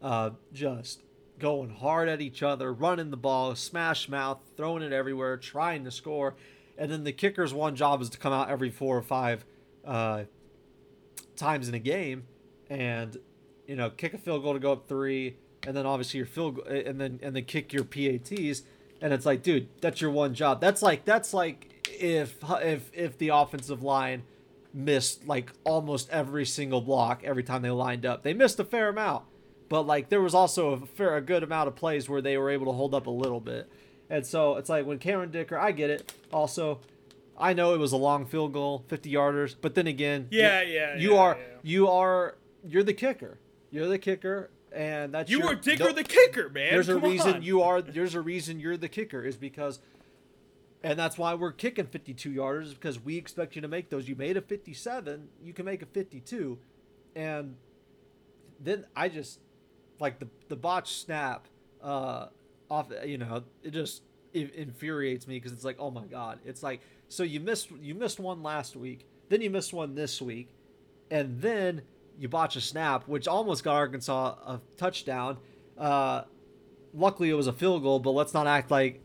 uh, 0.00 0.30
just 0.52 1.00
going 1.42 1.70
hard 1.70 2.08
at 2.08 2.20
each 2.20 2.42
other, 2.42 2.72
running 2.72 3.10
the 3.10 3.16
ball, 3.16 3.54
smash 3.56 4.08
mouth, 4.08 4.38
throwing 4.56 4.82
it 4.82 4.92
everywhere, 4.92 5.36
trying 5.36 5.84
to 5.84 5.90
score. 5.90 6.36
And 6.78 6.90
then 6.90 7.04
the 7.04 7.12
kicker's 7.12 7.52
one 7.52 7.76
job 7.76 8.00
is 8.00 8.08
to 8.10 8.18
come 8.18 8.32
out 8.32 8.48
every 8.48 8.70
four 8.70 8.96
or 8.96 9.02
five 9.02 9.44
uh, 9.84 10.24
times 11.36 11.68
in 11.68 11.74
a 11.74 11.80
game 11.80 12.24
and, 12.70 13.18
you 13.66 13.74
know, 13.76 13.90
kick 13.90 14.14
a 14.14 14.18
field 14.18 14.42
goal 14.42 14.54
to 14.54 14.60
go 14.60 14.72
up 14.72 14.88
three. 14.88 15.36
And 15.66 15.76
then 15.76 15.84
obviously 15.84 16.18
your 16.18 16.26
field 16.26 16.56
goal, 16.56 16.64
and 16.64 17.00
then 17.00 17.20
and 17.22 17.36
then 17.36 17.44
kick 17.44 17.72
your 17.72 17.84
PATs, 17.84 18.62
and 19.00 19.12
it's 19.12 19.24
like, 19.24 19.42
dude, 19.42 19.68
that's 19.80 20.00
your 20.00 20.10
one 20.10 20.34
job. 20.34 20.60
That's 20.60 20.82
like 20.82 21.04
that's 21.04 21.32
like 21.32 21.88
if 22.00 22.36
if 22.42 22.90
if 22.92 23.18
the 23.18 23.28
offensive 23.28 23.82
line 23.82 24.24
missed 24.74 25.26
like 25.28 25.52
almost 25.64 26.10
every 26.10 26.46
single 26.46 26.80
block 26.80 27.22
every 27.24 27.44
time 27.44 27.62
they 27.62 27.70
lined 27.70 28.04
up. 28.04 28.22
They 28.24 28.34
missed 28.34 28.58
a 28.58 28.64
fair 28.64 28.88
amount, 28.88 29.24
but 29.72 29.86
like 29.86 30.10
there 30.10 30.20
was 30.20 30.34
also 30.34 30.72
a 30.72 30.80
fair 30.84 31.16
a 31.16 31.22
good 31.22 31.42
amount 31.42 31.66
of 31.66 31.74
plays 31.74 32.06
where 32.06 32.20
they 32.20 32.36
were 32.36 32.50
able 32.50 32.66
to 32.66 32.72
hold 32.72 32.94
up 32.94 33.06
a 33.06 33.10
little 33.10 33.40
bit. 33.40 33.72
And 34.10 34.26
so 34.26 34.56
it's 34.58 34.68
like 34.68 34.84
when 34.84 34.98
Cameron 34.98 35.30
Dicker, 35.30 35.56
I 35.58 35.72
get 35.72 35.88
it. 35.88 36.12
Also, 36.30 36.80
I 37.38 37.54
know 37.54 37.72
it 37.72 37.78
was 37.78 37.92
a 37.92 37.96
long 37.96 38.26
field 38.26 38.52
goal, 38.52 38.84
50 38.88 39.10
yarders, 39.10 39.56
but 39.58 39.74
then 39.74 39.86
again, 39.86 40.28
Yeah, 40.30 40.60
you, 40.60 40.74
yeah, 40.74 40.96
you 40.98 41.12
yeah, 41.14 41.18
are 41.20 41.38
yeah. 41.38 41.56
you 41.62 41.88
are 41.88 42.34
you're 42.68 42.82
the 42.82 42.92
kicker. 42.92 43.38
You're 43.70 43.88
the 43.88 43.96
kicker, 43.96 44.50
and 44.72 45.14
that's 45.14 45.30
You 45.30 45.38
your, 45.38 45.48
were 45.48 45.54
Dicker 45.54 45.90
the 45.94 46.04
kicker, 46.04 46.50
man. 46.50 46.74
there's 46.74 46.90
a 46.90 46.98
reason 46.98 47.36
on. 47.36 47.42
you 47.42 47.62
are 47.62 47.80
there's 47.80 48.14
a 48.14 48.20
reason 48.20 48.60
you're 48.60 48.76
the 48.76 48.90
kicker 48.90 49.24
is 49.24 49.38
because 49.38 49.78
and 50.84 50.98
that's 50.98 51.16
why 51.16 51.32
we're 51.32 51.50
kicking 51.50 51.86
52 51.86 52.28
yarders 52.30 52.74
because 52.74 53.02
we 53.02 53.16
expect 53.16 53.56
you 53.56 53.62
to 53.62 53.68
make 53.68 53.88
those 53.88 54.06
you 54.06 54.16
made 54.16 54.36
a 54.36 54.42
57 54.42 55.28
you 55.42 55.54
can 55.54 55.64
make 55.64 55.80
a 55.80 55.86
52 55.86 56.58
and 57.16 57.56
then 58.60 58.84
i 58.94 59.08
just 59.08 59.38
like 60.02 60.18
the 60.18 60.28
the 60.48 60.56
botch 60.56 60.96
snap 60.96 61.48
uh 61.82 62.26
off 62.70 62.88
you 63.04 63.16
know 63.16 63.42
it 63.62 63.70
just 63.70 64.02
it 64.32 64.54
infuriates 64.54 65.26
me 65.26 65.36
because 65.36 65.52
it's 65.52 65.64
like 65.64 65.76
oh 65.78 65.90
my 65.90 66.04
god 66.04 66.38
it's 66.44 66.62
like 66.62 66.80
so 67.08 67.22
you 67.22 67.40
missed 67.40 67.70
you 67.80 67.94
missed 67.94 68.20
one 68.20 68.42
last 68.42 68.76
week 68.76 69.06
then 69.28 69.40
you 69.40 69.48
missed 69.48 69.72
one 69.72 69.94
this 69.94 70.20
week 70.20 70.54
and 71.10 71.40
then 71.40 71.82
you 72.18 72.28
botch 72.28 72.56
a 72.56 72.60
snap, 72.60 73.06
which 73.08 73.26
almost 73.28 73.64
got 73.64 73.74
Arkansas 73.74 74.34
a 74.46 74.60
touchdown. 74.76 75.38
Uh, 75.76 76.22
luckily, 76.94 77.30
it 77.30 77.34
was 77.34 77.46
a 77.46 77.52
field 77.52 77.82
goal, 77.82 77.98
but 77.98 78.10
let's 78.10 78.34
not 78.34 78.46
act 78.46 78.70
like, 78.70 79.00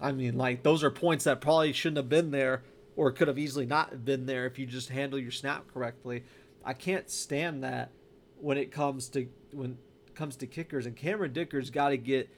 I 0.00 0.12
mean, 0.12 0.36
like 0.36 0.62
those 0.62 0.82
are 0.82 0.90
points 0.90 1.24
that 1.24 1.40
probably 1.40 1.72
shouldn't 1.72 1.98
have 1.98 2.08
been 2.08 2.30
there 2.30 2.62
or 2.96 3.12
could 3.12 3.28
have 3.28 3.38
easily 3.38 3.66
not 3.66 4.04
been 4.04 4.26
there 4.26 4.46
if 4.46 4.58
you 4.58 4.66
just 4.66 4.90
handle 4.90 5.18
your 5.18 5.30
snap 5.30 5.72
correctly. 5.72 6.24
I 6.64 6.72
can't 6.72 7.08
stand 7.10 7.64
that 7.64 7.90
when 8.38 8.58
it 8.58 8.70
comes 8.70 9.08
to 9.10 9.26
when 9.52 9.78
comes 10.14 10.36
to 10.36 10.46
kickers, 10.46 10.86
and 10.86 10.96
Cameron 10.96 11.32
Dicker's 11.32 11.70
got 11.70 11.90
to 11.90 11.96
get 11.96 12.28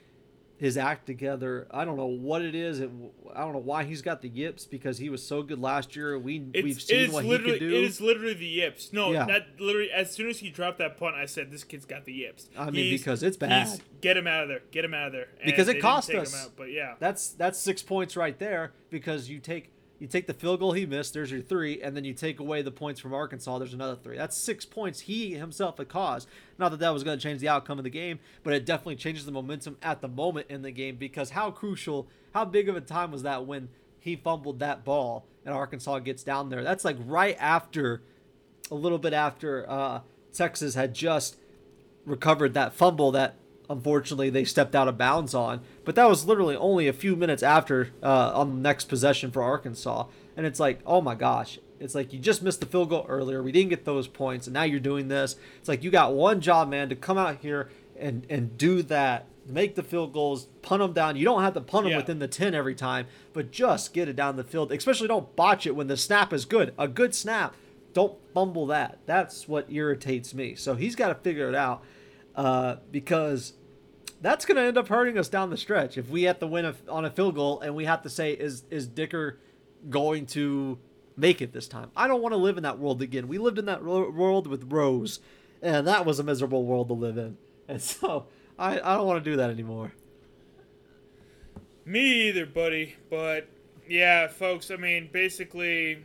his 0.55 0.77
act 0.77 1.05
together. 1.07 1.67
I 1.71 1.83
don't 1.83 1.97
know 1.97 2.05
what 2.05 2.41
it 2.41 2.55
is. 2.55 2.79
It, 2.79 2.89
I 3.35 3.41
don't 3.41 3.53
know 3.53 3.59
why 3.59 3.83
he's 3.83 4.01
got 4.01 4.21
the 4.21 4.29
yips 4.29 4.65
because 4.65 4.97
he 4.99 5.09
was 5.09 5.25
so 5.25 5.41
good 5.41 5.59
last 5.59 5.95
year. 5.95 6.17
We 6.17 6.45
It's, 6.53 6.63
we've 6.63 6.81
seen 6.81 7.11
what 7.11 7.23
he 7.25 7.29
literally 7.31 7.53
could 7.59 7.69
do. 7.69 7.75
it 7.75 7.83
is 7.83 7.99
literally 7.99 8.35
the 8.35 8.45
yips. 8.45 8.93
No, 8.93 9.11
Yeah. 9.11 9.25
that 9.25 9.59
literally 9.59 9.91
as 9.91 10.11
soon 10.11 10.29
as 10.29 10.39
he 10.39 10.49
dropped 10.51 10.77
that 10.77 10.95
punt, 10.95 11.15
I 11.15 11.25
said 11.25 11.51
this 11.51 11.63
kid's 11.63 11.85
got 11.85 12.05
the 12.05 12.13
yips. 12.13 12.49
I 12.57 12.65
mean, 12.65 12.85
He's- 12.85 13.01
because 13.01 13.23
it's 13.23 13.35
bad. 13.35 13.81
Get 13.99 14.15
him 14.15 14.27
out 14.27 14.43
of 14.43 14.49
there. 14.49 14.61
Get 14.71 14.85
him 14.85 14.93
out 14.93 15.07
of 15.07 15.13
there. 15.13 15.27
And 15.41 15.45
Because 15.45 15.67
it 15.67 15.81
cost 15.81 16.11
us. 16.11 16.33
out, 16.45 16.51
but 16.55 16.71
yeah. 16.71 16.95
That's 16.99 17.29
that's 17.29 17.59
six 17.59 17.81
points 17.81 18.15
right 18.15 18.37
there 18.37 18.71
because 18.89 19.29
you 19.29 19.39
take 19.39 19.71
you 20.03 20.09
take 20.09 20.27
the 20.27 20.33
field 20.33 20.59
goal 20.59 20.73
he 20.73 20.85
missed, 20.85 21.13
there's 21.13 21.31
your 21.31 21.39
three, 21.39 21.81
and 21.81 21.95
then 21.95 22.03
you 22.03 22.13
take 22.13 22.41
away 22.41 22.61
the 22.61 22.71
points 22.71 22.99
from 22.99 23.13
Arkansas, 23.13 23.57
there's 23.57 23.73
another 23.73 23.95
three. 23.95 24.17
That's 24.17 24.35
six 24.35 24.65
points 24.65 24.99
he 24.99 25.35
himself 25.35 25.77
had 25.77 25.87
caused. 25.87 26.27
Not 26.59 26.71
that 26.71 26.81
that 26.81 26.89
was 26.89 27.05
going 27.05 27.17
to 27.17 27.23
change 27.23 27.39
the 27.39 27.47
outcome 27.47 27.77
of 27.77 27.85
the 27.85 27.89
game, 27.89 28.19
but 28.43 28.53
it 28.53 28.65
definitely 28.65 28.97
changes 28.97 29.25
the 29.25 29.31
momentum 29.31 29.77
at 29.81 30.01
the 30.01 30.09
moment 30.09 30.47
in 30.49 30.61
the 30.61 30.71
game 30.71 30.97
because 30.97 31.29
how 31.29 31.51
crucial, 31.51 32.09
how 32.33 32.43
big 32.43 32.67
of 32.67 32.75
a 32.75 32.81
time 32.81 33.13
was 33.13 33.23
that 33.23 33.45
when 33.45 33.69
he 33.97 34.17
fumbled 34.17 34.59
that 34.59 34.83
ball 34.83 35.25
and 35.45 35.55
Arkansas 35.55 35.99
gets 35.99 36.21
down 36.21 36.49
there? 36.49 36.65
That's 36.65 36.83
like 36.83 36.97
right 37.05 37.37
after, 37.39 38.01
a 38.69 38.75
little 38.75 38.99
bit 38.99 39.13
after 39.13 39.65
uh, 39.69 40.01
Texas 40.33 40.75
had 40.75 40.93
just 40.93 41.37
recovered 42.05 42.55
that 42.55 42.73
fumble 42.73 43.11
that 43.11 43.35
unfortunately 43.69 44.29
they 44.29 44.43
stepped 44.43 44.75
out 44.75 44.87
of 44.87 44.97
bounds 44.97 45.33
on. 45.33 45.61
But 45.85 45.95
that 45.95 46.09
was 46.09 46.25
literally 46.25 46.55
only 46.55 46.87
a 46.87 46.93
few 46.93 47.15
minutes 47.15 47.43
after 47.43 47.89
uh, 48.01 48.31
on 48.33 48.49
the 48.55 48.61
next 48.61 48.85
possession 48.85 49.31
for 49.31 49.41
Arkansas. 49.41 50.05
And 50.35 50.45
it's 50.45 50.59
like, 50.59 50.79
oh 50.85 51.01
my 51.01 51.15
gosh. 51.15 51.59
It's 51.79 51.95
like 51.95 52.13
you 52.13 52.19
just 52.19 52.41
missed 52.41 52.61
the 52.61 52.65
field 52.65 52.89
goal 52.89 53.05
earlier. 53.09 53.43
We 53.43 53.51
didn't 53.51 53.69
get 53.69 53.83
those 53.83 54.07
points, 54.07 54.47
and 54.47 54.53
now 54.53 54.63
you're 54.63 54.79
doing 54.79 55.09
this. 55.09 55.35
It's 55.59 55.67
like 55.67 55.83
you 55.83 55.91
got 55.91 56.13
one 56.13 56.39
job, 56.39 56.69
man, 56.69 56.87
to 56.89 56.95
come 56.95 57.17
out 57.17 57.39
here 57.41 57.69
and 57.99 58.25
and 58.29 58.57
do 58.57 58.83
that, 58.83 59.25
make 59.45 59.75
the 59.75 59.83
field 59.83 60.13
goals, 60.13 60.45
punt 60.61 60.79
them 60.81 60.93
down. 60.93 61.17
You 61.17 61.25
don't 61.25 61.43
have 61.43 61.55
to 61.55 61.61
punt 61.61 61.83
them 61.83 61.91
Yeah. 61.91 61.97
within 61.97 62.19
the 62.19 62.29
ten 62.29 62.53
every 62.55 62.73
time, 62.73 63.07
but 63.33 63.51
just 63.51 63.93
get 63.93 64.07
it 64.07 64.15
down 64.15 64.37
the 64.37 64.45
field. 64.45 64.71
Especially 64.71 65.09
don't 65.09 65.35
botch 65.35 65.67
it 65.67 65.75
when 65.75 65.87
the 65.87 65.97
snap 65.97 66.31
is 66.31 66.45
good. 66.45 66.73
A 66.77 66.87
good 66.87 67.13
snap, 67.13 67.53
don't 67.93 68.17
fumble 68.33 68.65
that. 68.67 68.99
That's 69.05 69.49
what 69.49 69.69
irritates 69.69 70.33
me. 70.33 70.55
So 70.55 70.75
he's 70.75 70.95
got 70.95 71.09
to 71.09 71.15
figure 71.15 71.49
it 71.49 71.55
out 71.55 71.83
uh, 72.35 72.77
because 72.91 73.53
that's 74.21 74.45
going 74.45 74.55
to 74.55 74.63
end 74.63 74.77
up 74.77 74.87
hurting 74.87 75.17
us 75.17 75.29
down 75.29 75.49
the 75.49 75.57
stretch 75.57 75.97
if 75.97 76.09
we 76.09 76.23
have 76.23 76.39
to 76.39 76.47
win 76.47 76.65
a, 76.65 76.75
on 76.89 77.05
a 77.05 77.09
field 77.09 77.35
goal 77.35 77.59
and 77.61 77.75
we 77.75 77.85
have 77.85 78.01
to 78.03 78.09
say 78.09 78.31
is 78.31 78.63
is 78.71 78.87
Dicker 78.87 79.39
going 79.89 80.25
to 80.27 80.77
make 81.17 81.41
it 81.41 81.53
this 81.53 81.67
time. 81.67 81.91
I 81.95 82.07
don't 82.07 82.21
want 82.21 82.33
to 82.33 82.37
live 82.37 82.57
in 82.57 82.63
that 82.63 82.79
world 82.79 83.01
again. 83.01 83.27
We 83.27 83.37
lived 83.37 83.59
in 83.59 83.65
that 83.65 83.83
ro- 83.83 84.09
world 84.09 84.47
with 84.47 84.71
Rose, 84.71 85.19
and 85.61 85.87
that 85.87 86.05
was 86.05 86.19
a 86.19 86.23
miserable 86.23 86.65
world 86.65 86.87
to 86.87 86.93
live 86.93 87.17
in. 87.17 87.37
And 87.67 87.81
so 87.81 88.27
I, 88.57 88.79
I 88.79 88.95
don't 88.95 89.07
want 89.07 89.23
to 89.23 89.29
do 89.29 89.37
that 89.37 89.49
anymore. 89.49 89.93
Me 91.85 92.29
either, 92.29 92.45
buddy. 92.45 92.95
But 93.09 93.47
yeah, 93.87 94.27
folks. 94.27 94.71
I 94.71 94.77
mean, 94.77 95.09
basically, 95.11 96.03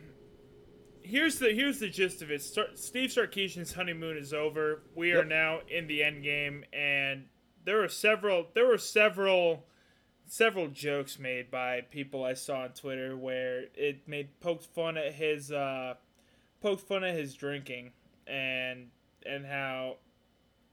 here's 1.09 1.39
the 1.39 1.53
here's 1.53 1.79
the 1.79 1.89
gist 1.89 2.21
of 2.21 2.31
it. 2.31 2.41
Star- 2.41 2.75
Steve 2.75 3.09
Sarkisian's 3.09 3.73
honeymoon 3.73 4.17
is 4.17 4.33
over. 4.33 4.83
We 4.95 5.11
are 5.11 5.25
now 5.25 5.59
in 5.67 5.87
the 5.87 6.03
end 6.03 6.23
game, 6.23 6.63
and 6.71 7.25
there 7.65 7.77
were 7.77 7.89
several 7.89 8.47
there 8.53 8.67
were 8.67 8.77
several 8.77 9.65
several 10.25 10.67
jokes 10.67 11.17
made 11.17 11.49
by 11.49 11.81
people 11.81 12.23
I 12.23 12.35
saw 12.35 12.61
on 12.61 12.69
Twitter 12.69 13.17
where 13.17 13.65
it 13.73 14.07
made 14.07 14.39
poked 14.39 14.65
fun 14.65 14.97
at 14.97 15.13
his 15.13 15.51
uh, 15.51 15.95
poked 16.61 16.87
fun 16.87 17.03
at 17.03 17.15
his 17.15 17.33
drinking 17.33 17.91
and 18.27 18.87
and 19.25 19.45
how 19.45 19.95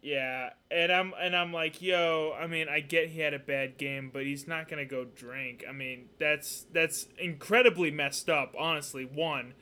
yeah 0.02 0.50
and 0.70 0.92
I'm 0.92 1.12
and 1.18 1.34
I'm 1.34 1.52
like 1.52 1.80
yo 1.80 2.36
I 2.38 2.46
mean 2.46 2.68
I 2.68 2.80
get 2.80 3.08
he 3.08 3.20
had 3.20 3.34
a 3.34 3.38
bad 3.38 3.78
game 3.78 4.10
but 4.12 4.24
he's 4.24 4.46
not 4.46 4.68
gonna 4.68 4.84
go 4.84 5.04
drink 5.04 5.64
I 5.68 5.72
mean 5.72 6.10
that's 6.20 6.66
that's 6.72 7.08
incredibly 7.18 7.90
messed 7.90 8.28
up 8.28 8.54
honestly 8.58 9.04
one 9.04 9.54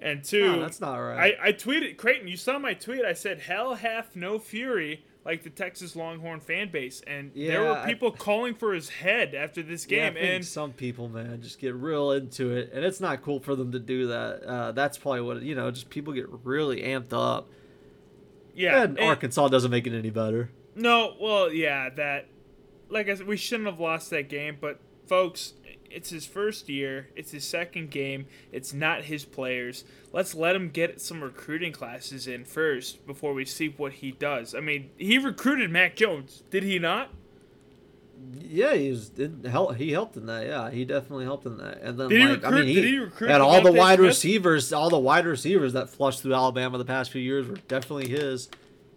and 0.00 0.24
two 0.24 0.44
No, 0.56 0.60
that's 0.60 0.80
not 0.80 0.96
right. 0.96 1.34
I, 1.42 1.48
I 1.48 1.52
tweeted 1.52 1.96
Creighton. 1.96 2.28
You 2.28 2.36
saw 2.36 2.58
my 2.58 2.74
tweet. 2.74 3.04
I 3.04 3.12
said, 3.12 3.40
"Hell 3.40 3.74
hath 3.74 4.16
no 4.16 4.38
fury 4.38 5.04
like 5.24 5.42
the 5.42 5.50
Texas 5.50 5.94
Longhorn 5.94 6.40
fan 6.40 6.70
base," 6.70 7.02
and 7.06 7.30
there 7.34 7.44
Yeah, 7.44 7.60
were 7.60 7.72
I- 7.78 7.86
people 7.86 8.10
calling 8.10 8.54
for 8.54 8.72
his 8.72 8.88
head 8.88 9.34
after 9.34 9.62
this 9.62 9.86
Yeah, 9.88 9.98
I 9.98 10.00
game. 10.06 10.14
think 10.14 10.26
and 10.36 10.44
some 10.44 10.72
people, 10.72 11.08
man, 11.08 11.42
just 11.42 11.58
get 11.58 11.74
real 11.74 12.12
into 12.12 12.50
it, 12.56 12.70
and 12.72 12.84
it's 12.84 13.00
not 13.00 13.22
cool 13.22 13.40
for 13.40 13.54
them 13.54 13.72
to 13.72 13.78
do 13.78 14.06
that. 14.08 14.42
Uh, 14.42 14.72
that's 14.72 14.96
probably 14.98 15.20
what 15.20 15.42
you 15.42 15.54
know. 15.54 15.70
Just 15.70 15.90
people 15.90 16.12
get 16.14 16.26
really 16.44 16.82
amped 16.82 17.12
up, 17.12 17.48
yeah, 18.54 18.82
and 18.82 18.98
and- 18.98 19.08
Arkansas 19.08 19.48
doesn't 19.48 19.70
make 19.70 19.86
it 19.86 19.92
any 19.96 20.10
better. 20.10 20.50
no, 20.74 21.14
well, 21.20 21.52
yeah, 21.52 21.90
that. 21.90 22.26
Like 22.88 23.08
I 23.08 23.14
said, 23.14 23.28
we 23.28 23.36
shouldn't 23.36 23.68
have 23.68 23.78
lost 23.78 24.10
that 24.10 24.28
game, 24.28 24.56
but 24.60 24.80
folks, 25.06 25.52
it's 25.90 26.10
his 26.10 26.24
first 26.26 26.68
year. 26.68 27.08
It's 27.16 27.32
his 27.32 27.44
second 27.46 27.90
game. 27.90 28.26
It's 28.52 28.72
not 28.72 29.04
his 29.04 29.24
players. 29.24 29.84
Let's 30.12 30.34
let 30.34 30.54
him 30.56 30.70
get 30.70 31.00
some 31.00 31.22
recruiting 31.22 31.72
classes 31.72 32.26
in 32.26 32.44
first 32.44 33.06
before 33.06 33.32
we 33.34 33.44
see 33.44 33.68
what 33.68 33.92
he 33.94 34.12
does. 34.12 34.54
I 34.54 34.60
mean, 34.60 34.90
he 34.96 35.18
recruited 35.18 35.70
Mac 35.70 35.96
Jones, 35.96 36.42
did 36.50 36.62
he 36.62 36.78
not? 36.78 37.10
Yeah, 38.38 38.74
he 38.74 38.90
was 38.90 39.10
help. 39.48 39.76
He 39.76 39.92
helped 39.92 40.16
in 40.16 40.26
that. 40.26 40.46
Yeah, 40.46 40.70
he 40.70 40.84
definitely 40.84 41.24
helped 41.24 41.46
in 41.46 41.56
that. 41.56 41.80
And 41.80 41.98
then 41.98 42.08
Did 42.10 42.20
he 42.20 42.26
like, 42.28 42.44
I 42.44 42.48
recruit- 42.48 42.66
mean, 42.66 42.74
did 42.74 42.84
he 42.84 42.98
recruit 42.98 43.30
and 43.30 43.42
all 43.42 43.62
the 43.62 43.72
wide 43.72 43.98
Smith? 43.98 44.08
receivers, 44.08 44.72
all 44.74 44.90
the 44.90 44.98
wide 44.98 45.24
receivers 45.24 45.72
that 45.72 45.88
flushed 45.88 46.20
through 46.22 46.34
Alabama 46.34 46.76
the 46.76 46.84
past 46.84 47.10
few 47.10 47.22
years 47.22 47.48
were 47.48 47.56
definitely 47.68 48.08
his. 48.10 48.50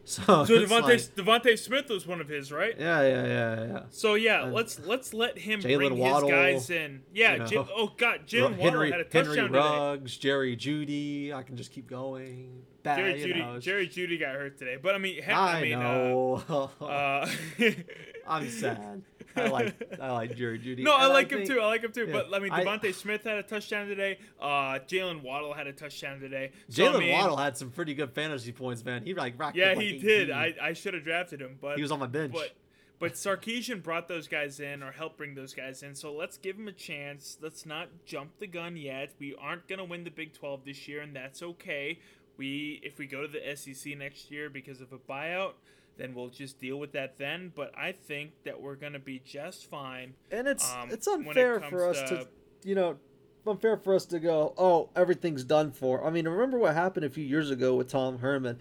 So, 0.05 0.21
So 0.43 0.43
DeVonta 0.59 0.81
like- 0.83 0.99
DeVonta 1.15 1.57
Smith 1.57 1.89
was 1.89 2.05
one 2.05 2.19
of 2.19 2.27
his, 2.27 2.51
right? 2.51 2.75
yeah, 2.77 3.01
yeah, 3.01 3.25
yeah, 3.25 3.65
yeah. 3.65 3.83
So 3.89 4.15
yeah, 4.15 4.43
And 4.43 4.53
let's 4.53 4.79
let's 4.79 5.13
let 5.13 5.37
him 5.37 5.61
Jalen 5.61 5.77
bring 5.77 5.97
Waddle, 5.97 6.29
his 6.29 6.67
guys 6.67 6.69
in. 6.69 7.03
Yeah, 7.13 7.33
you 7.33 7.39
know. 7.39 7.45
Jim, 7.45 7.65
oh 7.73 7.93
god, 7.97 8.21
Ru- 8.33 8.41
Waddle 8.43 8.57
Henry 8.57 8.91
had 8.91 8.99
a 8.99 9.05
Henry 9.09 9.35
touchdown 9.37 9.51
today. 9.51 9.59
Ruggs, 9.59 10.17
Jerry 10.17 10.57
Jeudy. 10.57 11.31
I 11.33 11.43
can 11.43 11.55
just 11.55 11.71
keep 11.71 11.87
going. 11.87 12.63
Bad, 12.83 12.97
Jerry 12.97 13.13
Jeudy, 13.13 13.39
know, 13.39 13.59
Jerry 13.61 13.87
Jeudy 13.87 14.19
got 14.19 14.35
hurt 14.35 14.57
today, 14.57 14.75
but 14.75 14.93
I 14.93 14.97
mean, 14.97 15.21
I, 15.25 15.31
I, 15.31 15.61
mean, 15.61 15.79
know. 15.79 16.43
Uh, 16.81 16.83
uh, 16.83 17.29
I'm 18.27 18.49
sad. 18.49 19.03
I 19.35 19.47
like 19.47 19.99
I 20.01 20.11
like 20.11 20.35
Jerry 20.35 20.59
Jeudy. 20.59 20.83
No, 20.83 20.93
I 20.95 21.05
and 21.05 21.13
like 21.13 21.29
him 21.31 21.39
think- 21.39 21.49
too. 21.49 21.59
I 21.59 21.65
like 21.65 21.83
him 21.83 21.91
too. 21.91 22.05
yeah, 22.07 22.13
But 22.13 22.33
I 22.33 22.39
mean, 22.39 22.51
I- 22.51 22.91
Smith 22.91 23.23
had 23.23 23.37
a 23.37 23.43
touchdown 23.43 23.87
today. 23.87 24.17
Uh, 24.39 24.79
Jalen 24.87 25.21
Waddle 25.21 25.53
had 25.53 25.67
a 25.67 25.73
touchdown 25.73 26.19
today. 26.19 26.51
So, 26.69 26.85
I 26.85 26.89
Jalen 26.89 26.99
mean, 26.99 27.11
Waddle 27.13 27.37
had 27.37 27.57
some 27.57 27.71
pretty 27.71 27.93
good 27.93 28.11
fantasy 28.11 28.51
points, 28.51 28.83
man. 28.83 29.03
He 29.03 29.13
like 29.13 29.37
racked 29.39 29.55
Yeah, 29.55 29.69
like 29.73 29.79
he 29.79 29.97
did. 29.97 30.31
I, 30.31 30.53
I 30.61 30.73
should 30.73 30.93
have 30.93 31.03
drafted 31.03 31.41
him, 31.41 31.57
but 31.61 31.75
he 31.75 31.81
was 31.81 31.91
on 31.91 31.99
my 31.99 32.07
bench. 32.07 32.33
But 32.33 32.51
but 32.99 33.13
Sarkisian 33.13 33.83
brought 33.83 34.07
those 34.07 34.27
guys 34.27 34.59
in 34.61 34.81
or 34.81 34.91
helped 34.91 35.17
bring 35.17 35.35
those 35.35 35.53
guys 35.53 35.83
in. 35.83 35.93
So 35.95 36.13
let's 36.13 36.37
give 36.37 36.55
him 36.57 36.67
a 36.69 36.71
chance. 36.71 37.37
Let's 37.41 37.65
not 37.65 37.89
jump 38.05 38.39
the 38.39 38.47
gun 38.47 38.77
yet. 38.77 39.11
We 39.19 39.35
aren't 39.35 39.67
gonna 39.67 39.83
win 39.83 40.03
the 40.05 40.11
Big 40.11 40.33
12 40.33 40.63
this 40.65 40.87
year, 40.87 41.01
and 41.01 41.15
that's 41.15 41.41
okay. 41.43 41.99
We 42.37 42.79
if 42.83 42.97
we 42.97 43.05
go 43.07 43.21
to 43.21 43.27
the 43.27 43.55
SEC 43.55 43.97
next 43.97 44.31
year 44.31 44.49
because 44.49 44.79
of 44.81 44.93
a 44.93 44.97
buyout, 44.97 45.53
then 45.97 46.13
we'll 46.15 46.29
just 46.29 46.59
deal 46.59 46.77
with 46.77 46.91
that 46.93 47.17
then. 47.17 47.51
But 47.55 47.71
I 47.77 47.91
think 47.91 48.31
that 48.45 48.61
we're 48.61 48.75
gonna 48.75 48.99
be 48.99 49.19
just 49.25 49.69
fine. 49.69 50.13
and 50.31 50.47
it's 50.47 50.71
um, 50.73 50.89
it's 50.91 51.07
when 51.07 51.21
it 51.21 51.27
unfair 51.27 51.59
for 51.61 51.87
us 51.89 51.99
to- 52.09 52.17
to, 52.17 52.27
you 52.63 52.75
know, 52.75 52.97
unfair 53.45 53.77
for 53.77 53.93
us 53.95 54.05
to 54.07 54.19
go, 54.19 54.53
oh, 54.57 54.89
everything's 54.95 55.43
done 55.43 55.71
for. 55.71 56.05
I 56.05 56.09
mean, 56.09 56.27
remember 56.27 56.57
what 56.57 56.73
happened 56.73 57.05
a 57.05 57.09
few 57.09 57.23
years 57.25 57.51
ago 57.51 57.75
with 57.75 57.89
Tom 57.89 58.19
Herman? 58.19 58.57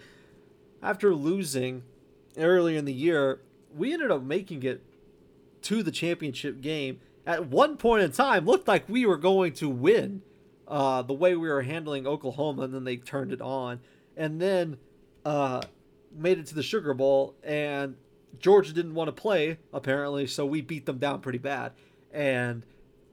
After 0.83 1.15
losing 1.15 1.85
earlier 2.37 2.79
in 2.79 2.85
the 2.85 2.93
year, 2.93 3.41
we 3.77 3.93
ended 3.93 4.11
up 4.11 4.23
making 4.23 4.63
it 4.65 4.83
to 5.63 5.83
the 5.85 5.93
championship 5.93 6.61
game. 6.61 6.99
At 7.25 7.47
one 7.47 7.77
point 7.77 8.03
in 8.03 8.11
time, 8.11 8.45
looked 8.45 8.67
like 8.67 8.89
we 8.89 9.07
were 9.07 9.17
going 9.17 9.53
to 9.55 9.69
win. 9.69 10.23
Uh, 10.67 11.03
the 11.03 11.13
way 11.13 11.37
we 11.37 11.49
were 11.49 11.63
handling 11.63 12.07
Oklahoma, 12.07 12.63
and 12.63 12.75
then 12.75 12.83
they 12.85 12.97
turned 12.97 13.31
it 13.33 13.41
on, 13.41 13.79
and 14.17 14.41
then 14.41 14.79
uh, 15.25 15.61
made 16.15 16.39
it 16.39 16.47
to 16.47 16.55
the 16.55 16.63
Sugar 16.63 16.95
Bowl, 16.95 17.35
and 17.43 17.97
Georgia 18.39 18.73
didn't 18.73 18.95
want 18.95 19.09
to 19.09 19.13
play 19.13 19.59
apparently, 19.73 20.27
so 20.27 20.45
we 20.47 20.61
beat 20.61 20.87
them 20.87 20.99
down 20.99 21.21
pretty 21.21 21.39
bad, 21.39 21.73
and 22.13 22.65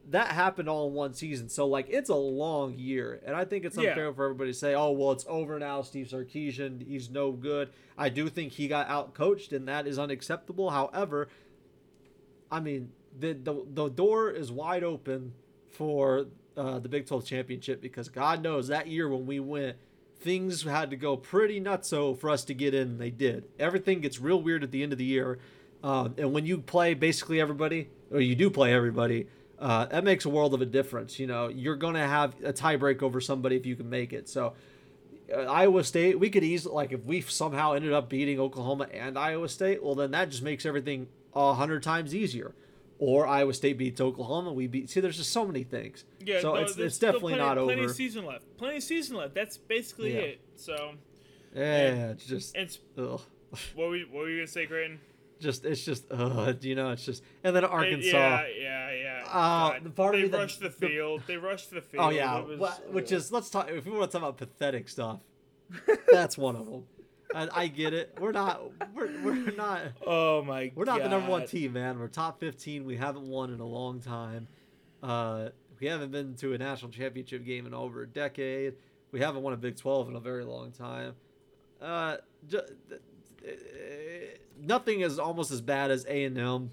that 0.09 0.29
happened 0.29 0.67
all 0.67 0.88
in 0.88 0.93
one 0.95 1.13
season. 1.13 1.49
So 1.49 1.67
like 1.67 1.88
it's 1.89 2.09
a 2.09 2.15
long 2.15 2.77
year, 2.79 3.21
and 3.25 3.35
I 3.35 3.45
think 3.45 3.63
it's 3.65 3.77
Yeah. 3.77 3.89
unfair 3.89 4.13
for 4.13 4.23
everybody 4.25 4.51
to 4.51 4.57
say, 4.57 4.73
"Oh, 4.73 4.91
well, 4.91 5.12
it's 5.12 5.25
over 5.29 5.59
now." 5.59 5.81
Steve 5.83 6.07
Sarkisian, 6.07 6.85
he's 6.88 7.09
no 7.12 7.31
good. 7.31 7.69
I 7.97 8.09
do 8.09 8.27
think 8.29 8.53
he 8.53 8.67
got 8.67 8.88
out 8.88 9.13
coached, 9.13 9.53
and 9.53 9.67
that 9.67 9.85
is 9.85 9.99
unacceptable. 9.99 10.71
However, 10.71 11.27
I 12.51 12.59
mean 12.59 12.91
the 13.17 13.33
the, 13.33 13.65
the 13.73 13.89
door 13.89 14.31
is 14.31 14.51
wide 14.51 14.83
open 14.83 15.33
for 15.69 16.27
uh, 16.57 16.79
the 16.79 16.89
Big 16.89 17.05
12 17.05 17.25
championship 17.25 17.79
because 17.81 18.09
God 18.09 18.41
knows 18.43 18.67
that 18.67 18.88
year 18.88 19.07
when 19.07 19.25
we 19.25 19.39
went, 19.39 19.77
things 20.19 20.63
had 20.63 20.89
to 20.89 20.95
go 20.95 21.17
pretty 21.17 21.62
nutso 21.62 22.17
for 22.17 22.29
us 22.29 22.43
to 22.45 22.53
get 22.53 22.73
in. 22.73 22.97
They 22.97 23.10
did. 23.10 23.45
Everything 23.58 24.01
gets 24.01 24.19
real 24.19 24.41
weird 24.41 24.63
at 24.63 24.71
the 24.71 24.84
end 24.84 24.91
of 24.91 24.97
the 24.97 25.05
year, 25.05 25.39
um, 25.84 26.15
and 26.17 26.34
when 26.34 26.45
you 26.45 26.60
play 26.60 26.93
basically 26.93 27.39
everybody, 27.39 27.89
or 28.12 28.19
you 28.19 28.36
do 28.36 28.49
play 28.49 28.73
everybody, 28.73 29.27
uh, 29.60 29.86
that 29.86 30.03
makes 30.03 30.25
a 30.25 30.29
world 30.29 30.53
of 30.53 30.62
a 30.62 30.65
difference. 30.65 31.19
You 31.19 31.27
know, 31.27 31.47
you're 31.47 31.75
gonna 31.75 32.08
have 32.08 32.36
a 32.43 32.53
tiebreak 32.53 33.01
over 33.01 33.21
somebody 33.21 33.55
if 33.55 33.65
you 33.65 33.75
can 33.75 33.89
make 33.89 34.13
it. 34.13 34.29
So. 34.29 34.53
Uh, 35.32 35.41
Iowa 35.41 35.84
State, 35.84 36.19
we 36.19 36.32
could 36.32 36.43
easily 36.43 36.73
like 36.73 36.91
if 36.91 37.03
we 37.03 37.21
somehow 37.21 37.73
ended 37.73 37.93
up 37.93 38.10
beating 38.10 38.39
Oklahoma 38.39 38.88
and 38.91 39.15
Iowa 39.15 39.47
State, 39.47 39.84
well 39.84 39.93
then 39.93 40.10
that 40.10 40.32
just 40.32 40.41
makes 40.41 40.65
everything 40.65 41.08
a 41.36 41.53
hundred 41.53 41.84
times 41.84 42.15
easier. 42.15 42.55
Or 43.01 43.25
Iowa 43.25 43.53
State 43.53 43.77
beats 43.77 44.01
Oklahoma, 44.01 44.51
we 44.51 44.67
beat. 44.67 44.89
See, 44.89 44.99
there's 44.99 45.15
just 45.15 45.31
so 45.31 45.45
many 45.45 45.63
things. 45.63 46.03
Yeah, 46.25 46.41
so 46.41 46.55
no, 46.55 46.62
it's, 46.62 46.75
it's 46.77 46.99
definitely 46.99 47.33
plenty, 47.35 47.45
not 47.47 47.57
over. 47.57 47.67
plenty 47.73 47.85
of 47.85 47.91
season 47.95 48.25
left. 48.25 48.45
Plenty 48.57 48.77
of 48.77 48.83
season 48.83 49.15
left. 49.15 49.33
That's 49.33 49.57
basically 49.57 50.13
Yeah. 50.13 50.19
it. 50.19 50.41
So, 50.57 50.91
yeah, 51.55 52.09
it's 52.12 52.25
just, 52.25 52.55
It's. 52.57 52.79
ugh. 52.97 53.21
what 53.73 53.88
were 53.89 53.95
you, 53.95 54.05
what 54.12 54.23
were 54.23 54.29
you 54.29 54.38
gonna 54.39 54.47
say, 54.47 54.65
Creighton? 54.65 54.99
just 55.39 55.63
it's 55.63 55.85
just, 55.85 56.03
uh, 56.12 56.51
you 56.59 56.75
know, 56.75 56.91
it's 56.91 57.05
just, 57.05 57.23
and 57.45 57.55
then 57.55 57.63
Arkansas. 57.63 58.12
Yeah, 58.12 58.45
yeah, 58.59 58.91
yeah. 58.91 59.23
Uh, 59.31 59.79
the 59.81 59.89
part 59.89 60.15
of 60.15 60.19
they 60.21 60.27
me 60.27 60.38
rushed 60.38 60.59
the 60.59 60.67
the- 60.67 60.88
field. 60.89 61.21
they 61.27 61.38
rushed 61.38 61.71
the 61.71 61.79
field. 61.81 62.03
Oh 62.03 62.09
yeah, 62.09 62.39
It 62.39 62.47
was- 62.47 62.59
wha- 62.59 62.77
which 62.91 63.13
is 63.13 63.31
let's 63.31 63.49
talk. 63.49 63.69
If 63.69 63.85
we 63.85 63.91
want 63.91 64.12
to 64.12 64.17
talk 64.19 64.27
about 64.27 64.38
pathetic 64.38 64.89
stuff, 64.89 65.21
that's 66.12 66.38
one 66.38 66.57
of 66.57 66.65
them. 66.65 66.83
And 67.36 67.50
I 67.54 67.68
get 67.68 67.94
it. 67.94 68.18
We're 68.20 68.32
not. 68.32 68.62
We're, 68.94 69.10
we're 69.24 69.52
not. 69.52 69.82
Oh 70.06 70.42
my. 70.44 70.72
We're 70.74 70.86
not 70.86 71.04
the 71.04 71.10
number 71.10 71.30
one 71.30 71.46
team, 71.46 71.74
man. 71.74 72.00
We're 72.00 72.08
top 72.08 72.39
15. 72.39 72.86
We 72.86 72.98
haven't 72.98 73.28
won 73.28 73.54
in 73.54 73.60
a 73.60 73.65
long 73.65 74.00
time. 74.00 74.48
Uh, 75.04 75.50
we 75.80 75.88
haven't 75.88 76.12
been 76.12 76.36
to 76.36 76.54
a 76.54 76.58
national 76.58 76.92
championship 76.92 77.46
game 77.46 77.65
in 77.65 77.74
over 77.74 78.02
a 78.02 78.08
decade. 78.08 78.74
We 79.12 79.20
haven't 79.20 79.44
won 79.44 79.54
a 79.54 79.58
Big 79.58 79.78
12 79.78 80.10
in 80.10 80.15
a 80.15 80.20
very 80.20 80.44
long 80.44 80.71
time. 80.71 81.13
Uh, 81.82 82.17
ju- 82.48 82.62
nothing 84.62 85.02
is 85.02 85.19
almost 85.19 85.52
as 85.52 85.62
bad 85.62 85.92
as 85.92 86.06
A&M 86.06 86.71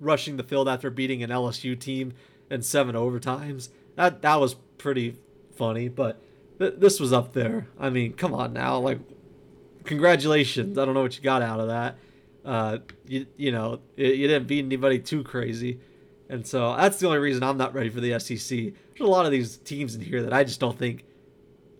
rushing 0.00 0.36
the 0.36 0.42
field 0.42 0.68
after 0.68 0.90
beating 0.90 1.22
an 1.22 1.30
LSU 1.30 1.78
team 1.78 2.14
in 2.50 2.62
seven 2.62 2.94
overtimes. 2.94 3.68
That 3.96 4.22
that 4.22 4.40
was 4.40 4.54
pretty 4.78 5.16
funny, 5.56 5.88
but 5.88 6.20
th- 6.58 6.74
this 6.78 7.00
was 7.00 7.12
up 7.12 7.32
there. 7.32 7.68
I 7.78 7.90
mean, 7.90 8.12
come 8.12 8.34
on 8.34 8.52
now, 8.52 8.78
like 8.78 8.98
congratulations. 9.86 10.76
I 10.78 10.84
don't 10.84 10.94
know 10.94 11.02
what 11.02 11.16
you 11.16 11.22
got 11.22 11.42
out 11.42 11.60
of 11.60 11.68
that. 11.68 11.96
Uh, 12.44 12.78
you 13.06 13.26
you 13.36 13.50
know 13.50 13.80
you, 13.96 14.06
you 14.06 14.28
didn't 14.28 14.46
beat 14.46 14.64
anybody 14.64 14.98
too 14.98 15.24
crazy, 15.24 15.80
and 16.28 16.46
so 16.46 16.76
that's 16.76 16.98
the 16.98 17.06
only 17.06 17.18
reason 17.18 17.42
I'm 17.42 17.56
not 17.56 17.74
ready 17.74 17.88
for 17.88 18.00
the 18.00 18.18
SEC. 18.20 18.48
There's 18.48 19.00
a 19.00 19.04
lot 19.04 19.26
of 19.26 19.32
these 19.32 19.56
teams 19.56 19.94
in 19.94 20.00
here 20.00 20.22
that 20.22 20.32
I 20.32 20.44
just 20.44 20.60
don't 20.60 20.78
think 20.78 21.04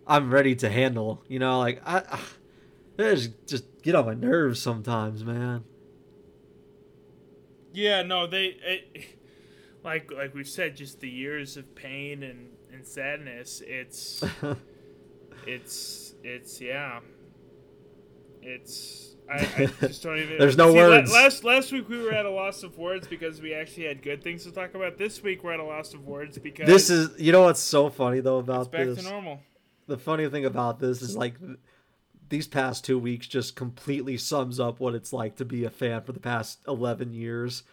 I'm 0.05 0.29
ready 0.31 0.55
to 0.55 0.69
handle. 0.69 1.23
You 1.27 1.39
know, 1.39 1.59
like 1.59 1.81
I, 1.85 1.99
I 1.99 2.19
just 2.97 3.47
just 3.47 3.81
get 3.81 3.95
on 3.95 4.05
my 4.05 4.13
nerves 4.13 4.61
sometimes, 4.61 5.23
man. 5.23 5.63
Yeah, 7.73 8.01
no, 8.01 8.27
they. 8.27 8.57
It, 8.61 9.05
like 9.83 10.11
like 10.11 10.33
we've 10.33 10.49
said, 10.49 10.75
just 10.75 10.99
the 10.99 11.09
years 11.09 11.55
of 11.55 11.73
pain 11.75 12.23
and, 12.23 12.49
and 12.73 12.85
sadness. 12.85 13.61
It's 13.65 14.21
it's 15.47 16.13
it's 16.23 16.59
yeah. 16.59 16.99
It's 18.47 19.15
I, 19.29 19.35
I 19.57 19.65
just 19.87 20.03
don't 20.03 20.17
even. 20.19 20.37
There's 20.37 20.55
no 20.57 20.71
See, 20.71 20.77
words. 20.77 21.11
last 21.11 21.43
last 21.43 21.71
week 21.73 21.89
we 21.89 22.01
were 22.01 22.13
at 22.13 22.25
a 22.25 22.29
loss 22.29 22.63
of 22.63 22.77
words 22.77 23.07
because 23.07 23.41
we 23.41 23.53
actually 23.53 23.85
had 23.87 24.01
good 24.01 24.23
things 24.23 24.43
to 24.45 24.51
talk 24.51 24.73
about. 24.73 24.97
This 24.97 25.21
week 25.21 25.43
we're 25.43 25.53
at 25.53 25.59
a 25.59 25.63
loss 25.65 25.93
of 25.93 26.05
words 26.05 26.37
because 26.37 26.65
This 26.65 26.89
is, 26.89 27.19
you 27.19 27.31
know, 27.33 27.43
what's 27.43 27.59
so 27.59 27.89
funny 27.89 28.21
though 28.21 28.37
about 28.37 28.71
back 28.71 28.85
this. 28.85 28.99
to 28.99 29.03
normal. 29.09 29.41
the 29.87 29.97
funny 29.97 30.29
thing 30.29 30.45
about 30.45 30.79
this 30.79 31.01
is 31.01 31.17
like 31.17 31.35
these 32.29 32.47
past 32.47 32.85
two 32.85 32.97
weeks 32.99 33.27
just 33.27 33.55
completely 33.55 34.17
sums 34.17 34.59
up 34.59 34.79
what 34.79 34.95
it's 34.95 35.11
like 35.11 35.35
to 35.37 35.45
be 35.45 35.63
a 35.65 35.69
fan 35.69 36.01
for 36.03 36.11
the 36.13 36.19
past 36.19 36.59
11 36.67 37.13
years 37.13 37.63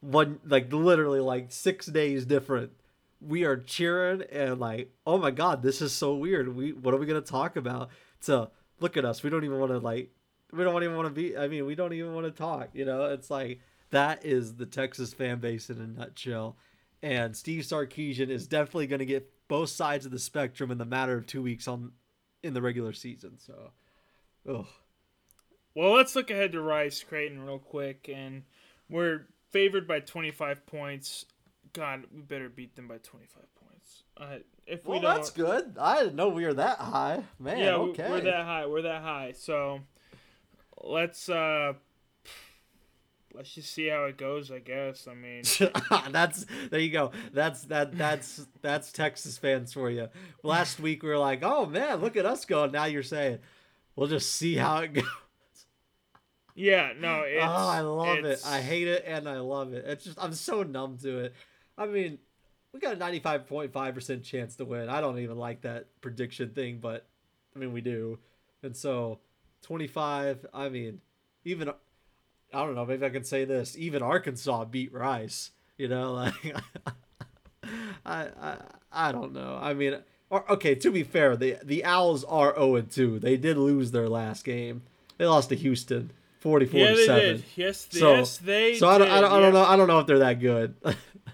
one 0.00 0.38
like 0.44 0.72
literally 0.72 1.20
like 1.20 1.46
six 1.52 1.86
days 1.86 2.24
different 2.26 2.72
we 3.20 3.44
are 3.44 3.56
cheering 3.56 4.22
and 4.32 4.58
like 4.60 4.90
oh 5.06 5.16
my 5.16 5.30
god 5.30 5.62
this 5.62 5.80
is 5.80 5.92
so 5.92 6.14
weird 6.14 6.54
we 6.56 6.72
what 6.72 6.92
are 6.92 6.96
we 6.98 7.06
going 7.06 7.22
to 7.22 7.30
talk 7.30 7.54
about 7.56 7.88
to 8.20 8.48
look 8.80 8.96
at 8.96 9.04
us 9.04 9.22
we 9.22 9.30
don't 9.30 9.44
even 9.44 9.58
want 9.58 9.72
to 9.72 9.78
like 9.78 10.10
we 10.52 10.64
don't 10.64 10.82
even 10.82 10.96
want 10.96 11.06
to 11.06 11.14
be 11.14 11.36
i 11.36 11.48
mean 11.48 11.66
we 11.66 11.74
don't 11.74 11.92
even 11.92 12.14
want 12.14 12.26
to 12.26 12.30
talk 12.30 12.70
you 12.72 12.84
know 12.84 13.04
it's 13.06 13.30
like 13.30 13.60
that 13.90 14.24
is 14.24 14.54
the 14.54 14.66
texas 14.66 15.12
fan 15.12 15.38
base 15.38 15.70
in 15.70 15.80
a 15.80 15.86
nutshell 15.86 16.56
and 17.02 17.36
steve 17.36 17.62
sarkisian 17.62 18.28
is 18.28 18.46
definitely 18.46 18.86
going 18.86 18.98
to 18.98 19.06
get 19.06 19.30
both 19.48 19.68
sides 19.68 20.06
of 20.06 20.12
the 20.12 20.18
spectrum 20.18 20.70
in 20.70 20.78
the 20.78 20.84
matter 20.84 21.16
of 21.16 21.26
two 21.26 21.42
weeks 21.42 21.68
on 21.68 21.92
in 22.42 22.54
the 22.54 22.62
regular 22.62 22.92
season 22.92 23.38
so 23.38 23.70
Ugh. 24.48 24.66
Well, 25.74 25.92
let's 25.92 26.14
look 26.14 26.30
ahead 26.30 26.52
to 26.52 26.60
Rice 26.60 27.02
Creighton 27.02 27.44
real 27.44 27.58
quick, 27.58 28.08
and 28.12 28.44
we're 28.88 29.26
favored 29.50 29.88
by 29.88 30.00
25 30.00 30.66
points. 30.66 31.24
God, 31.72 32.04
we 32.14 32.22
better 32.22 32.48
beat 32.48 32.76
them 32.76 32.86
by 32.86 32.98
25 32.98 33.42
points. 33.54 34.02
Uh, 34.16 34.38
if 34.66 34.84
we 34.84 34.92
well 34.92 35.00
don't, 35.02 35.14
that's 35.16 35.30
good 35.30 35.76
i 35.78 35.98
didn't 35.98 36.16
know 36.16 36.28
we 36.28 36.44
were 36.44 36.54
that 36.54 36.78
high 36.78 37.22
man 37.38 37.58
yeah, 37.58 37.74
okay 37.74 38.10
we're 38.10 38.20
that 38.20 38.44
high. 38.44 38.66
We're 38.66 38.82
that 38.82 39.02
high. 39.02 39.32
So 39.36 39.80
let's 40.82 41.28
uh, 41.28 41.74
let's 43.34 43.54
just 43.54 43.72
see 43.72 43.88
how 43.88 44.04
it 44.04 44.16
goes. 44.16 44.50
I 44.50 44.58
guess. 44.58 45.06
I 45.08 45.14
mean, 45.14 45.42
that's 46.10 46.46
there 46.70 46.80
you 46.80 46.90
go. 46.90 47.12
That's 47.32 47.62
that 47.64 47.96
that's 47.96 48.46
that's 48.62 48.92
Texas 48.92 49.38
fans 49.38 49.72
for 49.72 49.90
you. 49.90 50.08
Last 50.42 50.80
week 50.80 51.02
we 51.02 51.08
were 51.08 51.18
like, 51.18 51.40
"Oh 51.42 51.66
man, 51.66 52.00
look 52.00 52.16
at 52.16 52.26
us 52.26 52.44
going. 52.44 52.72
Now 52.72 52.84
you're 52.84 53.02
saying, 53.02 53.38
"We'll 53.96 54.08
just 54.08 54.32
see 54.32 54.56
how 54.56 54.78
it 54.78 54.92
goes." 54.94 55.04
yeah, 56.54 56.92
no, 56.98 57.22
it's, 57.22 57.44
oh, 57.44 57.46
I 57.46 57.80
love 57.80 58.24
it. 58.24 58.40
I 58.46 58.60
hate 58.60 58.88
it 58.88 59.04
and 59.06 59.28
I 59.28 59.38
love 59.38 59.72
it. 59.72 59.84
It's 59.86 60.04
just 60.04 60.18
I'm 60.22 60.34
so 60.34 60.62
numb 60.62 60.98
to 61.02 61.18
it. 61.18 61.34
I 61.76 61.86
mean, 61.86 62.18
we 62.74 62.80
got 62.80 62.94
a 62.94 62.96
95.5% 62.96 64.24
chance 64.24 64.56
to 64.56 64.64
win. 64.64 64.88
I 64.88 65.00
don't 65.00 65.20
even 65.20 65.38
like 65.38 65.62
that 65.62 65.86
prediction 66.00 66.50
thing, 66.50 66.80
but 66.82 67.06
I 67.54 67.60
mean, 67.60 67.72
we 67.72 67.80
do. 67.80 68.18
And 68.64 68.76
so 68.76 69.20
25, 69.62 70.44
I 70.52 70.68
mean, 70.68 71.00
even 71.44 71.68
I 71.68 72.64
don't 72.64 72.74
know, 72.74 72.84
maybe 72.84 73.06
I 73.06 73.10
can 73.10 73.22
say 73.22 73.44
this, 73.44 73.78
even 73.78 74.02
Arkansas 74.02 74.64
beat 74.64 74.92
Rice, 74.92 75.52
you 75.78 75.86
know, 75.86 76.12
like 76.14 76.34
I 78.04 78.28
I 78.40 78.56
I 78.90 79.12
don't 79.12 79.32
know. 79.32 79.56
I 79.60 79.72
mean, 79.72 79.98
or, 80.28 80.50
okay, 80.52 80.74
to 80.74 80.90
be 80.90 81.04
fair, 81.04 81.36
the 81.36 81.58
the 81.62 81.84
Owls 81.84 82.24
are 82.24 82.54
0 82.54 82.74
and 82.74 82.90
2. 82.90 83.20
They 83.20 83.36
did 83.36 83.56
lose 83.56 83.92
their 83.92 84.08
last 84.08 84.44
game. 84.44 84.82
They 85.16 85.26
lost 85.26 85.50
to 85.50 85.54
Houston 85.56 86.10
44 86.44 86.78
Yeah, 86.80 86.88
to 86.90 86.94
they 86.96 87.06
7. 87.06 87.20
did. 87.22 87.44
Yes, 87.56 87.88
So- 87.90 88.14
yes, 88.16 88.36
they. 88.38 88.76
So 88.76 88.86
I 88.88 88.98
don't, 88.98 89.08
I 89.10 89.20
don't, 89.20 89.32
I 89.32 89.40
don't 89.40 89.52
know. 89.54 89.64
I 89.64 89.76
don't 89.76 89.88
know 89.88 89.98
if 89.98 90.06
they're 90.06 90.18
that 90.20 90.40
good. 90.40 90.74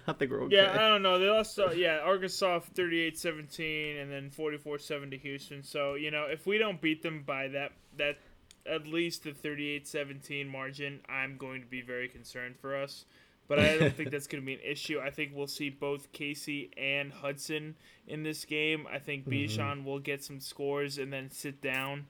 I 0.07 0.13
think 0.13 0.31
we're 0.31 0.41
okay. 0.43 0.55
Yeah, 0.55 0.71
I 0.73 0.87
don't 0.87 1.03
know. 1.03 1.19
They 1.19 1.27
lost, 1.29 1.59
uh, 1.59 1.69
yeah, 1.71 1.99
Arkansas 1.99 2.61
38-17 2.73 4.01
and 4.01 4.11
then 4.11 4.31
44-7 4.31 5.11
to 5.11 5.17
Houston. 5.17 5.61
So, 5.63 5.93
you 5.95 6.09
know, 6.11 6.25
if 6.25 6.47
we 6.47 6.57
don't 6.57 6.81
beat 6.81 7.03
them 7.03 7.23
by 7.25 7.49
that 7.49 7.73
that 7.97 8.17
at 8.65 8.87
least 8.87 9.23
the 9.23 9.31
38-17 9.31 10.47
margin, 10.49 11.01
I'm 11.09 11.37
going 11.37 11.61
to 11.61 11.67
be 11.67 11.81
very 11.81 12.07
concerned 12.07 12.55
for 12.59 12.75
us. 12.75 13.05
But 13.47 13.59
I 13.59 13.77
don't 13.77 13.93
think 13.93 14.11
that's 14.11 14.27
going 14.27 14.41
to 14.41 14.45
be 14.45 14.53
an 14.53 14.59
issue. 14.65 14.99
I 15.03 15.09
think 15.09 15.33
we'll 15.35 15.45
see 15.47 15.69
both 15.69 16.11
Casey 16.13 16.71
and 16.77 17.11
Hudson 17.11 17.75
in 18.07 18.23
this 18.23 18.45
game. 18.45 18.87
I 18.91 18.97
think 18.99 19.25
Mm-hmm. 19.27 19.83
Will 19.85 19.99
get 19.99 20.23
some 20.23 20.39
scores 20.39 20.97
and 20.97 21.11
then 21.11 21.29
sit 21.31 21.61
down. 21.61 22.05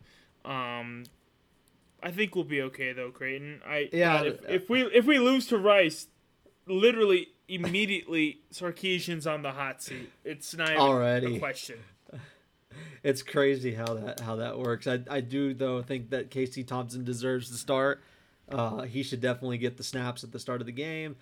Um, 0.45 1.03
I 2.03 2.11
think 2.11 2.35
we'll 2.35 2.43
be 2.43 2.61
okay 2.63 2.93
though, 2.93 3.11
Creighton. 3.11 3.61
I 3.65 3.89
Yeah, 3.91 4.17
God, 4.17 4.27
if, 4.27 4.49
if 4.49 4.69
we 4.69 4.81
if 4.83 5.05
we 5.05 5.19
lose 5.19 5.47
to 5.47 5.57
Rice, 5.57 6.07
literally 6.65 7.29
immediately 7.47 8.41
Sarkisian's 8.51 9.27
on 9.27 9.41
the 9.41 9.51
hot 9.51 9.81
seat. 9.81 10.11
It's 10.23 10.55
not 10.55 10.69
even 10.69 10.81
Already. 10.81 11.35
a 11.35 11.39
question. 11.39 11.79
it's 13.03 13.21
crazy 13.21 13.73
how 13.73 13.93
that 13.93 14.19
how 14.21 14.37
that 14.37 14.57
works. 14.57 14.87
I 14.87 14.99
I 15.09 15.21
do 15.21 15.53
though 15.53 15.81
think 15.81 16.09
that 16.11 16.29
Casey 16.31 16.63
Thompson 16.63 17.03
deserves 17.03 17.51
the 17.51 17.57
start. 17.57 18.01
Uh, 18.49 18.81
he 18.81 19.01
should 19.01 19.21
definitely 19.21 19.57
get 19.57 19.77
the 19.77 19.83
snaps 19.83 20.23
at 20.25 20.31
the 20.31 20.39
start 20.39 20.61
of 20.61 20.65
the 20.65 20.73
game. 20.73 21.15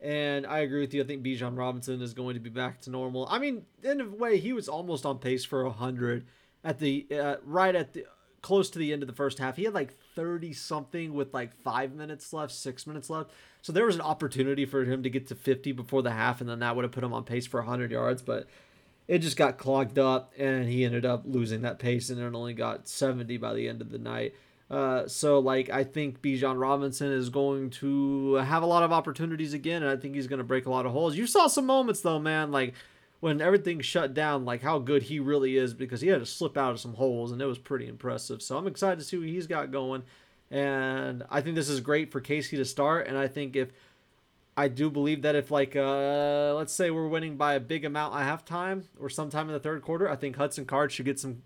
And 0.00 0.46
I 0.46 0.58
agree 0.58 0.80
with 0.80 0.92
you. 0.92 1.02
I 1.02 1.06
think 1.06 1.22
Bijan 1.22 1.56
Robinson 1.56 2.02
is 2.02 2.12
going 2.12 2.34
to 2.34 2.40
be 2.40 2.50
back 2.50 2.82
to 2.82 2.90
normal. 2.90 3.26
I 3.30 3.38
mean, 3.38 3.64
in 3.82 4.02
a 4.02 4.06
way, 4.06 4.38
he 4.38 4.52
was 4.52 4.68
almost 4.68 5.06
on 5.06 5.18
pace 5.18 5.46
for 5.46 5.68
hundred 5.70 6.26
at 6.62 6.78
the 6.78 7.06
uh, 7.10 7.36
right 7.44 7.74
at 7.74 7.94
the 7.94 8.04
close 8.44 8.68
to 8.68 8.78
the 8.78 8.92
end 8.92 9.02
of 9.02 9.06
the 9.06 9.14
first 9.14 9.38
half. 9.38 9.56
He 9.56 9.64
had 9.64 9.72
like 9.72 9.94
thirty 10.14 10.52
something 10.52 11.14
with 11.14 11.32
like 11.32 11.56
five 11.62 11.94
minutes 11.94 12.30
left, 12.30 12.52
six 12.52 12.86
minutes 12.86 13.08
left. 13.08 13.30
So 13.62 13.72
there 13.72 13.86
was 13.86 13.94
an 13.94 14.02
opportunity 14.02 14.66
for 14.66 14.84
him 14.84 15.02
to 15.02 15.08
get 15.08 15.28
to 15.28 15.34
fifty 15.34 15.72
before 15.72 16.02
the 16.02 16.10
half, 16.10 16.42
and 16.42 16.50
then 16.50 16.58
that 16.58 16.76
would 16.76 16.84
have 16.84 16.92
put 16.92 17.02
him 17.02 17.14
on 17.14 17.24
pace 17.24 17.46
for 17.46 17.62
hundred 17.62 17.90
yards. 17.90 18.20
But 18.20 18.46
it 19.08 19.18
just 19.18 19.38
got 19.38 19.58
clogged 19.58 19.98
up 19.98 20.32
and 20.38 20.68
he 20.68 20.84
ended 20.84 21.04
up 21.04 21.22
losing 21.26 21.62
that 21.62 21.78
pace 21.78 22.08
and 22.08 22.20
it 22.20 22.34
only 22.34 22.54
got 22.54 22.88
70 22.88 23.36
by 23.36 23.52
the 23.52 23.68
end 23.68 23.80
of 23.82 23.90
the 23.90 23.98
night 23.98 24.34
uh, 24.70 25.06
so 25.06 25.38
like 25.40 25.68
i 25.68 25.84
think 25.84 26.22
bijan 26.22 26.58
robinson 26.58 27.12
is 27.12 27.28
going 27.28 27.68
to 27.68 28.36
have 28.36 28.62
a 28.62 28.66
lot 28.66 28.82
of 28.82 28.92
opportunities 28.92 29.52
again 29.52 29.82
and 29.82 29.90
i 29.90 29.96
think 29.96 30.14
he's 30.14 30.26
going 30.26 30.38
to 30.38 30.44
break 30.44 30.64
a 30.64 30.70
lot 30.70 30.86
of 30.86 30.92
holes 30.92 31.16
you 31.16 31.26
saw 31.26 31.46
some 31.46 31.66
moments 31.66 32.00
though 32.00 32.18
man 32.18 32.50
like 32.50 32.72
when 33.24 33.40
everything 33.40 33.80
shut 33.80 34.12
down 34.12 34.44
like 34.44 34.60
how 34.60 34.78
good 34.78 35.04
he 35.04 35.18
really 35.18 35.56
is 35.56 35.72
because 35.72 36.02
he 36.02 36.08
had 36.08 36.20
to 36.20 36.26
slip 36.26 36.58
out 36.58 36.72
of 36.72 36.78
some 36.78 36.92
holes 36.92 37.32
and 37.32 37.40
it 37.40 37.46
was 37.46 37.56
pretty 37.56 37.88
impressive 37.88 38.42
so 38.42 38.58
i'm 38.58 38.66
excited 38.66 38.98
to 38.98 39.04
see 39.04 39.16
what 39.16 39.26
he's 39.26 39.46
got 39.46 39.72
going 39.72 40.02
and 40.50 41.24
i 41.30 41.40
think 41.40 41.56
this 41.56 41.70
is 41.70 41.80
great 41.80 42.12
for 42.12 42.20
casey 42.20 42.58
to 42.58 42.66
start 42.66 43.06
and 43.06 43.16
i 43.16 43.26
think 43.26 43.56
if 43.56 43.70
I 44.56 44.68
do 44.68 44.88
believe 44.88 45.22
that 45.22 45.34
if 45.34 45.50
like 45.50 45.74
uh 45.74 46.54
let's 46.54 46.72
say 46.72 46.92
we're 46.92 47.08
winning 47.08 47.36
by 47.36 47.54
a 47.54 47.60
big 47.60 47.84
amount 47.84 48.14
at 48.14 48.22
halftime 48.22 48.84
or 49.00 49.08
sometime 49.08 49.48
in 49.48 49.52
the 49.52 49.58
third 49.58 49.82
quarter, 49.82 50.08
I 50.08 50.14
think 50.14 50.36
Hudson 50.36 50.64
Card 50.64 50.92
should 50.92 51.06
get 51.06 51.18
some 51.18 51.42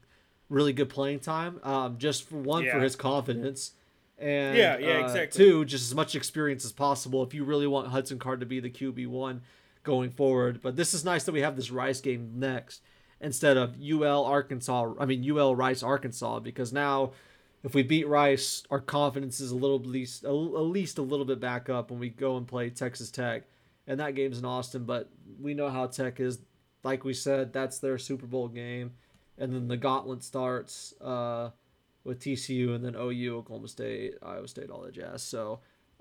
really 0.50 0.74
good 0.74 0.90
playing 0.90 1.20
time. 1.20 1.58
Um, 1.62 1.96
just 1.96 2.28
for 2.28 2.36
one 2.36 2.68
for 2.68 2.80
his 2.80 2.96
confidence, 2.96 3.72
and 4.18 4.58
Yeah, 4.58 4.76
yeah, 4.76 4.98
uh, 4.98 5.04
exactly. 5.04 5.42
Two, 5.42 5.64
just 5.64 5.90
as 5.90 5.94
much 5.94 6.14
experience 6.14 6.66
as 6.66 6.72
possible 6.72 7.22
if 7.22 7.32
you 7.32 7.44
really 7.44 7.66
want 7.66 7.88
Hudson 7.88 8.18
Card 8.18 8.40
to 8.40 8.46
be 8.46 8.60
the 8.60 8.68
QB 8.68 9.06
one 9.06 9.40
going 9.82 10.10
forward. 10.10 10.60
But 10.62 10.76
this 10.76 10.94
is 10.94 11.04
nice 11.04 11.24
that 11.24 11.32
we 11.32 11.40
have 11.40 11.56
this 11.56 11.70
Rice 11.70 12.00
game 12.00 12.32
next 12.36 12.82
instead 13.20 13.56
of 13.56 13.76
UL 13.80 14.24
Arkansas. 14.24 14.94
I 14.98 15.06
mean 15.06 15.28
UL 15.28 15.56
Rice 15.56 15.82
Arkansas 15.82 16.40
because 16.40 16.72
now 16.72 17.12
if 17.64 17.74
we 17.74 17.82
beat 17.82 18.06
Rice, 18.06 18.62
our 18.70 18.80
confidence 18.80 19.40
is 19.40 19.50
a 19.50 19.56
little 19.56 19.78
least 19.78 20.24
at 20.24 20.30
least 20.30 20.98
a 20.98 21.02
little 21.02 21.24
bit 21.24 21.40
back 21.40 21.68
up 21.68 21.90
when 21.90 21.98
we 21.98 22.08
go 22.08 22.36
and 22.36 22.46
play 22.46 22.70
Texas 22.70 23.10
Tech, 23.10 23.44
and 23.86 23.98
that 24.00 24.14
game's 24.14 24.38
in 24.38 24.44
Austin. 24.44 24.84
But 24.84 25.10
we 25.40 25.54
know 25.54 25.68
how 25.68 25.86
Tech 25.86 26.20
is. 26.20 26.38
Like 26.84 27.04
we 27.04 27.12
said, 27.12 27.52
that's 27.52 27.80
their 27.80 27.98
Super 27.98 28.26
Bowl 28.26 28.46
game, 28.46 28.92
and 29.36 29.52
then 29.52 29.66
the 29.66 29.76
gauntlet 29.76 30.22
starts 30.22 30.94
uh, 31.00 31.50
with 32.04 32.20
TCU 32.20 32.74
and 32.74 32.84
then 32.84 32.94
OU, 32.94 33.38
Oklahoma 33.38 33.66
State, 33.66 34.14
Iowa 34.22 34.46
State, 34.46 34.70
all 34.70 34.82
that 34.82 34.94
jazz. 34.94 35.24
So 35.24 35.58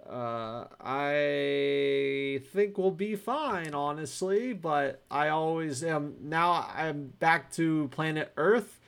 uh, 0.10 0.66
I 0.80 2.42
think 2.52 2.78
we'll 2.78 2.92
be 2.92 3.16
fine, 3.16 3.74
honestly. 3.74 4.54
But 4.54 5.02
I 5.12 5.30
always 5.30 5.84
am 5.84 6.16
now. 6.22 6.68
I'm 6.76 7.14
back 7.20 7.52
to 7.54 7.88
planet 7.90 8.32
Earth. 8.38 8.80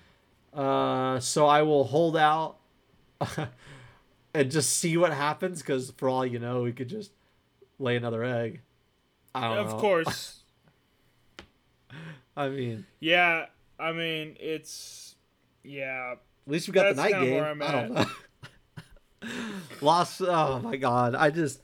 Uh, 0.53 1.19
so 1.19 1.45
I 1.45 1.61
will 1.61 1.83
hold 1.83 2.17
out 2.17 2.57
and 4.33 4.49
just 4.49 4.77
see 4.77 4.97
what 4.97 5.13
happens 5.13 5.61
because 5.61 5.91
for 5.97 6.09
all 6.09 6.25
you 6.25 6.39
know, 6.39 6.63
we 6.63 6.71
could 6.73 6.87
just 6.89 7.11
lay 7.77 7.95
another 7.95 8.23
egg. 8.23 8.61
I 9.35 9.41
don't 9.47 9.57
Of 9.59 9.69
know. 9.73 9.79
course. 9.79 10.39
I 12.37 12.49
mean, 12.49 12.85
Yeah, 12.99 13.45
I 13.79 13.91
mean 13.91 14.37
it's 14.39 15.15
yeah. 15.63 16.13
at 16.13 16.51
least 16.51 16.67
we 16.67 16.73
got 16.73 16.95
the 16.95 17.01
night 17.01 17.11
game. 17.11 17.61
I 17.61 17.71
don't 17.71 17.93
know. 17.93 18.05
Lost. 19.81 20.21
Oh 20.21 20.59
my 20.59 20.77
god! 20.77 21.15
I 21.15 21.29
just 21.29 21.61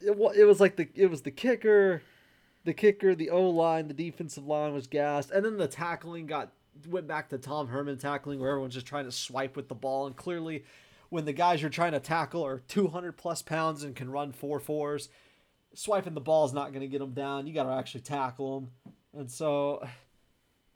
it, 0.00 0.16
it 0.36 0.44
was 0.44 0.60
like 0.60 0.76
the 0.76 0.88
it 0.94 1.10
was 1.10 1.22
the 1.22 1.30
kicker, 1.30 2.02
the 2.64 2.74
kicker, 2.74 3.14
the 3.14 3.30
O 3.30 3.48
line, 3.48 3.88
the 3.88 3.94
defensive 3.94 4.46
line 4.46 4.72
was 4.72 4.86
gassed, 4.86 5.30
and 5.30 5.44
then 5.44 5.56
the 5.56 5.68
tackling 5.68 6.26
got 6.26 6.52
went 6.88 7.06
back 7.06 7.28
to 7.30 7.38
Tom 7.38 7.68
Herman 7.68 7.98
tackling 7.98 8.38
where 8.38 8.50
everyone's 8.50 8.74
just 8.74 8.86
trying 8.86 9.06
to 9.06 9.12
swipe 9.12 9.56
with 9.56 9.68
the 9.68 9.74
ball, 9.74 10.06
and 10.06 10.16
clearly, 10.16 10.64
when 11.08 11.24
the 11.24 11.32
guys 11.32 11.60
you're 11.60 11.70
trying 11.70 11.92
to 11.92 12.00
tackle 12.00 12.44
are 12.44 12.60
200 12.68 13.12
plus 13.12 13.42
pounds 13.42 13.82
and 13.82 13.96
can 13.96 14.10
run 14.10 14.32
four 14.32 14.60
fours, 14.60 15.08
swiping 15.74 16.14
the 16.14 16.20
ball 16.20 16.44
is 16.44 16.52
not 16.52 16.72
going 16.72 16.82
to 16.82 16.88
get 16.88 16.98
them 16.98 17.12
down. 17.12 17.46
You 17.46 17.54
got 17.54 17.64
to 17.64 17.72
actually 17.72 18.02
tackle 18.02 18.60
them, 18.60 18.70
and 19.18 19.30
so 19.30 19.86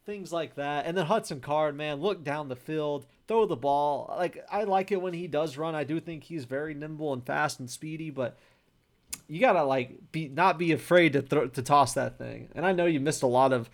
things 0.07 0.33
like 0.33 0.55
that. 0.57 0.87
And 0.87 0.97
then 0.97 1.07
Hudson 1.07 1.41
Card, 1.41 1.77
man, 1.77 2.01
look 2.01 2.25
down 2.25 2.49
the 2.49 2.57
field, 2.57 3.07
throw 3.29 3.47
the 3.47 3.57
ball. 3.57 4.15
Like 4.19 4.45
I 4.51 4.65
like 4.65 4.93
it 4.93 5.01
when 5.01 5.15
he 5.15 5.27
does 5.27 5.57
run. 5.57 5.75
I 5.75 5.85
do 5.85 6.01
think 6.01 6.25
he's 6.25 6.45
very 6.45 6.75
nimble 6.75 7.13
and 7.13 7.25
fast 7.25 7.61
and 7.61 7.71
speedy, 7.71 8.11
but 8.11 8.37
you 9.29 9.41
gotta 9.41 9.65
like 9.65 10.13
be 10.13 10.29
not 10.29 10.59
be 10.59 10.73
afraid 10.73 11.13
to 11.13 11.23
throw 11.23 11.47
to 11.49 11.63
toss 11.63 11.95
that 11.95 12.19
thing. 12.19 12.49
And 12.55 12.67
I 12.67 12.73
know 12.73 12.87
you 12.87 13.01
missed 13.01 13.23
a 13.23 13.29
lot 13.29 13.53
of 13.53 13.71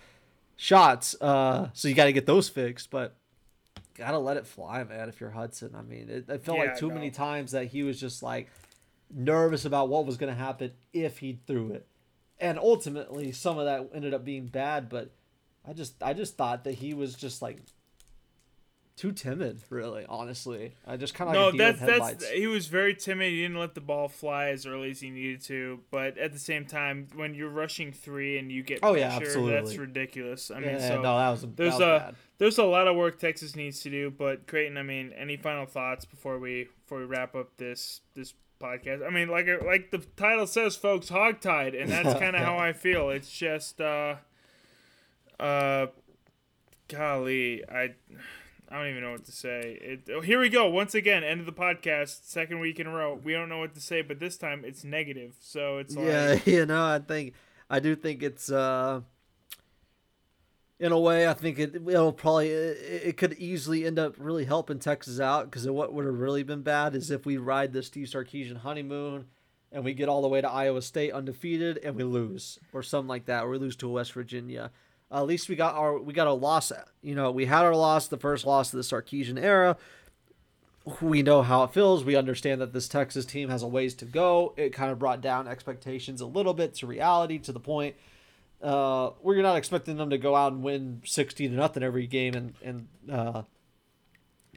shots, 0.56 1.14
uh, 1.20 1.70
so 1.72 1.88
you 1.88 1.94
got 1.94 2.06
to 2.06 2.12
get 2.12 2.26
those 2.26 2.48
fixed, 2.48 2.90
but 2.90 3.14
gotta 3.94 4.18
let 4.18 4.36
it 4.36 4.46
fly, 4.46 4.84
man. 4.84 5.08
If 5.08 5.20
you're 5.20 5.30
Hudson, 5.30 5.74
I 5.74 5.82
mean, 5.82 6.08
it, 6.10 6.28
it 6.28 6.42
felt 6.42 6.58
Yeah, 6.58 6.64
like 6.64 6.76
too 6.76 6.90
many 6.90 7.10
times 7.10 7.52
that 7.52 7.66
he 7.68 7.82
was 7.82 7.98
just 8.00 8.22
like 8.22 8.50
nervous 9.14 9.64
about 9.64 9.88
what 9.88 10.06
was 10.06 10.16
gonna 10.16 10.34
happen 10.34 10.72
if 10.92 11.18
he 11.18 11.38
threw 11.46 11.72
it, 11.72 11.86
and 12.40 12.58
ultimately 12.58 13.32
some 13.32 13.58
of 13.58 13.64
that 13.64 13.88
ended 13.94 14.12
up 14.14 14.24
being 14.24 14.46
bad. 14.46 14.88
But 14.88 15.10
I 15.68 15.72
just, 15.72 16.02
I 16.02 16.12
just 16.12 16.36
thought 16.36 16.64
that 16.64 16.74
he 16.74 16.94
was 16.94 17.14
just 17.14 17.42
like 17.42 17.58
too 18.96 19.12
timid, 19.12 19.60
really. 19.68 20.06
Honestly, 20.08 20.72
I 20.86 20.96
just 20.96 21.12
kind 21.14 21.28
of 21.28 21.34
no, 21.34 21.48
like 21.48 21.58
that's 21.58 21.80
that's 21.80 22.30
he 22.30 22.46
was 22.46 22.66
very 22.68 22.94
timid. 22.94 23.30
He 23.30 23.42
didn't 23.42 23.58
let 23.58 23.74
the 23.74 23.80
ball 23.82 24.08
fly 24.08 24.46
as 24.48 24.64
early 24.64 24.90
as 24.90 25.00
he 25.00 25.10
needed 25.10 25.42
to. 25.42 25.80
But 25.90 26.16
at 26.16 26.32
the 26.32 26.38
same 26.38 26.64
time, 26.64 27.08
when 27.14 27.34
you're 27.34 27.50
rushing 27.50 27.92
three 27.92 28.38
and 28.38 28.50
you 28.50 28.62
get 28.62 28.80
Oh, 28.82 28.94
yeah, 28.94 29.08
pressure, 29.10 29.26
absolutely. 29.26 29.52
that's 29.52 29.76
ridiculous. 29.76 30.50
I 30.50 30.60
mean, 30.60 30.70
yeah, 30.70 30.88
so 30.88 31.02
no, 31.02 31.18
that 31.18 31.30
was 31.30 31.40
that 31.42 31.56
there's 31.56 31.72
was 31.74 31.80
a 31.82 31.98
bad. 32.06 32.14
there's 32.38 32.58
a 32.58 32.64
lot 32.64 32.88
of 32.88 32.96
work 32.96 33.18
Texas 33.18 33.54
needs 33.54 33.80
to 33.80 33.90
do. 33.90 34.10
But 34.10 34.46
Creighton, 34.46 34.78
I 34.78 34.82
mean, 34.82 35.12
any 35.14 35.36
final 35.36 35.66
thoughts 35.66 36.04
before 36.06 36.38
we 36.38 36.68
before 36.84 36.98
we 37.00 37.04
wrap 37.04 37.34
up 37.34 37.56
this 37.58 38.00
this 38.14 38.32
podcast? 38.60 39.06
I 39.06 39.10
mean, 39.10 39.28
like 39.28 39.46
like 39.62 39.90
the 39.90 39.98
title 40.16 40.46
says, 40.46 40.74
folks, 40.74 41.10
hogtied, 41.10 41.78
and 41.78 41.90
that's 41.90 42.14
kind 42.18 42.34
of 42.34 42.40
how 42.42 42.56
I 42.56 42.72
feel. 42.72 43.10
It's 43.10 43.30
just 43.30 43.78
uh 43.78 44.14
uh 45.40 45.86
golly, 46.88 47.62
I 47.68 47.94
I 48.68 48.78
don't 48.78 48.88
even 48.88 49.02
know 49.02 49.12
what 49.12 49.24
to 49.26 49.32
say. 49.32 49.78
It, 49.80 50.10
oh, 50.12 50.20
here 50.20 50.40
we 50.40 50.48
go 50.48 50.68
once 50.68 50.94
again. 50.94 51.22
End 51.22 51.40
of 51.40 51.46
the 51.46 51.52
podcast, 51.52 52.24
second 52.24 52.58
week 52.58 52.80
in 52.80 52.86
a 52.86 52.90
row. 52.90 53.14
We 53.22 53.32
don't 53.32 53.48
know 53.48 53.58
what 53.58 53.74
to 53.74 53.80
say, 53.80 54.02
but 54.02 54.18
this 54.18 54.36
time 54.36 54.64
it's 54.64 54.82
negative. 54.82 55.36
So 55.40 55.78
it's 55.78 55.94
like, 55.96 56.06
Yeah, 56.06 56.38
you 56.44 56.66
know, 56.66 56.84
I 56.84 56.98
think 56.98 57.34
I 57.70 57.80
do 57.80 57.94
think 57.94 58.22
it's 58.22 58.50
uh 58.50 59.02
in 60.78 60.92
a 60.92 60.98
way 60.98 61.28
I 61.28 61.32
think 61.32 61.58
it 61.58 61.74
it'll 61.74 62.12
probably 62.12 62.50
it, 62.50 63.02
it 63.08 63.16
could 63.16 63.34
easily 63.34 63.86
end 63.86 63.98
up 63.98 64.14
really 64.18 64.44
helping 64.44 64.78
Texas 64.78 65.20
out 65.20 65.44
because 65.50 65.68
what 65.68 65.92
would 65.92 66.04
have 66.04 66.18
really 66.18 66.42
been 66.42 66.62
bad 66.62 66.94
is 66.94 67.10
if 67.10 67.24
we 67.24 67.36
ride 67.36 67.72
the 67.72 67.82
Steve 67.82 68.08
Sarkisian 68.08 68.58
honeymoon 68.58 69.26
and 69.72 69.84
we 69.84 69.94
get 69.94 70.08
all 70.08 70.22
the 70.22 70.28
way 70.28 70.40
to 70.40 70.50
Iowa 70.50 70.82
State 70.82 71.12
undefeated 71.12 71.78
and 71.78 71.94
we 71.94 72.04
lose 72.04 72.58
or 72.72 72.82
something 72.82 73.08
like 73.08 73.26
that 73.26 73.44
or 73.44 73.50
we 73.50 73.58
lose 73.58 73.76
to 73.76 73.88
West 73.88 74.12
Virginia. 74.12 74.70
At 75.16 75.26
least 75.26 75.48
we 75.48 75.56
got 75.56 75.74
our 75.74 75.98
we 75.98 76.12
got 76.12 76.26
a 76.26 76.32
loss. 76.32 76.70
You 77.02 77.14
know, 77.14 77.30
we 77.30 77.46
had 77.46 77.64
our 77.64 77.74
loss, 77.74 78.06
the 78.06 78.18
first 78.18 78.44
loss 78.44 78.72
of 78.72 78.76
the 78.76 78.82
Sarkisian 78.82 79.42
era. 79.42 79.76
We 81.00 81.22
know 81.22 81.42
how 81.42 81.64
it 81.64 81.72
feels. 81.72 82.04
We 82.04 82.14
understand 82.14 82.60
that 82.60 82.72
this 82.72 82.86
Texas 82.86 83.24
team 83.24 83.48
has 83.48 83.62
a 83.62 83.66
ways 83.66 83.94
to 83.94 84.04
go. 84.04 84.54
It 84.56 84.72
kind 84.72 84.92
of 84.92 84.98
brought 85.00 85.20
down 85.20 85.48
expectations 85.48 86.20
a 86.20 86.26
little 86.26 86.54
bit 86.54 86.74
to 86.74 86.86
reality 86.86 87.38
to 87.38 87.50
the 87.50 87.58
point 87.58 87.96
uh, 88.62 89.10
where 89.20 89.34
you're 89.34 89.42
not 89.42 89.56
expecting 89.56 89.96
them 89.96 90.10
to 90.10 90.18
go 90.18 90.34
out 90.34 90.52
and 90.52 90.62
win 90.62 91.02
60 91.04 91.48
to 91.48 91.54
nothing 91.54 91.82
every 91.82 92.06
game 92.06 92.34
and 92.34 92.54
and 92.62 92.88
uh, 93.10 93.42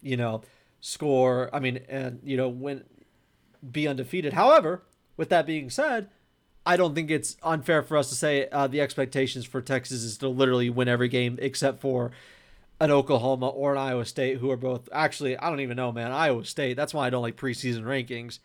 you 0.02 0.18
know 0.18 0.42
score. 0.82 1.50
I 1.54 1.60
mean, 1.60 1.82
and 1.88 2.20
you 2.24 2.38
know 2.38 2.50
win, 2.50 2.84
be 3.72 3.88
undefeated. 3.88 4.34
However, 4.34 4.84
with 5.18 5.30
that 5.30 5.46
being 5.46 5.70
said, 5.70 6.10
I 6.70 6.78
don't 6.78 6.94
think 6.94 7.10
it's 7.10 7.36
unfair 7.42 7.82
for 7.82 7.98
us 7.98 8.10
to 8.10 8.16
say 8.16 8.48
uh, 8.50 8.68
the 8.68 8.80
expectations 8.82 9.44
for 9.46 9.60
Texas 9.62 10.04
is 10.04 10.18
to 10.20 10.28
literally 10.28 10.70
win 10.70 10.88
every 10.88 11.08
game 11.10 11.40
except 11.42 11.82
for 11.82 12.12
an 12.80 12.92
Oklahoma 12.92 13.48
or 13.50 13.72
an 13.72 13.78
Iowa 13.80 14.06
State, 14.06 14.38
who 14.38 14.52
are 14.52 14.58
both 14.58 14.88
actually 14.92 15.36
I 15.36 15.50
don't 15.50 15.62
even 15.62 15.78
know, 15.78 15.92
man. 15.92 16.12
Iowa 16.12 16.46
State. 16.46 16.76
That's 16.78 16.94
why 16.94 17.08
I 17.08 17.10
don't 17.10 17.24
like 17.24 17.38
preseason 17.38 17.84
rankings. 17.84 18.40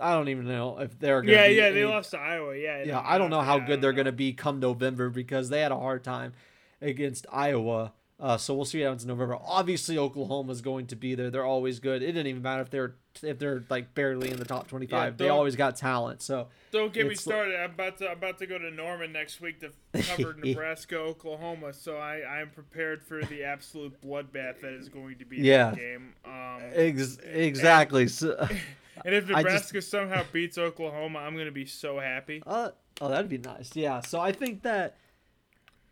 I 0.00 0.14
don't 0.14 0.28
even 0.28 0.46
know 0.48 0.78
if 0.78 0.98
they're 0.98 1.20
gonna 1.22 1.32
Yeah, 1.32 1.48
be 1.48 1.54
yeah, 1.54 1.70
they 1.70 1.82
any- 1.82 1.90
lost 1.90 2.12
to 2.12 2.18
Iowa. 2.18 2.56
Yeah, 2.56 2.84
yeah, 2.84 3.02
I 3.04 3.18
don't 3.18 3.30
know 3.30 3.42
how 3.42 3.58
yeah, 3.58 3.66
good 3.66 3.80
they're 3.82 3.92
going 3.92 4.06
to 4.06 4.12
be 4.12 4.32
come 4.32 4.60
November 4.60 5.10
because 5.10 5.48
they 5.50 5.60
had 5.60 5.72
a 5.72 5.76
hard 5.76 6.02
time 6.04 6.32
against 6.80 7.26
Iowa. 7.30 7.92
Uh, 8.20 8.36
so 8.36 8.54
we'll 8.54 8.64
see 8.64 8.78
what 8.78 8.84
happens 8.86 9.02
in 9.04 9.08
November. 9.08 9.36
Obviously, 9.44 9.98
Oklahoma's 9.98 10.60
going 10.60 10.86
to 10.88 10.96
be 10.96 11.14
there. 11.14 11.30
They're 11.30 11.44
always 11.44 11.78
good. 11.80 12.02
It 12.02 12.06
didn't 12.06 12.26
even 12.28 12.42
matter 12.42 12.62
if 12.62 12.70
they're 12.70 12.94
if 13.22 13.38
they're 13.38 13.62
like 13.68 13.94
barely 13.94 14.30
in 14.30 14.36
the 14.38 14.44
top 14.44 14.68
twenty 14.68 14.86
five. 14.86 15.16
they 15.16 15.28
always 15.28 15.56
got 15.56 15.76
talent. 15.76 16.22
So 16.22 16.48
Don't 16.70 16.92
get 16.92 17.06
me 17.06 17.14
started. 17.14 17.56
I'm 17.58 17.70
about 17.70 17.98
to 17.98 18.06
I'm 18.10 18.16
about 18.18 18.38
to 18.38 18.46
go 18.46 18.58
to 18.58 18.70
Norman 18.70 19.12
next 19.12 19.40
week 19.40 19.60
to 19.60 19.72
cover 20.02 20.34
Nebraska, 20.44 20.96
Oklahoma. 20.98 21.72
So 21.72 21.96
I 21.96 22.18
I 22.20 22.40
am 22.40 22.50
prepared 22.50 23.02
for 23.02 23.22
the 23.24 23.44
absolute 23.44 24.00
bloodbath 24.02 24.60
that 24.60 24.72
is 24.72 24.88
going 24.88 25.18
to 25.18 25.24
be 25.24 25.38
Yeah. 25.38 25.70
that 25.70 25.76
game. 25.76 26.14
Um, 26.24 26.60
ex- 26.74 27.18
exactly. 27.24 28.08
So, 28.08 28.36
and 29.04 29.14
if 29.14 29.24
I 29.34 29.42
just- 29.42 29.72
Nebraska 29.72 29.82
somehow 29.82 30.24
beats 30.32 30.58
Oklahoma, 30.58 31.18
I'm 31.20 31.36
gonna 31.36 31.50
be 31.50 31.66
so 31.66 31.98
happy. 31.98 32.42
uh, 32.46 32.70
oh, 33.00 33.08
that'd 33.08 33.28
be 33.28 33.38
nice. 33.38 33.74
Yeah. 33.74 34.00
So 34.00 34.20
I 34.20 34.32
think 34.32 34.62
that 34.62 34.96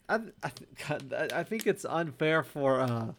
I 0.09 0.17
I, 0.43 0.51
I 0.89 1.29
I 1.37 1.43
think 1.43 1.67
it's 1.67 1.85
unfair 1.85 2.43
for 2.43 2.81
uh 2.81 3.13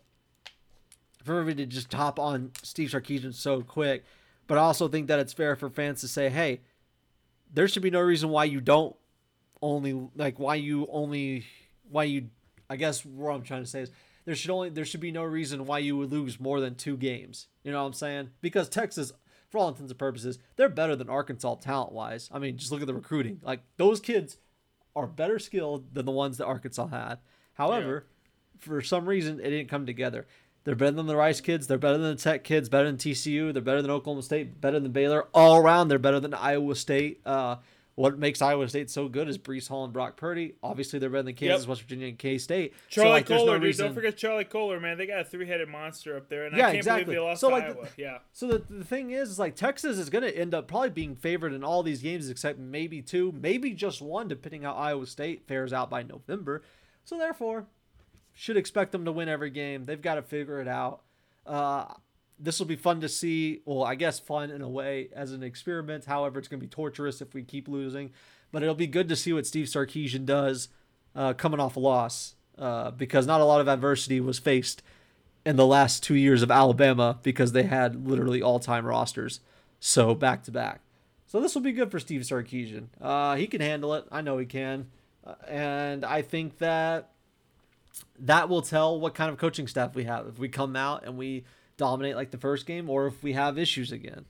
for 1.28 1.40
everybody 1.40 1.66
to 1.66 1.72
just 1.72 1.94
hop 1.94 2.20
on 2.20 2.52
Steve 2.64 2.90
Sarkisian 2.90 3.34
so 3.34 3.62
quick, 3.62 4.04
but 4.48 4.58
I 4.58 4.62
also 4.62 4.88
think 4.88 5.08
that 5.08 5.20
it's 5.20 5.34
fair 5.34 5.56
for 5.56 5.70
fans 5.70 6.02
to 6.02 6.08
say, 6.08 6.30
hey, 6.30 6.62
there 7.54 7.68
should 7.68 7.84
be 7.84 7.92
no 7.92 8.02
reason 8.02 8.30
why 8.30 8.46
you 8.46 8.62
don't 8.62 8.96
only 9.62 10.10
like 10.16 10.40
why 10.40 10.56
you 10.56 10.88
only 10.92 11.46
why 11.90 12.04
you 12.04 12.30
I 12.70 12.76
guess 12.76 13.06
what 13.06 13.32
I'm 13.32 13.44
trying 13.44 13.64
to 13.64 13.70
say 13.70 13.82
is 13.82 13.92
there 14.26 14.36
should 14.36 14.52
only 14.52 14.70
there 14.70 14.86
should 14.86 15.00
be 15.00 15.12
no 15.12 15.24
reason 15.24 15.66
why 15.66 15.80
you 15.80 15.98
would 15.98 16.12
lose 16.12 16.40
more 16.40 16.60
than 16.60 16.76
two 16.76 16.98
games. 16.98 17.48
You 17.64 17.72
know 17.72 17.82
what 17.82 17.88
I'm 17.88 17.94
saying? 17.94 18.30
Because 18.42 18.70
Texas, 18.70 19.14
for 19.50 19.60
all 19.60 19.70
intents 19.70 19.92
and 19.92 20.00
purposes, 20.00 20.40
they're 20.56 20.70
better 20.70 20.96
than 20.96 21.10
Arkansas 21.10 21.56
talent 21.56 21.94
wise. 21.94 22.30
I 22.32 22.40
mean, 22.40 22.58
just 22.58 22.72
look 22.72 22.82
at 22.82 22.88
the 22.88 22.94
recruiting. 22.94 23.40
Like 23.42 23.62
those 23.78 24.00
kids 24.00 24.38
are 24.96 25.08
better 25.08 25.40
skilled 25.40 25.94
than 25.94 26.06
the 26.06 26.12
ones 26.12 26.38
that 26.38 26.46
Arkansas 26.46 26.88
had. 26.88 27.20
However, 27.54 28.06
for 28.60 28.82
some 28.82 29.08
reason 29.08 29.40
it 29.40 29.50
didn't 29.50 29.70
come 29.70 29.86
together. 29.86 30.28
They're 30.68 30.76
better 30.76 30.98
than 30.98 31.06
the 31.08 31.16
Rice 31.16 31.40
kids. 31.40 31.66
They're 31.68 31.78
better 31.78 31.98
than 31.98 32.14
the 32.14 32.22
Tech 32.22 32.44
kids. 32.44 32.68
Better 32.68 32.88
than 32.88 32.98
TCU. 32.98 33.54
They're 33.54 33.62
better 33.62 33.82
than 33.82 33.90
Oklahoma 33.90 34.22
State. 34.22 34.60
Better 34.60 34.82
than 34.82 34.92
Baylor. 34.92 35.24
All 35.34 35.56
around, 35.56 35.88
they're 35.88 35.98
better 35.98 36.20
than 36.20 36.34
Iowa 36.34 36.76
State. 36.76 37.22
Uh, 37.26 37.56
what 37.96 38.20
makes 38.20 38.42
Iowa 38.42 38.68
State 38.68 38.90
so 38.90 39.08
good 39.08 39.30
is 39.30 39.38
Breece 39.38 39.70
Hall 39.70 39.86
and 39.86 39.94
Brock 39.94 40.18
Purdy. 40.18 40.56
Obviously, 40.62 41.00
they're 41.00 41.10
better 41.10 41.24
than 41.24 41.36
Kansas, 41.36 41.62
Yep. 41.62 41.70
West 41.70 41.82
Virginia, 41.84 42.08
and 42.10 42.20
K 42.20 42.38
State. 42.38 42.74
Charlie 42.90 43.08
so, 43.08 43.12
like, 43.14 43.26
Kolar, 43.28 43.46
no 43.46 43.54
dude. 43.54 43.64
reason. 43.64 43.86
Don't 43.86 43.96
forget 43.96 44.18
Charlie 44.18 44.44
Kolar, 44.44 44.82
man. 44.82 44.98
They 44.98 45.08
got 45.08 45.22
a 45.22 45.24
three-headed 45.24 45.70
monster 45.70 46.18
up 46.18 46.28
there, 46.28 46.46
and 46.48 46.58
Yeah, 46.58 46.64
I 46.64 46.68
can't 46.72 46.78
exactly. 46.80 47.04
believe 47.06 47.16
they 47.22 47.26
lost 47.26 47.40
So, 47.40 47.48
like, 47.48 47.64
Iowa. 47.64 47.88
Yeah. 47.96 48.18
So 48.34 48.48
the, 48.50 48.62
the 48.70 48.84
thing 48.84 49.12
is, 49.12 49.30
is 49.30 49.40
like 49.40 49.56
Texas 49.56 49.98
is 49.98 50.10
going 50.10 50.26
to 50.26 50.38
end 50.38 50.54
up 50.54 50.68
probably 50.68 50.90
being 50.90 51.16
favored 51.16 51.54
in 51.54 51.64
all 51.64 51.82
these 51.82 52.02
games 52.02 52.30
except 52.30 52.60
maybe 52.60 53.02
two, 53.02 53.32
maybe 53.40 53.72
just 53.72 54.02
one, 54.02 54.28
depending 54.28 54.64
how 54.64 54.74
Iowa 54.74 55.06
State 55.08 55.48
fares 55.48 55.72
out 55.72 55.90
by 55.90 56.04
November. 56.04 56.62
So 57.06 57.18
therefore, 57.18 57.68
should 58.38 58.56
expect 58.56 58.92
them 58.92 59.04
to 59.04 59.12
win 59.12 59.28
every 59.28 59.50
game. 59.50 59.86
They've 59.86 60.02
got 60.02 60.16
to 60.16 60.22
figure 60.22 60.62
it 60.62 60.68
out. 60.68 61.02
Uh, 61.44 61.86
this 62.38 62.60
will 62.60 62.68
be 62.68 62.76
fun 62.76 63.02
to 63.02 63.10
see. 63.10 63.62
Well, 63.66 63.84
I 63.84 63.96
guess 63.96 64.20
fun 64.20 64.52
in 64.52 64.62
a 64.62 64.70
way 64.70 65.10
as 65.16 65.32
an 65.32 65.42
experiment. 65.42 66.06
However, 66.06 66.38
it's 66.38 66.48
going 66.48 66.60
to 66.60 66.66
be 66.66 66.70
torturous 66.70 67.20
if 67.20 67.34
we 67.34 67.42
keep 67.42 67.68
losing. 67.68 68.12
But 68.52 68.62
it'll 68.62 68.76
be 68.76 68.86
good 68.86 69.10
to 69.10 69.16
see 69.16 69.34
what 69.34 69.48
Steve 69.48 69.66
Sarkisian 69.66 70.28
does 70.28 70.70
uh, 71.16 71.34
coming 71.34 71.60
off 71.60 71.78
a 71.78 71.80
loss 71.80 72.36
uh, 72.60 72.92
because 72.92 73.26
not 73.26 73.42
a 73.42 73.44
lot 73.44 73.60
of 73.60 73.68
adversity 73.68 74.22
was 74.22 74.38
faced 74.38 74.84
in 75.44 75.56
the 75.56 75.66
last 75.66 76.04
two 76.04 76.14
years 76.14 76.44
of 76.44 76.52
Alabama 76.52 77.18
because 77.24 77.54
they 77.54 77.64
had 77.64 78.08
literally 78.08 78.44
all 78.44 78.60
time 78.60 78.86
rosters. 78.86 79.40
So 79.80 80.14
back 80.14 80.44
to 80.44 80.52
back. 80.52 80.82
So 81.26 81.42
this 81.42 81.56
will 81.56 81.64
be 81.64 81.72
good 81.72 81.90
for 81.90 82.00
Steve 82.00 82.22
Sarkisian. 82.22 82.90
Uh, 83.02 83.36
he 83.36 83.48
can 83.48 83.62
handle 83.62 83.96
it. 83.96 84.06
I 84.12 84.22
know 84.22 84.38
he 84.38 84.46
can. 84.46 84.90
Uh, 85.26 85.34
and 85.50 86.06
I 86.06 86.22
think 86.22 86.60
that 86.60 87.10
that 88.20 88.50
will 88.50 88.62
tell 88.62 89.00
what 89.00 89.14
kind 89.16 89.32
of 89.32 89.38
coaching 89.38 89.68
staff 89.68 89.96
we 89.96 90.06
have. 90.06 90.28
If 90.28 90.40
we 90.40 90.50
come 90.50 90.76
out 90.76 91.06
and 91.06 91.18
we 91.18 91.46
dominate 91.78 92.16
like 92.16 92.32
the 92.32 92.38
first 92.38 92.66
game 92.66 92.90
or 92.90 93.08
if 93.08 93.24
we 93.24 93.34
have 93.34 93.58
issues 93.58 93.92
again. 93.92 94.26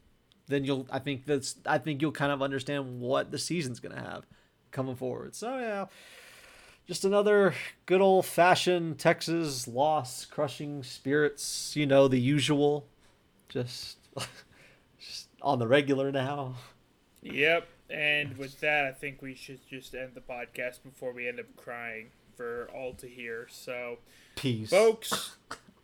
Then 0.47 0.63
you'll 0.63 0.88
I 0.91 0.99
think 0.99 1.26
that's 1.26 1.55
I 1.65 1.78
think 1.78 2.01
you'll 2.01 2.11
kind 2.11 2.32
of 2.32 2.41
understand 2.41 2.99
what 2.99 3.32
the 3.32 3.38
season's 3.38 3.80
gonna 3.80 3.99
have 3.99 4.26
coming 4.72 4.95
forward. 4.95 5.36
So 5.36 5.57
yeah. 5.57 5.86
Just 6.88 7.03
another 7.03 7.53
good 7.86 7.99
old 7.99 8.26
fashioned 8.26 8.97
Texas 8.97 9.68
loss, 9.68 10.24
crushing 10.24 10.84
spirits, 10.84 11.76
you 11.76 11.86
know, 11.86 12.07
the 12.07 12.20
usual. 12.20 12.88
Just 13.49 13.97
just 14.99 15.28
on 15.41 15.59
the 15.59 15.68
regular 15.68 16.11
now. 16.11 16.55
Yep. 17.22 17.68
And 17.89 18.38
with 18.38 18.59
that, 18.61 18.86
I 18.86 18.91
think 18.91 19.22
we 19.22 19.36
should 19.36 19.59
just 19.70 19.95
end 19.95 20.11
the 20.13 20.22
podcast 20.22 20.84
before 20.84 21.13
we 21.13 21.28
end 21.28 21.39
up 21.39 21.45
crying 21.57 22.07
for 22.38 22.70
all 22.74 22.94
to 22.94 23.08
hear. 23.08 23.48
So, 23.50 23.98
Peace. 24.36 24.70
folks, 24.70 25.36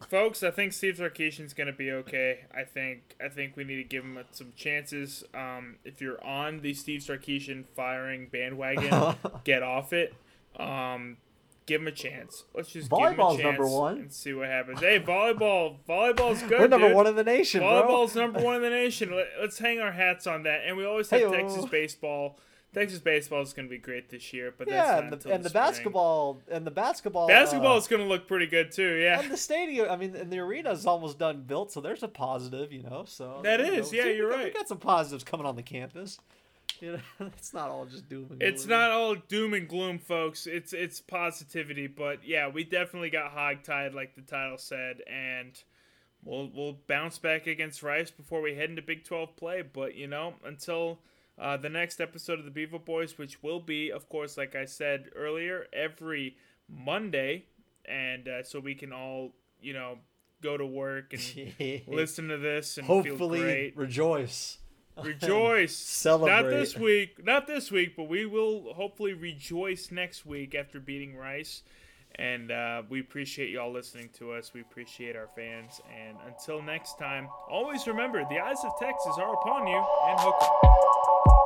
folks, 0.10 0.44
I 0.44 0.52
think 0.52 0.72
Steve 0.74 0.98
Sarkisian's 0.98 1.54
gonna 1.54 1.74
be 1.74 1.92
okay. 1.92 2.46
I 2.56 2.64
think 2.64 3.16
I 3.24 3.28
think 3.30 3.58
we 3.58 3.64
need 3.64 3.78
to 3.78 3.84
give 3.84 4.04
him 4.04 4.20
some 4.32 4.54
chances. 4.56 5.24
Um, 5.34 5.78
if 5.84 6.00
you're 6.00 6.24
on 6.24 6.62
the 6.62 6.74
Steve 6.74 7.02
Sarkisian 7.02 7.66
firing 7.76 8.28
bandwagon, 8.32 9.16
get 9.44 9.64
off 9.64 9.92
it. 9.92 10.14
Um, 10.58 11.18
give 11.66 11.82
him 11.82 11.88
a 11.88 11.92
chance. 11.92 12.44
Let's 12.54 12.70
just 12.70 12.90
Volleyball's 12.90 13.38
give 13.38 13.46
him 13.46 13.52
a 13.56 13.58
chance 13.58 13.60
number 13.60 13.68
one. 13.68 13.98
and 13.98 14.14
see 14.14 14.34
what 14.34 14.48
happens. 14.48 14.80
Hey, 14.80 15.00
volleyball, 15.00 15.78
volleyball's 15.88 16.42
good. 16.48 16.60
We're 16.60 16.68
number 16.68 16.88
dude. 16.90 16.96
one 16.96 17.08
in 17.08 17.16
the 17.16 17.24
nation, 17.24 17.62
Volleyball's 17.62 18.16
number 18.16 18.40
one 18.40 18.56
in 18.58 18.62
the 18.62 18.70
nation. 18.70 19.16
Let, 19.16 19.28
us 19.50 19.58
hang 19.58 19.80
our 19.80 19.92
hats 19.92 20.28
on 20.28 20.44
that. 20.44 20.62
And 20.66 20.78
we 20.78 20.86
always 20.86 21.10
have 21.10 21.22
Hey-o. 21.22 21.32
Texas 21.32 21.66
baseball. 21.66 22.38
Texas 22.74 23.00
baseball 23.00 23.42
is 23.42 23.54
going 23.54 23.68
to 23.68 23.70
be 23.70 23.78
great 23.78 24.10
this 24.10 24.34
year, 24.34 24.54
but 24.58 24.68
that's 24.68 24.88
yeah, 24.88 25.00
and 25.00 25.12
the, 25.12 25.34
and 25.34 25.44
the 25.44 25.50
spring. 25.50 25.64
basketball 25.64 26.42
and 26.50 26.66
the 26.66 26.72
basketball. 26.72 27.28
Basketball 27.28 27.76
uh, 27.76 27.78
is 27.78 27.88
going 27.88 28.02
to 28.02 28.08
look 28.08 28.28
pretty 28.28 28.48
good 28.48 28.72
too. 28.72 28.96
Yeah, 28.96 29.20
and 29.20 29.32
the 29.32 29.38
stadium. 29.38 29.90
I 29.90 29.96
mean, 29.96 30.16
and 30.16 30.32
the 30.32 30.40
arena 30.40 30.72
is 30.72 30.86
almost 30.86 31.20
done 31.20 31.44
built, 31.44 31.72
so 31.72 31.82
there's 31.82 32.02
a 32.04 32.08
positive, 32.08 32.72
you 32.72 32.84
know. 32.84 33.06
So 33.08 33.42
that 33.44 33.62
is, 33.62 33.92
know, 33.92 33.98
yeah, 33.98 34.04
see, 34.06 34.16
you're 34.16 34.30
We 34.30 34.36
right. 34.36 34.54
got 34.54 34.68
some 34.68 34.80
positives 34.80 35.24
coming 35.24 35.46
on 35.46 35.56
the 35.56 35.64
campus. 35.64 36.18
You 36.80 36.94
know, 36.94 37.28
it's 37.38 37.54
not 37.54 37.70
all 37.70 37.86
just 37.86 38.10
doom 38.10 38.28
and 38.32 38.40
gloom. 38.40 38.42
It's 38.42 38.66
not 38.66 38.92
all 38.92 39.16
doom 39.16 39.54
and 39.54 39.68
gloom, 39.68 40.00
folks. 40.00 40.48
It's 40.48 40.74
it's 40.74 41.00
positivity, 41.00 41.88
but 41.88 42.26
yeah, 42.26 42.48
we 42.48 42.64
definitely 42.64 43.10
got 43.10 43.36
hogtied, 43.36 43.94
like 43.94 44.16
the 44.16 44.22
title 44.22 44.58
said, 44.58 45.02
and 45.08 45.52
we'll 46.24 46.50
we'll 46.54 46.78
bounce 46.88 47.20
back 47.20 47.46
against 47.48 47.84
Rice 47.84 48.10
before 48.10 48.42
we 48.42 48.56
head 48.56 48.70
into 48.70 48.82
Big 48.82 49.04
Twelve 49.06 49.36
play. 49.36 49.62
But 49.62 49.96
you 49.96 50.08
know, 50.08 50.34
until 50.44 51.00
uh, 51.40 51.58
the 51.58 51.70
next 51.70 52.00
episode 52.00 52.40
of 52.40 52.46
the 52.46 52.52
Bevo 52.52 52.80
Boys, 52.80 53.18
which 53.18 53.42
will 53.42 53.60
be, 53.60 53.92
of 53.92 54.08
course, 54.10 54.38
like 54.38 54.56
I 54.56 54.66
said 54.66 55.10
earlier, 55.16 55.68
every 55.74 56.38
Monday, 56.70 57.46
and 57.86 58.28
uh, 58.28 58.44
so 58.44 58.60
we 58.60 58.76
can 58.76 58.94
all 58.94 59.34
you 59.62 59.74
know 59.74 59.98
go 60.42 60.58
to 60.58 60.66
work 60.66 61.14
and 61.14 61.82
listen 61.88 62.28
to 62.28 62.38
this 62.38 62.78
and 62.78 62.86
feel 62.86 63.04
Hopefully, 63.04 63.40
great. 63.40 63.78
rejoice. 63.78 64.60
Rejoice. 65.02 65.76
Celebrate. 65.76 66.42
Not 66.42 66.50
this 66.50 66.78
week. 66.78 67.26
Not 67.26 67.48
this 67.48 67.72
week, 67.72 67.96
but 67.96 68.08
we 68.08 68.26
will 68.26 68.74
hopefully 68.74 69.14
rejoice 69.14 69.92
next 69.92 70.26
week 70.26 70.54
after 70.54 70.80
beating 70.80 71.16
Rice. 71.16 71.64
And 72.20 72.52
uh, 72.52 72.84
we 72.90 73.00
appreciate 73.00 73.50
y'all 73.50 73.72
listening 73.72 74.10
to 74.20 74.34
us. 74.34 74.54
We 74.54 74.62
appreciate 74.62 75.16
our 75.16 75.30
fans. 75.36 75.82
And 75.92 76.18
until 76.28 76.62
next 76.62 77.00
time, 77.00 77.28
always 77.50 77.88
remember 77.88 78.24
the 78.30 78.40
eyes 78.40 78.60
of 78.64 78.78
Texas 78.80 79.16
are 79.18 79.34
upon 79.34 79.68
you 79.68 79.78
and 79.78 80.20
hook 80.20 80.36
'em. 80.42 81.43